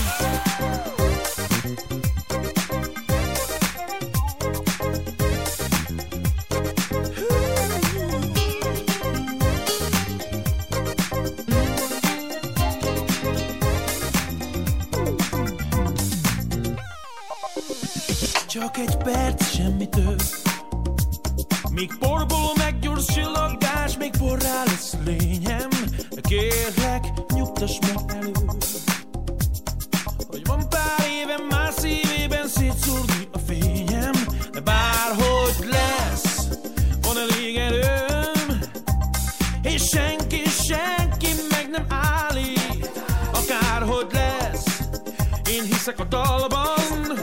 [45.85, 47.19] leszek a dalban,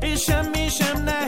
[0.00, 1.23] és semmi sem nem.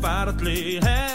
[0.00, 1.07] far at least.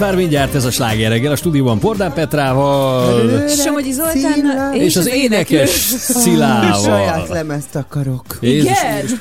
[0.00, 5.70] Már mindjárt ez a sláger reggel a stúdióban Pordán Petrával Somogyi Zoltánnal és az énekes
[5.98, 6.82] Szilával.
[6.82, 8.38] Saját lemezt akarok.
[8.40, 9.20] Jézus, Igen!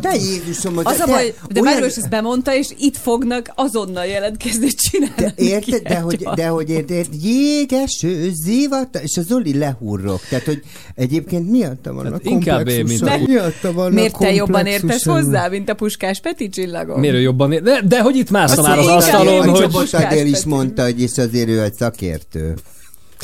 [0.00, 4.04] De Jézusom, hogy Az a baj, de olyan- Máros ezt bemondta, és itt fognak azonnal
[4.06, 9.58] jelentkezni, hogy csinálnak De érted, de hogy, de hogy érted, jégeső, zivat, és a Zoli
[9.58, 10.20] lehurrok.
[10.28, 10.62] Tehát, hogy
[10.94, 14.66] egyébként miatta van a Hát inkább én, mint a- Miatta van Miért a te jobban
[14.66, 17.00] értesz hozzá, mint a Puskás Peti csillagom?
[17.00, 17.62] Miért jobban ér?
[17.62, 20.82] De, de hogy itt mászta Azt már az asztalon, A hogy csak- Csabotadél is mondta,
[20.82, 22.54] hogy és azért ő egy szakértő.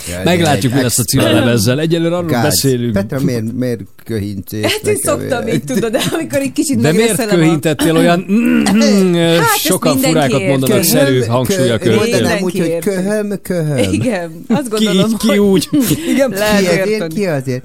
[0.08, 1.80] Ja, meglátjuk, mi lesz a Cilla lemezzel.
[1.80, 2.42] Egyelőre arról gáz.
[2.42, 2.92] beszélünk.
[2.92, 4.62] Petra, miért, miért köhincés?
[4.72, 9.14] Hát én szoktam így, tudod, de amikor egy kicsit De miért köhintettél olyan mm, mm,
[9.14, 12.42] ezt sokan furákat mondanak, Köhöm, szerű hangsúlya Mondanám költél.
[12.42, 13.92] úgy, hogy köhöm, köhöm.
[13.92, 15.68] Igen, azt Ki gondolom, így, ki hogy úgy.
[16.12, 17.64] Igen, Ki azért, ki azért.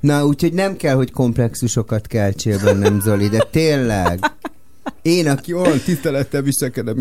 [0.00, 4.18] Na, úgyhogy nem kell, hogy komplexusokat keltsél bennem, Zoli, de tényleg.
[5.02, 7.00] Én, aki olyan tisztelettel viselkedem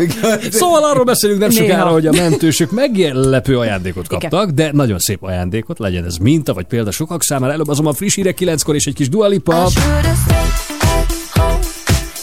[0.00, 0.48] igaz?
[0.50, 1.62] Szóval arról beszélünk nem Néha.
[1.66, 6.64] sokára, hogy a mentősök meglepő ajándékot kaptak, de nagyon szép ajándékot, legyen ez minta vagy
[6.66, 7.52] példa sokak számára.
[7.52, 9.52] Előbb azonban friss hírek kilenckor és egy kis Dua Lipa.
[9.54, 10.52] I should've stayed
[10.90, 11.58] at home.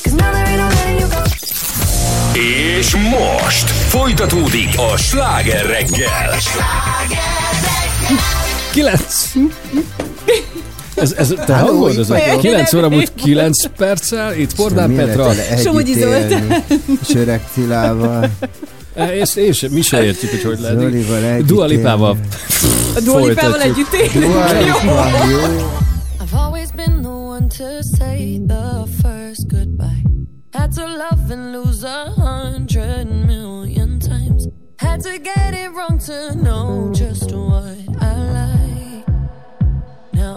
[0.03, 2.79] 'Cause now there ain't no letting you go.
[2.79, 6.29] És most folytatódik a sláger reggel.
[8.71, 9.31] 9.
[10.95, 11.91] Ez, ez te Halló, hangod?
[11.91, 12.39] itt Ez vagyok.
[12.39, 14.53] 9 óra múlt 9 perccel, itt
[14.87, 15.31] Milyen Petra.
[15.57, 16.31] Somogyi Zoltán.
[16.31, 16.63] élni,
[17.07, 18.29] És öreg Cilával.
[18.93, 20.79] Ezt én sem, mi se értjük, hogy hogy lehet.
[20.79, 22.17] Zolival együtt Dua Lipával.
[22.95, 24.33] A Dua Lipával együtt élünk.
[26.19, 30.01] I've always been the one to say the first goodbye.
[30.51, 34.47] Had to love and lose a hundred million times.
[34.77, 38.34] Had to get it wrong to know just what I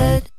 [0.00, 0.29] said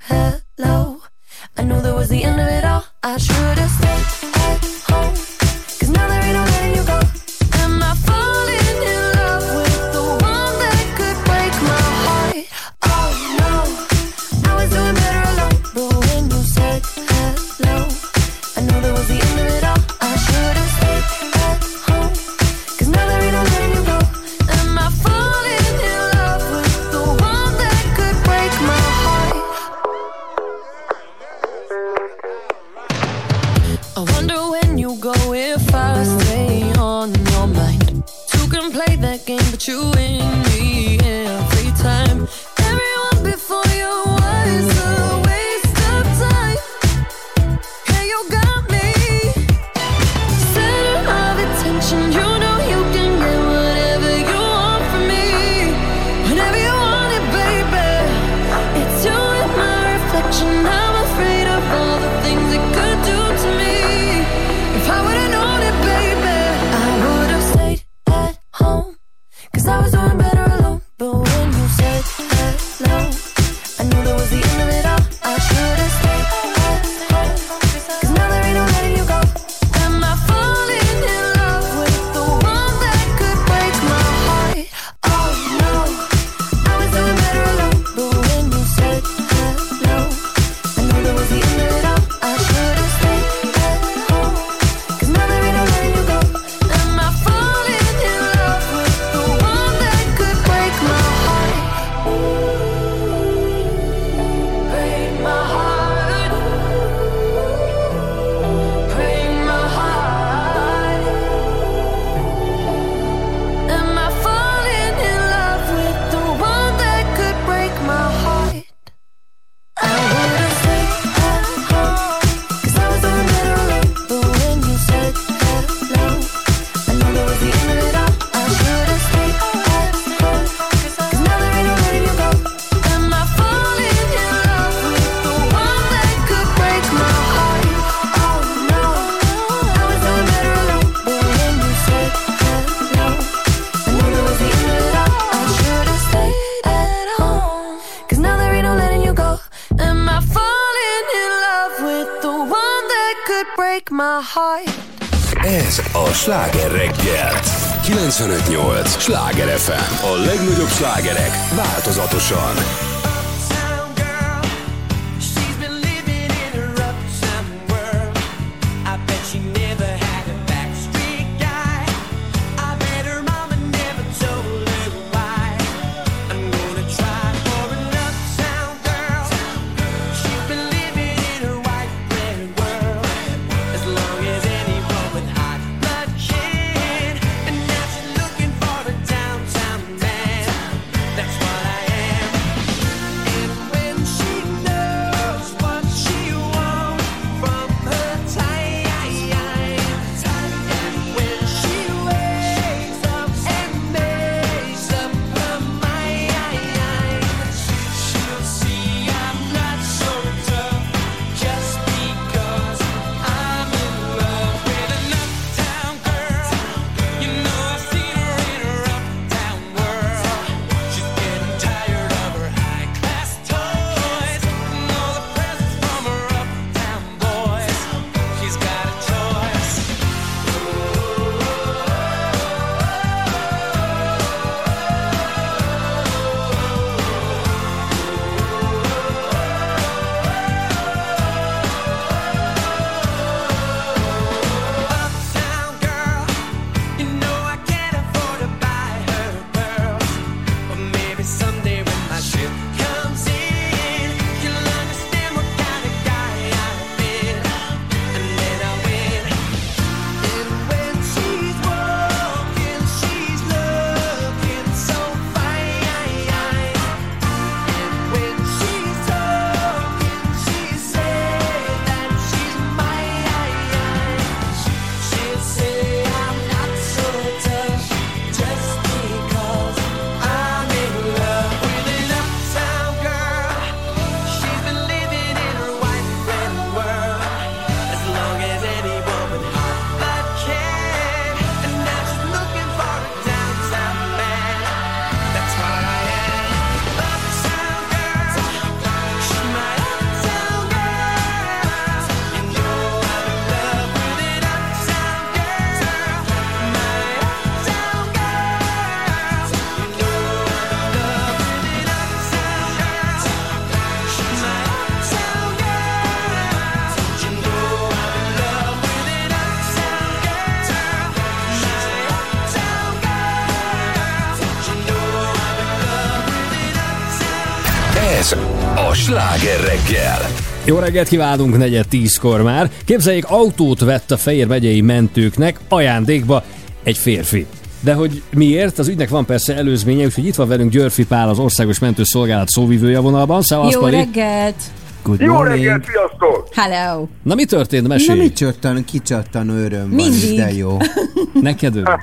[328.92, 330.20] a Sláger reggel.
[330.66, 332.70] Jó reggelt kívánunk, negyed tízkor már.
[332.86, 336.44] Képzeljék, autót vett a Fejér megyei mentőknek ajándékba
[336.84, 337.46] egy férfi.
[337.80, 338.80] De hogy miért?
[338.80, 343.00] Az ügynek van persze előzménye, úgyhogy itt van velünk Györfi Pál, az Országos Mentőszolgálat szóvivője
[343.00, 343.42] vonalban.
[343.42, 343.96] Szevasz, Jó Pali.
[343.96, 344.56] reggelt!
[345.04, 345.64] Good Jó morning.
[345.66, 346.48] reggelt, sziasztok!
[346.54, 347.08] Hello!
[347.24, 347.82] Na mi történt?
[347.84, 348.20] Na Mesélj!
[348.20, 350.38] mit csattan, kicsattanó öröm van, Mindig.
[350.38, 350.78] de jó.
[351.50, 351.96] Neked öröm.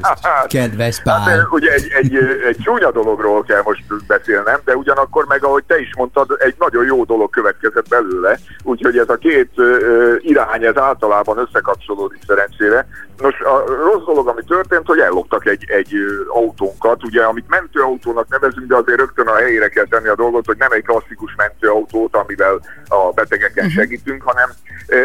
[0.47, 1.39] Kedves Hát, Pál.
[1.39, 2.15] eh, ugye egy, egy,
[2.49, 6.85] egy csúnya dologról kell most beszélnem, de ugyanakkor meg, ahogy te is mondtad, egy nagyon
[6.85, 12.89] jó dolog következett belőle, úgyhogy ez a két ö, irány, ez általában összekapcsolódik szerencsére.
[13.19, 15.95] Nos, a rossz dolog, ami történt, hogy elloptak egy, egy
[16.29, 20.57] autónkat, ugye, amit mentőautónak nevezünk, de azért rögtön a helyére kell tenni a dolgot, hogy
[20.59, 24.51] nem egy klasszikus mentőautót, amivel a betegeken segítünk, hanem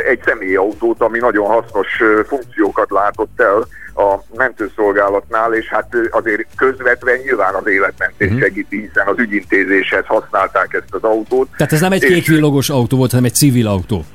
[0.07, 1.87] egy személyautót, ami nagyon hasznos
[2.27, 9.19] funkciókat látott el a mentőszolgálatnál, és hát azért közvetve nyilván az életmentés segíti, hiszen az
[9.19, 11.49] ügyintézéshez használták ezt az autót.
[11.57, 14.05] Tehát ez nem egy kékvillogos autó volt, hanem egy civil autó.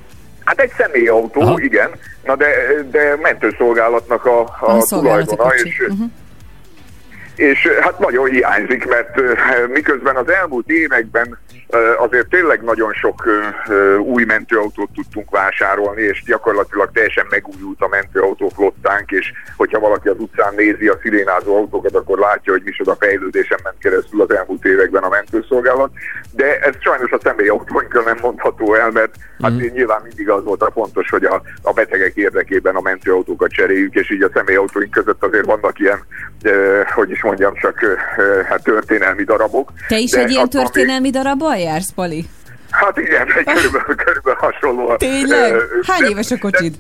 [0.45, 1.61] Hát egy személyautó, Aha.
[1.61, 1.91] Igen,
[2.25, 2.47] na de,
[2.91, 6.03] de mentőszolgálatnak a, A a tulajdona, és, Mhm.
[7.35, 9.21] és hát nagyon hiányzik, mert
[9.73, 11.39] miközben az elmúlt években
[11.99, 13.25] azért tényleg nagyon sok
[14.01, 20.55] új mentőautót tudtunk vásárolni, és gyakorlatilag teljesen megújult a mentőautóflottánk, és hogyha valaki az utcán
[20.57, 25.09] nézi a szirénázó autókat, akkor látja, hogy micsoda fejlődésen ment keresztül az elmúlt években a
[25.09, 25.91] mentőszolgálat.
[26.33, 29.73] De ez sajnos a személyautóinkra nem mondható el, mert hát Mhm.
[29.73, 34.11] nyilván mindig az volt a fontos, hogy a, a betegek érdekében a mentőautókat cseréljük, és
[34.11, 35.99] így a személyautóink között azért vannak ilyen,
[36.43, 39.73] ö, hogy is mondjam, csak ö, hát történelmi darabok.
[39.89, 42.29] Te is De egy ilyen történelmi darabbal jársz, Pali?
[42.71, 44.97] Hát igen, egy körülbelül, körülbelül hasonló.
[44.97, 45.55] Tényleg?
[45.87, 46.75] Hány de- éves a kocsid?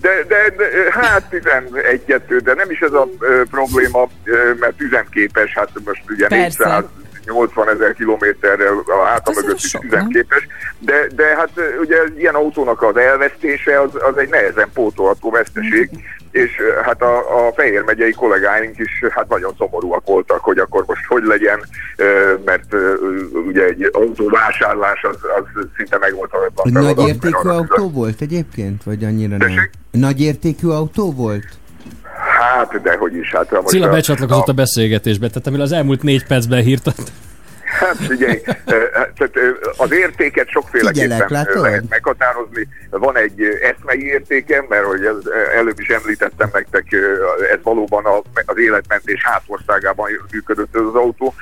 [0.00, 5.54] De, de, de hát 11 de nem is ez a ö, probléma, ö, mert üzemképes,
[5.54, 6.64] hát most ugye Persze.
[6.64, 6.84] 400
[7.26, 10.46] 80 ezer kilométerrel a háta mögött is üzenképes,
[10.78, 11.50] de, de hát
[11.80, 15.90] ugye ilyen autónak az elvesztése az, az egy nehezen pótolható veszteség,
[16.32, 16.50] és
[16.82, 21.22] hát a, a Fehér megyei kollégáink is hát nagyon szomorúak voltak, hogy akkor most hogy
[21.24, 21.60] legyen,
[22.44, 22.74] mert
[23.46, 28.82] ugye egy autóvásárlás az, az szinte megoldhatatlan Nagy feladat, értékű mert annak- autó volt egyébként?
[28.82, 29.70] Vagy annyira nem?
[29.90, 31.44] Nagy értékű autó volt?
[32.38, 36.26] Hát, de hogy is, hát Cilla a- becsatlakozott a beszélgetésbe, tehát amiről az elmúlt négy
[36.26, 36.94] percben hírtad.
[37.82, 39.38] Hát figyelj, tehát
[39.76, 42.68] az értéket sokféleképpen lehet meghatározni.
[42.90, 45.16] Van egy eszmei értéke, mert hogy ez,
[45.54, 46.86] előbb is említettem nektek,
[47.52, 48.04] ez valóban
[48.46, 51.34] az életmentés hátországában működött ez az autó.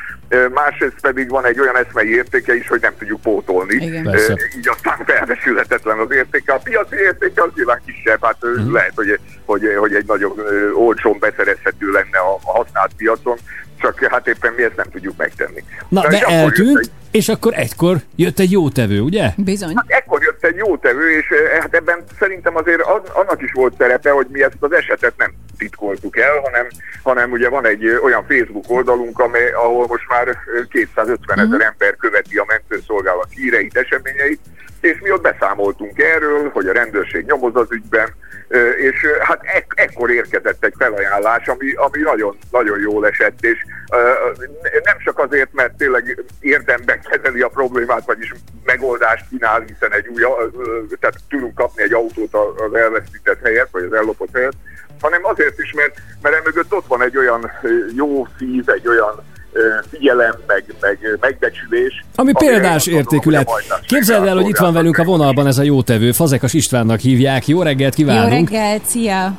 [0.52, 3.74] Másrészt pedig van egy olyan eszmei értéke is, hogy nem tudjuk pótolni.
[3.74, 4.02] Igen.
[4.02, 4.38] Persze.
[4.56, 6.52] Így aztán felvesülhetetlen az értéke.
[6.52, 10.32] A piaci értéke az nyilván kisebb, hát uh lehet, hogy, hogy, hogy egy nagyon
[10.74, 13.36] olcsón beszerezhető lenne a, a használt piacon,
[13.80, 15.64] csak hát éppen mi ezt nem tudjuk megtenni.
[15.88, 19.30] Na, de jött eltűnt, és akkor egykor jött egy jó tevő, ugye?
[19.36, 19.72] Bizony.
[19.76, 23.52] Hát ekkor jött egy jó tevő, és eh, hát ebben szerintem azért az, annak is
[23.52, 26.66] volt szerepe, hogy mi ezt az esetet nem titkoltuk el, hanem,
[27.02, 30.36] hanem ugye van egy eh, olyan Facebook oldalunk, amely, ahol most már eh,
[30.70, 34.40] 250 ezer ember követi a mentőszolgálat híreit, eseményeit,
[34.80, 38.08] és mi ott beszámoltunk erről, hogy a rendőrség nyomoz az ügyben,
[38.48, 43.44] eh, és eh, hát ek- ekkor érkezett egy felajánlás, ami, ami nagyon, nagyon jól esett,
[43.44, 43.79] és eh,
[44.84, 48.32] nem csak azért, mert tényleg érdemben kezeli a problémát, vagyis
[48.64, 50.22] megoldást kínál, hiszen egy új,
[51.00, 54.54] tehát tudunk kapni egy autót a- az elvesztített helyet, vagy az ellopott helyet,
[55.00, 57.50] hanem azért is, mert, mert emögött ott van egy olyan
[57.96, 59.28] jó szív, egy olyan
[59.90, 62.04] figyelem, meg, meg megbecsülés.
[62.14, 63.44] Ami példás társadalmi
[63.86, 67.46] Képzeld el, hogy itt van velünk a vonalban ez a jó tevő, Fazekas Istvánnak hívják.
[67.48, 68.50] Jó reggelt Jó kívánunk!
[68.50, 69.38] reggelt, szia!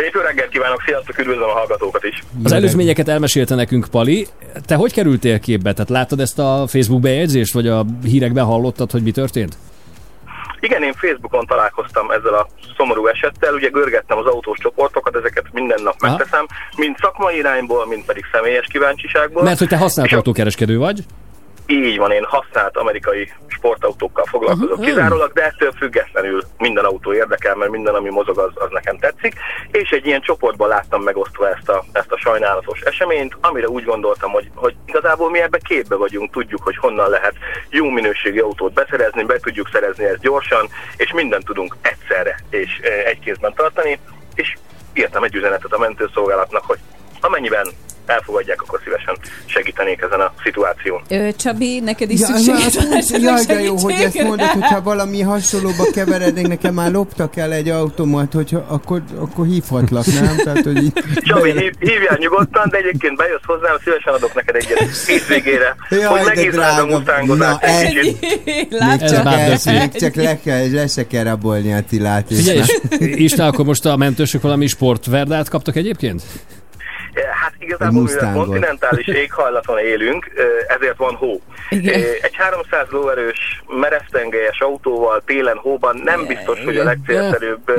[0.00, 2.22] Szép jó reggelt kívánok, sziasztok, üdvözlöm a hallgatókat is.
[2.44, 4.26] Az előzményeket elmesélte nekünk Pali.
[4.66, 5.72] Te hogy kerültél képbe?
[5.72, 9.56] Tehát láttad ezt a Facebook bejegyzést, vagy a hírekben hallottad, hogy mi történt?
[10.60, 15.82] Igen, én Facebookon találkoztam ezzel a szomorú esettel, ugye görgettem az autós csoportokat, ezeket minden
[15.82, 16.16] nap Aha.
[16.16, 16.46] megteszem,
[16.76, 19.42] mind szakmai irányból, mind pedig személyes kíváncsiságból.
[19.42, 21.04] Mert hogy te használt autókereskedő vagy?
[21.70, 24.82] Így van, én használt amerikai sportautókkal foglalkozok Aha.
[24.82, 29.34] kizárólag, de ettől függetlenül minden autó érdekel, mert minden, ami mozog, az, az nekem tetszik.
[29.70, 34.30] És egy ilyen csoportban láttam megosztva ezt a, ezt a sajnálatos eseményt, amire úgy gondoltam,
[34.30, 37.34] hogy, hogy igazából mi ebbe képbe vagyunk, tudjuk, hogy honnan lehet
[37.68, 43.08] jó minőségi autót beszerezni, be tudjuk szerezni ezt gyorsan, és mindent tudunk egyszerre és e,
[43.08, 43.98] egy kézben tartani,
[44.34, 44.56] és
[44.92, 46.78] írtam egy üzenetet a mentőszolgálatnak, hogy
[47.20, 47.66] amennyiben
[48.10, 49.16] elfogadják, akkor szívesen
[49.46, 51.02] segítenék ezen a szituáción.
[51.08, 54.82] Ö, Csabi, neked is Ja, szükséged hát, van jaj, de jó, hogy ezt mondod, hogyha
[54.82, 60.36] valami hasonlóba keverednék, nekem már loptak el egy automat, hogyha akkor, akkor hívhatlak, nem?
[60.36, 65.06] Tehát, hogy így Csabi, hív, hívjál nyugodtan, de egyébként bejössz hozzám, szívesen adok neked egyet
[65.06, 68.16] hétvégére, Jaj, hogy de megírnád a Na, egy
[68.68, 72.30] még csak, el, még csak le, kell, le se kell rabolni a Tilát.
[72.30, 72.60] és Figyelj,
[72.98, 76.22] Isten, akkor most a mentősök valami sportverdát kaptak egyébként?
[77.52, 80.30] Hát igazából, mivel kontinentális éghajlaton élünk,
[80.68, 81.40] ezért van hó.
[81.68, 82.00] Igen.
[82.22, 87.72] Egy 300 lóerős meresztengelyes autóval télen hóban nem biztos, hogy a legcélszerűbb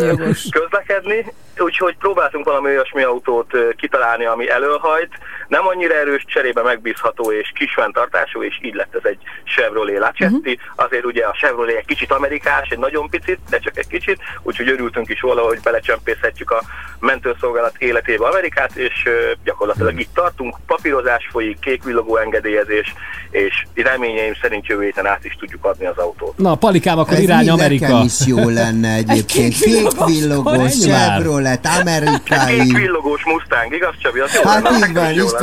[0.50, 5.10] közlekedni, úgyhogy próbáltunk valami olyasmi autót kitalálni, ami elölhajt,
[5.56, 10.54] nem annyira erős, cserébe megbízható és kis fenntartású, és így lett ez egy Chevrolet Lacetti.
[10.60, 10.86] Uh-huh.
[10.86, 14.70] Azért ugye a Chevrolet egy kicsit amerikás, egy nagyon picit, de csak egy kicsit, úgyhogy
[14.70, 16.62] örültünk is volna, hogy belecsempészhetjük a
[17.00, 19.10] mentőszolgálat életébe Amerikát, és
[19.44, 22.94] gyakorlatilag itt tartunk, papírozás folyik, kékvillogó engedélyezés,
[23.32, 26.38] és reményeim szerint jövő héten át is tudjuk adni az autót.
[26.38, 27.88] Na, Palikám, akkor Ez irány Amerika.
[27.88, 29.54] nekem is jó lenne egyébként.
[29.54, 30.80] kék villogós Kék villogós.
[30.80, 32.58] Chevrolet, amerikai.
[32.60, 34.20] Kék villogós Mustang, igaz Csabi?
[34.20, 34.92] Az jó Hát így van,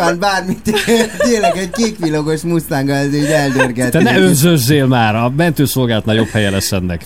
[0.07, 0.19] lenne.
[0.19, 0.85] bármit,
[1.29, 3.91] tényleg egy kékvillogos Mustang az így eldörgetni.
[3.91, 7.05] Te ne önzözzél már, a mentőszolgálatnál jobb helye lesz ennek.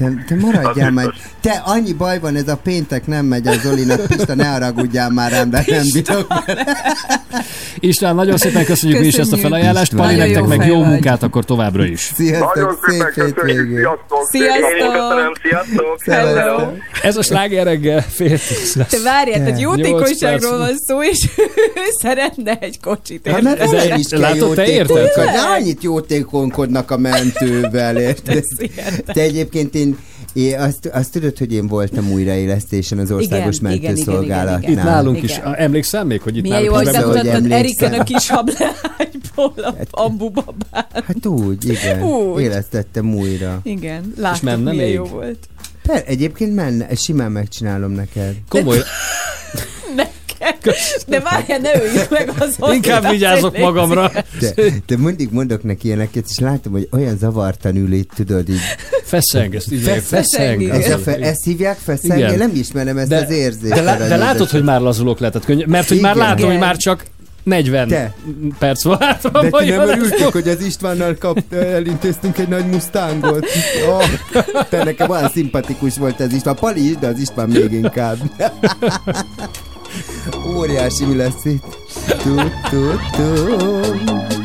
[0.00, 1.14] Te, te maradjál biztos.
[1.40, 4.06] Te, annyi baj van, ez a péntek nem megy a Zolinak.
[4.06, 6.26] Pista, ne haragudjál már rám, de nem bírok.
[7.78, 9.46] István, nagyon szépen köszönjük mi is ezt a Köszönjük.
[9.48, 9.94] felajánlást.
[9.94, 12.10] Pali, Nagyon nektek meg jó munkát akkor továbbra is.
[12.14, 13.86] Sziasztok, Nagyon szépen szép köszönjük, hétvégét.
[14.30, 15.98] sziasztok!
[16.02, 16.02] Sziasztok!
[16.04, 16.72] Hello!
[17.02, 18.88] Ez a sláger reggel fél tíz lesz.
[18.88, 21.42] Te várjál, tehát jótékonyságról van szó, és ő
[22.02, 23.28] szeretne egy kocsit.
[23.28, 25.08] Hát mert veled is kell látod, te érted?
[25.56, 28.44] annyit jótékonykodnak a mentővel, érted?
[29.06, 29.89] Te egyébként én,
[30.32, 34.58] én azt, azt tudod, hogy én voltam újraélesztésen az országos Igen, igen, igen, mentőszolgálatnál.
[34.58, 34.84] igen, igen.
[34.84, 35.28] Itt nálunk Igen.
[35.28, 35.40] is.
[35.56, 37.58] Emlékszel még, hogy itt Milyen nálunk jó, is hogy bemutattad emlékszem.
[37.58, 41.04] Eriken a kis hableányból a bambubabát.
[41.06, 42.02] Hát úgy, igen.
[42.02, 42.42] Úgy.
[42.42, 43.60] Élesztettem újra.
[43.62, 44.94] Igen, láttuk, menne milyen még?
[44.94, 45.48] jó volt.
[45.82, 48.34] Per, egyébként menne, simán megcsinálom neked.
[48.48, 48.78] Komoly,
[49.96, 50.12] Neked.
[51.06, 52.74] De várjál, ne öljük meg azon.
[52.74, 54.10] Inkább vigyázok magamra.
[54.40, 54.54] De,
[54.86, 58.60] de mindig mondok neki ilyeneket, és látom, hogy olyan zavartan ül itt, tudod, így.
[59.04, 60.62] Feszeng, ezt így Feszeng, feszeng.
[60.62, 62.18] Ez a fe, ezt hívják feszeng?
[62.18, 62.32] Igen.
[62.32, 63.74] Én nem ismerem ezt De- az érzést.
[63.74, 66.76] De, lá, de látod, hogy már lazulok lehetett könnyű, mert hogy már látom, hogy már
[66.76, 67.04] csak
[67.42, 68.14] 40 Te.
[68.58, 69.30] perc van hátra.
[69.30, 70.32] De ti nem ez örültök, most?
[70.32, 73.46] hogy az Istvánnal kap, elintéztünk egy nagy Mustangot?
[73.88, 74.04] Oh,
[74.68, 76.54] te nekem olyan szimpatikus volt ez István.
[76.54, 78.16] Pali is, de az István még inkább.
[80.56, 81.78] Óriási mi lesz itt.
[82.22, 84.39] Tud, tud, tud.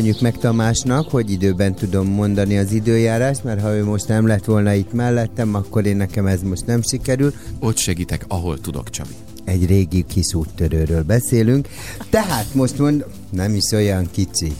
[0.00, 4.44] Köszönjük meg Tamásnak, hogy időben tudom mondani az időjárást, mert ha ő most nem lett
[4.44, 7.34] volna itt mellettem, akkor én nekem ez most nem sikerül.
[7.58, 9.14] Ott segítek, ahol tudok, Csabi.
[9.44, 11.68] Egy régi kis úttörőről beszélünk.
[12.10, 14.52] Tehát most mond, nem is olyan kicsi.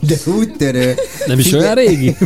[0.00, 0.94] De úttörő.
[1.26, 2.16] Nem is olyan régi?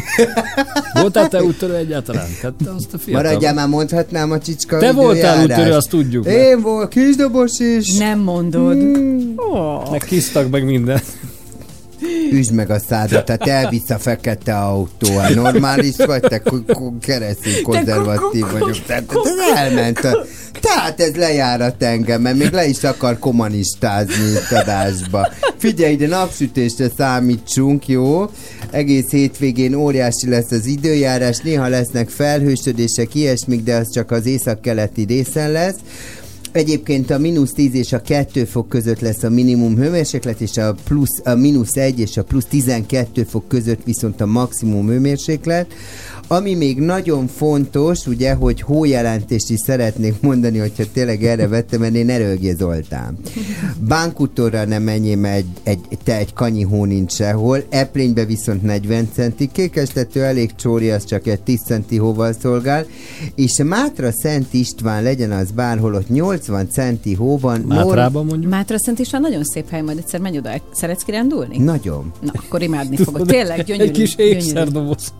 [1.00, 2.26] Voltál te úttörő egyáltalán?
[2.40, 3.22] Tehát te azt a fiatal.
[3.22, 6.26] Maradjál már, mondhatnám a csicska Te voltál úttörő, azt tudjuk.
[6.26, 7.96] Én volt, kisdobos is.
[7.96, 8.80] Nem mondod.
[8.80, 9.32] Hmm.
[9.36, 9.90] Oh.
[9.90, 11.00] Meg kisztak meg minden.
[12.34, 15.16] Üsd meg a szádat, tehát elvisz a fekete autó.
[15.16, 16.42] Hát Normális vagy, te
[17.00, 18.84] keresztény konzervatív vagyok.
[18.86, 19.98] Tehát ez elment.
[19.98, 20.24] A...
[20.60, 25.28] Tehát ez lejárat engem, mert még le is akar kommunistázni itt adásba.
[25.56, 28.30] Figyelj ide, napsütésre számítsunk, jó?
[28.70, 35.02] Egész hétvégén óriási lesz az időjárás, néha lesznek felhősödések, ilyesmik, de az csak az északkeleti
[35.02, 35.76] részen lesz.
[36.54, 40.74] Egyébként a mínusz 10 és a 2 fok között lesz a minimum hőmérséklet, és a,
[40.84, 45.72] plusz, a mínusz 1 és a plusz 12 fok között viszont a maximum hőmérséklet.
[46.26, 51.94] Ami még nagyon fontos, ugye, hogy hójelentést is szeretnék mondani, hogyha tényleg erre vettem, mert
[51.94, 53.18] én Erőgé Zoltán.
[53.78, 59.08] Bánkutorra nem menjél, mert egy, egy, te egy kanyi hó nincs sehol, Eplénybe viszont 40
[59.12, 62.86] centi, Kékestető elég csóri, az csak egy 10 centi hóval szolgál,
[63.34, 67.60] és Mátra Szent István legyen az bárhol, ott 80 centi hó van.
[67.60, 68.50] Mátrában mondjuk?
[68.50, 70.50] Mátra Szent István nagyon szép hely, majd egyszer menj oda.
[70.72, 71.58] Szeretsz kirándulni?
[71.58, 72.12] Nagyon.
[72.20, 73.26] Na, akkor imádni fogod.
[73.26, 73.88] Tényleg gyönyörű.
[73.88, 74.36] Egy kis gyönyörű.
[74.36, 75.12] ékszerdoboz.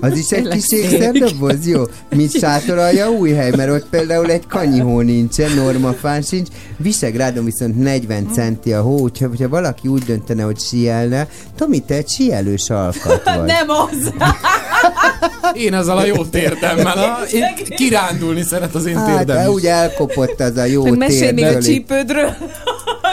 [0.00, 1.82] Az is egy kis ékszerdoboz, jó?
[2.14, 6.48] Mint sátoralja új hely, mert ott például egy kanyihó nincsen, normafán sincs.
[6.76, 11.94] Visegrádon viszont 40 centi a hó, úgyhogy hogyha valaki úgy döntene, hogy sielne, Tomi, te
[11.94, 13.44] egy sielős alkat vagy.
[13.44, 14.12] Nem az!
[15.54, 16.98] Én ezzel a jó térdemmel.
[16.98, 19.48] A, én kirándulni szeret az én Hát, térdem de is.
[19.48, 22.36] úgy elkopott az a jó Meg mesél még a csípődről.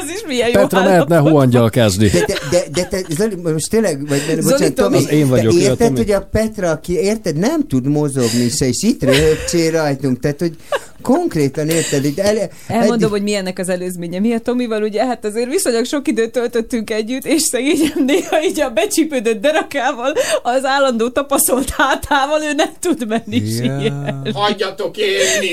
[0.04, 1.10] Az is milyen jó Petra állapot.
[1.10, 2.10] mehetne hóangyal kezdi.
[2.10, 4.98] De, de, de, de te, Zoli, most tényleg, vagy, Zoli, bocsánat, Tomi.
[4.98, 5.98] Az én vagyok, te érted, Tomi.
[5.98, 10.56] hogy a Petra, aki érted, nem tud mozogni se, és itt röhögcsél rajtunk, tehát, hogy
[11.04, 14.20] konkrétan érted, itt el, Elmondom, eddig- hogy milyennek az előzménye.
[14.20, 18.62] Mi a Tomival ugye, hát azért viszonylag sok időt töltöttünk együtt, és szegényem néha így
[18.62, 24.22] a becsípődött derakával, az állandó tapaszolt hátával ő nem tud menni Ja.
[24.34, 25.50] Hagyjatok élni!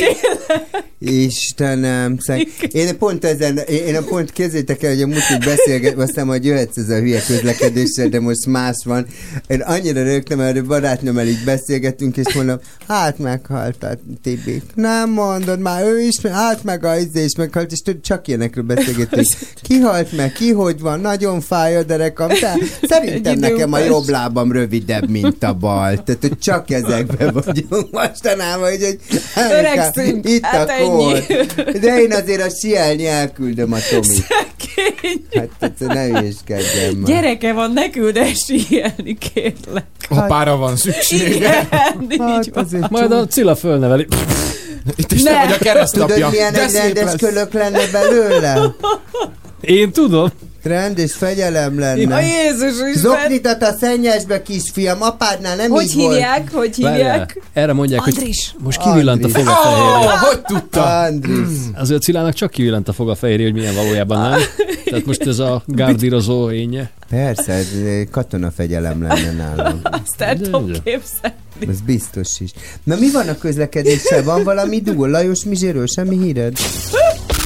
[0.99, 2.49] Istenem, szeg...
[2.73, 6.77] Én pont ezen, én a pont kézzétek el, hogy a múltkor beszélgettem, aztán majd jöhetsz
[6.77, 9.07] ez a hülye közlekedéssel, de most más van.
[9.47, 14.63] Én annyira rögtem, mert a barátnőmmel így beszélgettünk, és mondom, hát meghalt a Tibi.
[14.75, 15.11] Nem
[15.47, 19.27] mondod, már ő is, hát meg a izé is meghalt, és tudod, csak ilyenekről beszélgettünk.
[19.63, 24.09] Ki halt meg, ki hogy van, nagyon fáj a derekam, de szerintem nekem a jobb
[24.09, 26.03] lábam rövidebb, mint a bal.
[26.03, 28.99] Tehát, hogy csak ezekben vagyunk mostanában, hogy,
[29.35, 30.87] hogy Öregszünk, itt hát a ennyi.
[30.87, 31.25] kor.
[31.81, 34.05] De én azért a sielni elküldöm a Tomit.
[34.05, 35.25] Szegény.
[35.35, 37.11] Hát egyszer ne hülyeskedjem már.
[37.11, 39.85] Gyereke van, ne küld el síelni, kérlek.
[40.09, 41.69] Apára van szüksége.
[42.11, 42.87] Igen, így Hát van.
[42.91, 44.07] Majd a Cilla fölneveli.
[44.97, 45.31] Itt is ne.
[45.31, 46.15] te vagy a keresztapja.
[46.15, 48.75] Tudod, milyen De egy rendes kölök lenne belőle?
[49.61, 50.31] Én tudom.
[50.63, 52.15] Rend és fegyelem lenne.
[52.15, 52.93] A Jézus Isten!
[52.93, 56.51] Zoknitat a szennyesbe, kisfiam, apádnál nem hogy így hívják?
[56.51, 56.53] Volt.
[56.53, 57.03] Hogy hívják?
[57.03, 58.51] Várjá, erre mondják, Andris.
[58.53, 60.09] hogy most kivillant a foga fehérje.
[60.09, 61.01] Oh, hogy tudta?
[61.01, 61.59] Andris.
[61.75, 64.41] Az Cilának csak kivillant a foga fehérje, hogy milyen valójában nem.
[64.85, 66.91] Tehát most ez a gárdírozó énje.
[67.11, 67.69] Persze, ez
[68.11, 69.81] katonafegyelem lenne nálam.
[69.83, 71.75] Azt el tudom képzelni kapni.
[71.75, 72.51] Ez biztos is.
[72.85, 74.23] Na mi van a közlekedéssel?
[74.31, 75.09] Van valami dúl?
[75.09, 76.59] Lajos Mizséről semmi híred?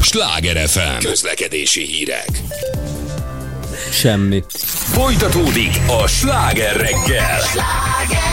[0.03, 0.99] Sláger FM.
[0.99, 2.29] Közlekedési hírek.
[3.93, 4.45] Semmi.
[4.93, 7.41] Folytatódik a Sláger reggel.
[7.41, 8.24] Sláger!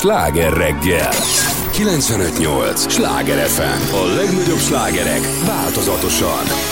[0.00, 1.12] Sláger reggel
[1.72, 2.88] 958!
[2.88, 3.94] Sláger FM!
[3.94, 6.69] A legnagyobb slágerek változatosan!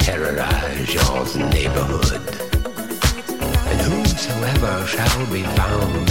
[0.00, 2.22] Terrorize your neighborhood.
[3.68, 6.08] And whosoever shall be found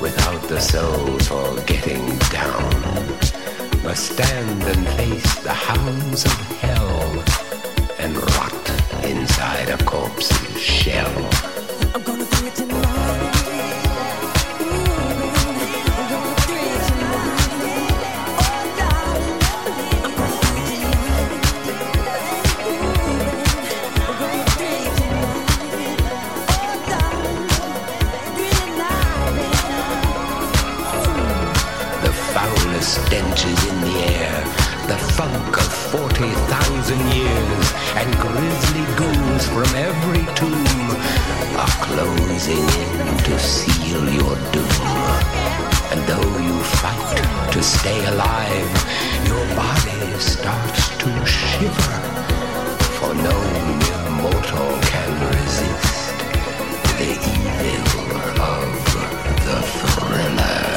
[0.00, 2.70] without the soul for getting down
[3.82, 7.24] must stand and face the hounds of hell
[7.98, 11.14] and rot inside a corpse's shell.
[11.92, 13.39] The
[36.22, 40.90] of 40,000 years, and grisly ghouls from every tomb
[41.56, 44.86] are closing in to seal your doom.
[45.90, 48.70] And though you fight to stay alive,
[49.26, 51.98] your body starts to shiver,
[52.96, 53.36] for no
[53.80, 56.14] mere mortal can resist
[56.98, 58.10] the evil
[58.42, 58.70] of
[59.46, 60.70] the thriller.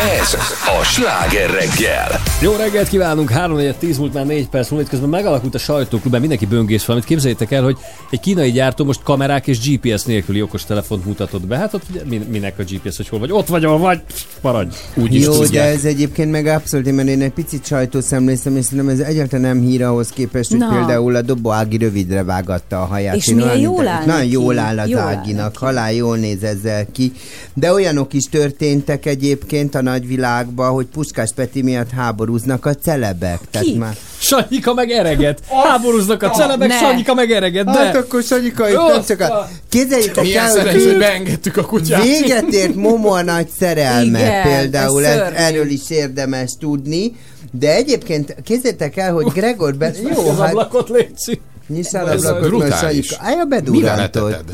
[0.00, 2.31] Ez a sláger reggel.
[2.42, 6.20] Jó reggelt kívánunk, 3 4 10 múlt már 4 perc múlt, közben megalakult a sajtóklubban,
[6.20, 7.08] mindenki böngész valamit.
[7.08, 7.76] Képzeljétek el, hogy
[8.10, 11.56] egy kínai gyártó most kamerák és GPS nélküli okostelefont mutatott be.
[11.56, 13.32] Hát ott ugye min- minek a GPS, hogy hol vagy?
[13.32, 14.00] Ott vagy, ahol vagy,
[14.40, 14.74] maradj.
[14.94, 15.74] Úgy is Jó, de tudják.
[15.74, 19.82] ez egyébként meg abszolút, mert én egy picit sajtószemléztem, és szerintem ez egyáltalán nem hír
[19.82, 20.68] ahhoz képest, hogy Na.
[20.68, 23.16] például a Dobó Ági rövidre vágatta a haját.
[23.16, 26.42] És Én milyen jól áll Nagyon jól áll az Jól áll Áginak, halál jól néz
[26.42, 27.12] ezzel ki.
[27.54, 31.90] De olyanok is történtek egyébként a nagyvilágban, hogy Puskás Peti miatt
[32.32, 33.40] háborúznak a celebek.
[33.50, 33.96] Tehát már...
[34.18, 35.40] Sanyika meg ereget.
[35.64, 36.78] Háborúznak a celebek, Ne.
[36.78, 37.64] Sanyika meg ereget.
[37.64, 37.70] De...
[37.70, 39.48] Hát akkor Sanyika itt nem csak a...
[39.68, 42.02] Képzeljétek Milyen el, hogy beengedtük a kutyát.
[42.02, 47.16] Véget ért Momo a nagy szerelme Igen, például, ez ez, erről is érdemes tudni.
[47.50, 49.74] De egyébként képzeljétek el, hogy Gregor...
[49.74, 49.92] Be...
[50.02, 50.48] Jó, az hát...
[50.48, 51.40] ablakot létszi.
[51.68, 52.78] Nyissál ablakot, mert.
[52.78, 53.16] Sanyika...
[53.18, 54.44] Állja, Mivel bedurrantod.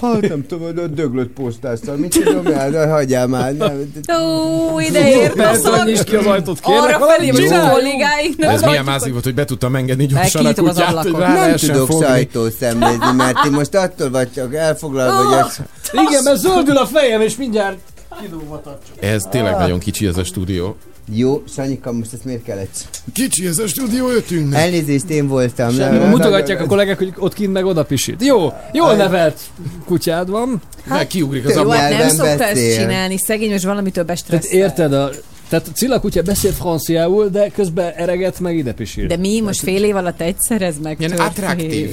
[0.00, 1.96] Hát nem tudom, a döglött postásszal.
[1.96, 3.54] Mit tudom de hagyjál már.
[3.54, 3.92] Nem.
[4.22, 5.86] Ó, ide ért a Persze, szag.
[5.86, 6.82] nyisd ki az ajtót, kérlek.
[6.82, 10.54] Arra felé, hogy kollégáink nem Ez milyen mázik volt, hogy be tudtam engedni gyorsan a
[10.54, 15.60] kutyát, hogy rá Nem tudok sajtószemlézni, mert ti most attól vagytok elfoglalva, hogy az...
[16.08, 17.78] Igen, mert zöldül a fejem, és mindjárt
[18.20, 19.04] kidúm a tacsot.
[19.04, 20.76] Ez tényleg nagyon kicsi ez a stúdió.
[21.12, 23.02] Jó, Sanyika, most ezt miért kellett?
[23.12, 24.60] Kicsi ez a stúdió ötünknek.
[24.60, 25.72] Elnézést, én voltam.
[25.72, 28.24] Semmi, Nem, mutogatják nem, a kollégák, hogy ott kint meg oda pisít.
[28.24, 29.40] Jó, jól nevelt
[29.84, 30.62] kutyád van.
[30.88, 31.76] Meg kiugrik az ablak.
[31.76, 34.58] hát nem nyelven szokta ezt csinálni, szegény, most valamitől Tehát bestresszel.
[34.58, 35.10] érted, a,
[35.48, 39.06] tehát Cilla kutya beszél franciául, de közben ereget meg ide pisil.
[39.06, 41.90] De mi most fél év alatt egyszer ez meg Ilyen attraktív.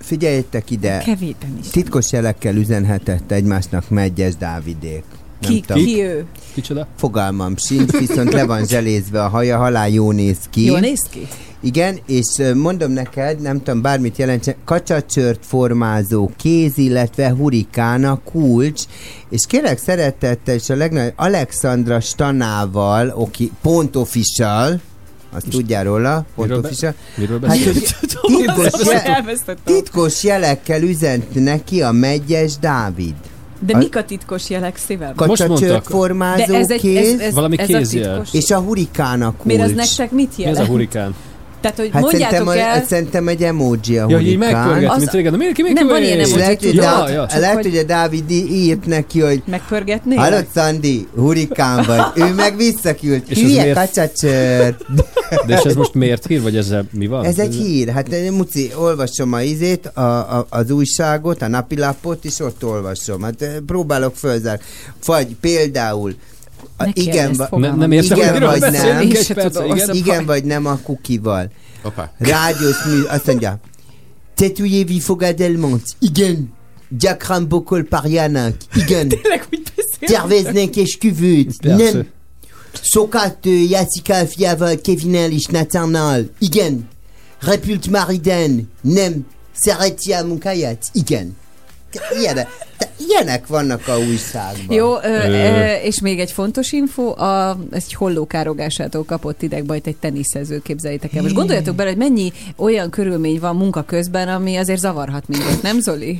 [0.00, 0.98] Figyeljetek ide.
[1.04, 1.68] Kevében is.
[1.70, 5.04] Titkos jelekkel üzenhetett egymásnak Megyes Dávidék.
[5.44, 5.84] Nem Ki, tudom.
[5.84, 6.24] ki ő?
[6.54, 6.86] Kicsoda?
[6.96, 10.64] Fogalmam sincs, viszont le van zselézve a haja, halál jó néz ki.
[10.64, 11.26] Jól néz ki?
[11.60, 18.82] Igen, és mondom neked, nem tudom, bármit jelentsen, kacsacsört formázó kéz, illetve hurikána kulcs,
[19.30, 24.80] és kérlek szeretettel, és a legnagyobb Alexandra Stanával, oki, pont official,
[25.32, 26.94] azt tudjál róla, pont Miről be- official.
[27.16, 27.58] Miről Hát,
[28.26, 28.70] titkos,
[29.64, 33.14] titkos jelekkel üzent neki a Megyes Dávid.
[33.60, 35.12] De A- mik a titkos jelek szívem?
[35.16, 35.84] Mondtak.
[35.84, 38.10] formázó De ez egy, kéz, ez, ez, Valami ez kézjel.
[38.10, 38.40] a titkos.
[38.42, 39.44] és a hurikána kulcs.
[39.44, 40.68] Miért az nektek mit Mi ez jelent?
[40.68, 41.14] a hurikán?
[41.64, 42.74] Tehát, hogy Hát szerintem, mondjátok a, el...
[42.78, 45.32] hát szerintem egy emoji a Ja, hogy így megpörget, Az- mint régen.
[45.32, 47.26] De miért ki Nem, van ilyen emoji, lehet, hogy, Ja, ja.
[47.38, 50.18] Lehet, hogy- hogy a Dávid írt neki, hogy Megpörgetnél?
[50.18, 52.00] Hallod, Szandi, hurikán vagy.
[52.14, 53.22] Ő meg visszaküld.
[53.28, 53.76] És Hülye miért?
[53.78, 54.76] kacsacsör.
[55.46, 57.24] De és ez most miért hír, vagy ezzel mi van?
[57.24, 57.88] Ez egy hír.
[57.88, 63.22] Hát eh, Muci, olvasom a izét, a, a, az újságot, a napilapot, és ott olvasom.
[63.22, 64.60] Hát eh, próbálok fölzár.
[65.06, 66.33] Vagy például a,
[66.76, 69.88] Ne igen, va- Nem- értem, igen vagy nem, igen?
[69.88, 71.50] a igen vagy nem a kukival.
[71.82, 72.12] Hoppá.
[72.18, 73.60] Rádiós mű, azt mondja,
[74.34, 76.52] tetujévi fogadelmont, igen.
[76.98, 79.08] Gyakran bokol párjának, igen.
[80.00, 82.06] Terveznek esküvőt, nem.
[82.82, 86.88] Sokat ö, Jessica fiával, Kevinnel és Nathannal, igen.
[87.40, 89.26] Repült Mariden, nem.
[89.52, 91.36] Szereti a munkáját, igen.
[92.20, 92.48] Ilyenek,
[92.78, 94.76] de ilyenek vannak a újságban.
[94.76, 95.74] Jó, ö, Ö.
[95.82, 101.22] és még egy fontos info, a, egy hollókárogásától kapott idegbajt egy teniszező, képzeljétek el.
[101.22, 105.80] Most gondoljatok bele, hogy mennyi olyan körülmény van munka közben, ami azért zavarhat minket, nem
[105.80, 106.18] Zoli?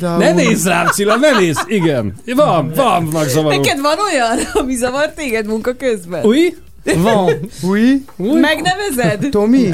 [0.00, 1.58] Ne nézz rám, Cilla, ne nézz!
[1.66, 2.14] Igen.
[2.34, 3.56] Van, van, van zavaró.
[3.56, 6.24] Neked van olyan, ami zavar téged munka közben?
[6.24, 6.54] Új?
[6.84, 7.30] Van.
[7.62, 8.04] Új?
[8.16, 9.28] Megnevezed?
[9.30, 9.68] Tomi?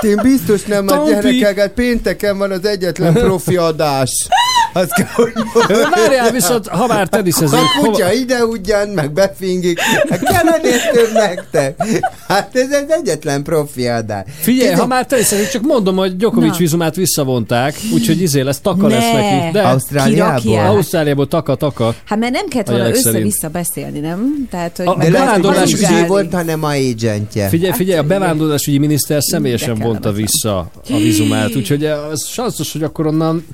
[0.00, 1.10] Én biztos nem, Tompi.
[1.10, 4.10] gyerekeket pénteken van az egyetlen profi adás.
[4.72, 5.90] Azt kell, hogy mondjam.
[5.90, 7.90] Várjál, viszont ha már teniszezünk, A hova...
[7.90, 9.80] kutya ide ugyan, meg befingik.
[9.80, 10.60] Hát kell
[10.92, 11.82] több nektek.
[12.28, 14.24] Hát ez az egyetlen profi adás.
[14.40, 16.56] Figyelj, Ez ha egy- már teniszezünk, csak mondom, hogy Djokovic Na.
[16.56, 18.94] vizumát visszavonták, úgyhogy izé lesz, taka Ne.
[18.94, 19.50] lesz neki.
[19.52, 20.58] De Ausztráliából?
[20.58, 21.94] Ausztráliából taka-taka.
[22.04, 24.46] Hát mert nem kellett volna össze-vissza beszélni, nem?
[24.50, 27.48] Tehát, hogy A- A bevándorlás ügyé volt, hanem a agentje.
[27.48, 30.58] Figyelj, figyelj, a bevándorlásügyi miniszter személyesen vonta vissza
[30.90, 33.46] a vizumát, úgyhogy ez sanszos, hogy akkor onnan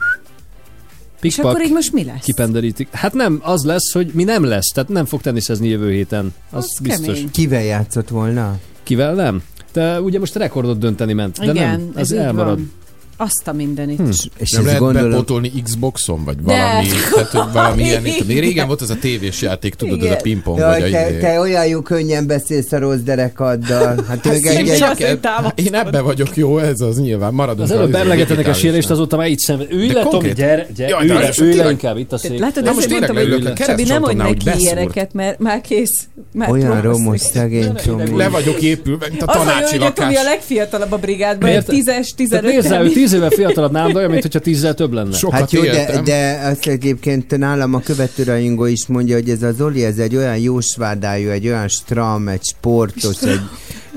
[1.20, 2.24] És akkor így pikpak most mi lesz?
[2.24, 2.88] kipenderítik.
[2.92, 6.34] Hát nem, az lesz, hogy mi nem lesz, tehát nem fog teniszezni jövő héten.
[6.50, 7.06] Az, Az biztos.
[7.06, 7.30] kemény.
[7.30, 8.58] Kivel játszott volna?
[8.82, 9.42] Kivel nem?
[9.72, 12.54] De ugye most rekordot dönteni ment, de Igen, nem, ez az így elmarad.
[12.58, 12.72] van.
[13.20, 13.98] Azt a mindenit.
[13.98, 14.10] Hm.
[14.36, 15.10] És nem lehet gondolom...
[15.10, 18.02] bepotolni Xboxon, vagy valami, tehát, valami ilyen.
[18.26, 20.12] Még régen volt ez a tévés játék, tudod, Igen.
[20.12, 20.58] az a pingpong.
[20.58, 21.02] Jaj, vagy te, a...
[21.02, 24.04] te izé- olyan jó könnyen beszélsz a rossz derekaddal.
[24.08, 25.18] Hát ők egy, egy,
[25.54, 27.34] én ebben vagyok jó, ez az nyilván.
[27.34, 29.60] Maradunk az előbb izé- emlegetenek a sérülést azóta már itt sem.
[29.70, 32.38] Ülj le, Tomi, gyere, gyere, ülj le inkább itt a szék.
[32.38, 36.08] Látod, most tényleg leülök a Csabi, nem mondj neki ilyeneket, mert már kész.
[36.48, 38.16] Olyan romos szegény Tomi.
[38.16, 40.16] Le vagyok épülve, mint a tanácsi lakás.
[40.16, 44.74] a legfiatalabb a brigádban, 10-es, 15 tíz éve fiatalabb nálam, de olyan, mint hogyha tízzel
[44.74, 45.16] több lenne.
[45.16, 46.04] Sokat Hát jó, de, éltem.
[46.04, 50.36] de azt egyébként nálam a követőrajongó is mondja, hogy ez az Zoli, ez egy olyan
[50.36, 53.40] jósvádájú, egy olyan stram, egy sportos, egy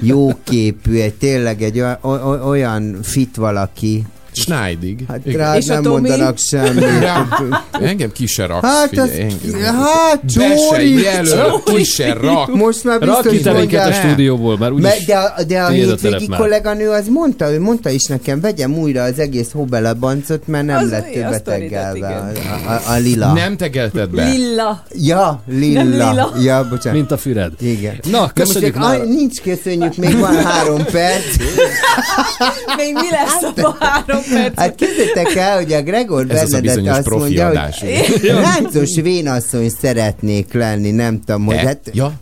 [0.01, 1.83] jóképű, egy tényleg egy
[2.43, 4.03] olyan fit valaki.
[4.33, 4.99] Schneidig.
[5.07, 5.39] Hát Igen.
[5.39, 6.83] rád És nem mondanak semmit.
[7.71, 9.75] Engem ki se raksz, Hát az, figyelj, engem.
[9.75, 11.01] hát Csóri!
[11.01, 12.55] jelöl, ki se rak.
[12.55, 13.93] Most már biztos minket a mondják.
[13.93, 18.05] stúdióból, már úgyis Me, de, a- de a hétvégi kolléganő az mondta, ő mondta is
[18.05, 22.31] nekem, vegyem újra az egész Hobela bancot, mert nem Az lett olyan ő sztoridat, beteggelve
[22.67, 23.33] a, a, a, lila.
[23.33, 24.23] Nem tegelted be.
[24.29, 24.83] Lilla.
[24.95, 25.83] Ja, lilla.
[25.83, 26.33] Nem lila.
[26.41, 26.99] Ja, bocsánat.
[26.99, 27.51] mint a füred.
[27.59, 27.95] Igen.
[28.11, 31.35] Na, köszönjük ah, nincs köszönjük, még van három perc.
[32.77, 34.20] Még mi lesz a három?
[34.55, 37.79] Hát képzeljétek el, hogy a Gregor Ez az a Bernadette bizonyos azt profi mondja, adás.
[37.79, 41.79] hogy ráncos vénasszony szeretnék lenni, nem tudom, hogy hát...
[41.93, 42.13] Ja,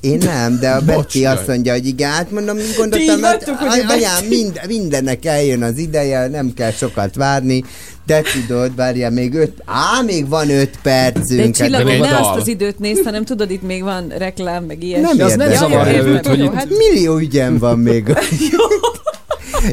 [0.00, 4.24] Én nem, de a Betty azt mondja, hogy igen, hát mondom, gondoltam, így hát, anyám,
[4.28, 7.64] mind, mindennek eljön az ideje, nem kell sokat várni,
[8.06, 11.40] de tudod, várjál, még öt, á, még van öt De percünk.
[11.40, 14.82] hát csillagom, egy ne azt az időt nézd, hanem tudod, itt még van reklám, meg
[14.82, 15.16] ilyesmi.
[15.16, 18.04] Nem az nem zavarja őt, hogy itt- hát Millió ügyem van még.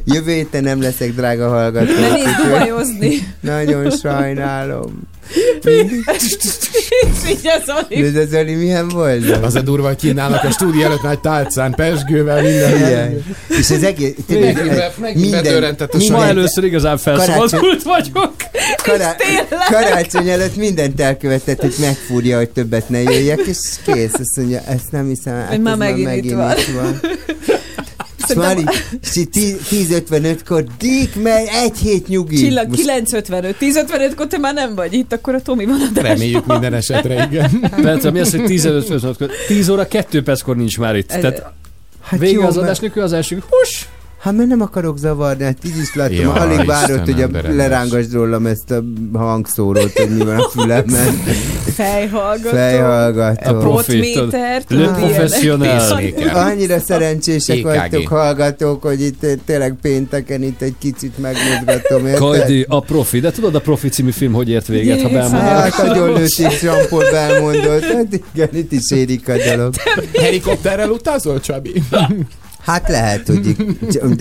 [0.05, 1.91] Jövő héten nem leszek drága hallgató.
[1.93, 3.17] ne nézd duhajozni.
[3.41, 5.07] Nagyon sajnálom.
[7.13, 8.01] Figyelj, Zoli.
[8.11, 9.29] De ez az Zoli milyen volt?
[9.43, 12.75] az a durva, hogy kínálnak a stúdió előtt nagy tálcán, pesgővel, minden.
[12.75, 13.23] Igen.
[13.47, 18.33] És az egész, tényleg, Megint megint bedörrentett a Ma először igazán felszabadult vagyok.
[18.83, 19.23] Kará-
[19.71, 24.13] karácsony előtt mindent elkövetett, hogy megfúrja, hogy többet ne jöjjek, és kész.
[24.13, 26.57] Azt mondja, ezt nem hiszem, hát Hogy már ez megint itt van.
[26.57, 26.99] itt van.
[29.17, 32.37] Így tí- 10.55-kor, Dick, mert egy hét nyugi.
[32.37, 33.55] Csillag, Most 9.55.
[33.59, 37.59] 10.55-kor te már nem vagy itt, akkor a Tomi van a Reméljük minden esetre, igen.
[37.81, 41.11] Persze, mi az, hogy 15 perc 10 óra 2 perckor nincs már itt.
[41.11, 41.51] Ez- Tehát
[42.01, 43.43] hát vége jó, az mert- adásnak, ő az első.
[43.49, 43.87] Hús!
[44.19, 48.13] Hát mert nem akarok zavarni, hát így is láttam, Jaj, alig várott, hogy a, lerángasd
[48.13, 48.83] rólam ezt a
[49.17, 51.13] hangszórót, hogy mi van a fülemben.
[51.75, 52.55] fejhallgató.
[52.55, 53.55] Fejhallgató.
[53.55, 56.03] A profi, Potméter, Le professional.
[56.33, 57.63] Annyira szerencsések EKG.
[57.65, 62.19] vagytok hallgatók, hogy itt eh, tényleg pénteken itt egy kicsit megmozgatom, érted?
[62.19, 63.19] Kajdi, a profi.
[63.19, 65.41] De tudod a profi című film hogy ért véget, ha belmondod?
[65.41, 67.83] Hát nagyon lőtték Jean-Paul belmondott.
[67.83, 69.73] Hát igen, itt is érik a dolog.
[70.21, 71.83] Helikopterrel utazol, Csabi?
[72.61, 73.55] Hát lehet, hogy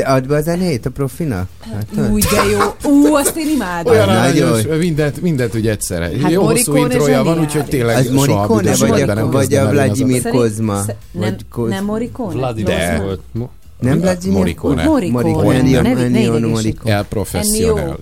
[0.05, 1.49] add be a zenét a profinak.
[1.61, 2.91] Hát, Új, de jó.
[2.91, 3.93] Ú, azt én imádom.
[3.93, 4.49] Olyan Nagyon.
[4.49, 6.11] aranyos, mindent, mindent ugye egyszerre.
[6.23, 10.85] Hát Jó hosszú introja van, úgyhogy tényleg Az büdös vagy a, vagy a Vladimir Kozma?
[11.11, 11.37] Nem,
[11.69, 12.33] nem Morricone?
[12.33, 13.01] Vladimir De.
[13.05, 13.21] volt.
[13.79, 14.85] Nem Vladimir Morricone.
[14.85, 15.29] Morricone.
[15.29, 15.81] Morricone.
[15.81, 16.51] Ne- ne Ennio idegesíts.
[16.51, 16.95] Morricone.
[16.95, 17.99] El professional.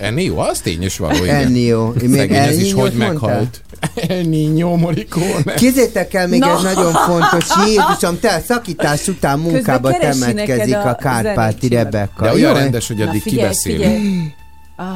[0.00, 1.34] Ennio, az tény is való, igen.
[1.36, 1.92] Ennio.
[2.02, 3.62] Még ez is hogy meghalt.
[4.08, 5.54] Ennio Morricone.
[5.54, 6.50] Kézzétek el, még Na.
[6.56, 7.46] ez nagyon fontos.
[7.66, 12.24] Jézusom, te a szakítás után munkába temetkezik a a Kárpáti Rebekka.
[12.24, 13.76] De olyan Jó, rendes, hogy Na, addig figyelj, kibeszél.
[13.76, 14.32] figyelj.
[14.76, 14.86] Ah,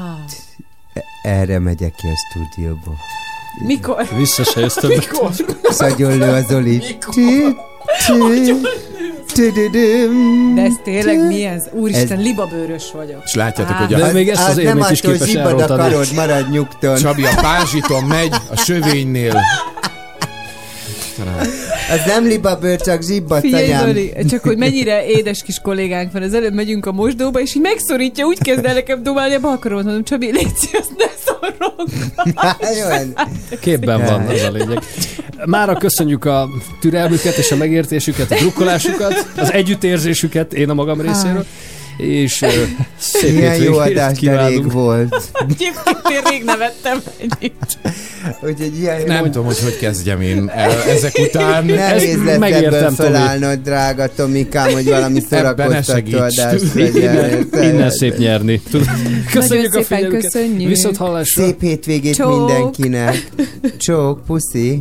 [1.22, 2.94] Erre megyek ki a stúdióba.
[3.58, 4.08] Mikor?
[4.16, 5.08] Vissza se jössz többet.
[5.70, 6.82] Szagyon lő a Zoli.
[10.54, 11.64] De ez tényleg mi ez?
[11.72, 13.20] Úristen, Ez- libabőrös vagyok.
[13.24, 13.78] És látjátok, Á.
[13.86, 15.80] hogy De a még ezt az Az nem élményt is attól képes elrontani.
[15.82, 16.96] karod, maradj nyugton.
[16.96, 19.40] Csabi a pázsiton megy, a sövénynél.
[21.90, 23.86] Az nem libabőr, csak anyám.
[23.86, 26.22] Zoli, csak hogy mennyire édes kis kollégánk van.
[26.22, 29.84] Az előbb megyünk a mosdóba, és így megszorítja, úgy kezd el nekem dobálni a balkaromat,
[29.84, 31.04] mondom, Csabi, légy szíves, ne
[32.60, 33.06] ez-
[33.60, 34.82] Képben van, az a lényeg.
[35.44, 36.48] Mára köszönjük a
[36.80, 41.46] türelmüket és a megértésüket, a drukkolásukat, az együttérzésüket én a magam részéről,
[41.96, 42.44] és
[42.98, 45.14] szép Milyen jó adás, de rég volt.
[45.48, 47.02] Egyébként én rég nevettem.
[48.40, 51.64] Úgyhogy ilyen Nem tudom, hogy hogy kezdjem én el ezek után.
[51.74, 57.14] Nehéz lesz megértem, ebből drága Tomikám, hogy valami szórakoztató adást legyen.
[57.14, 58.62] Innen, innen szép nyerni.
[59.32, 60.30] Köszönjük a szépen figyelmüket.
[60.32, 60.68] köszönjük.
[60.68, 61.44] Viszont hallásra.
[61.44, 62.46] Szép hétvégét Csók.
[62.46, 63.30] mindenkinek.
[63.78, 64.80] Csók, puszi.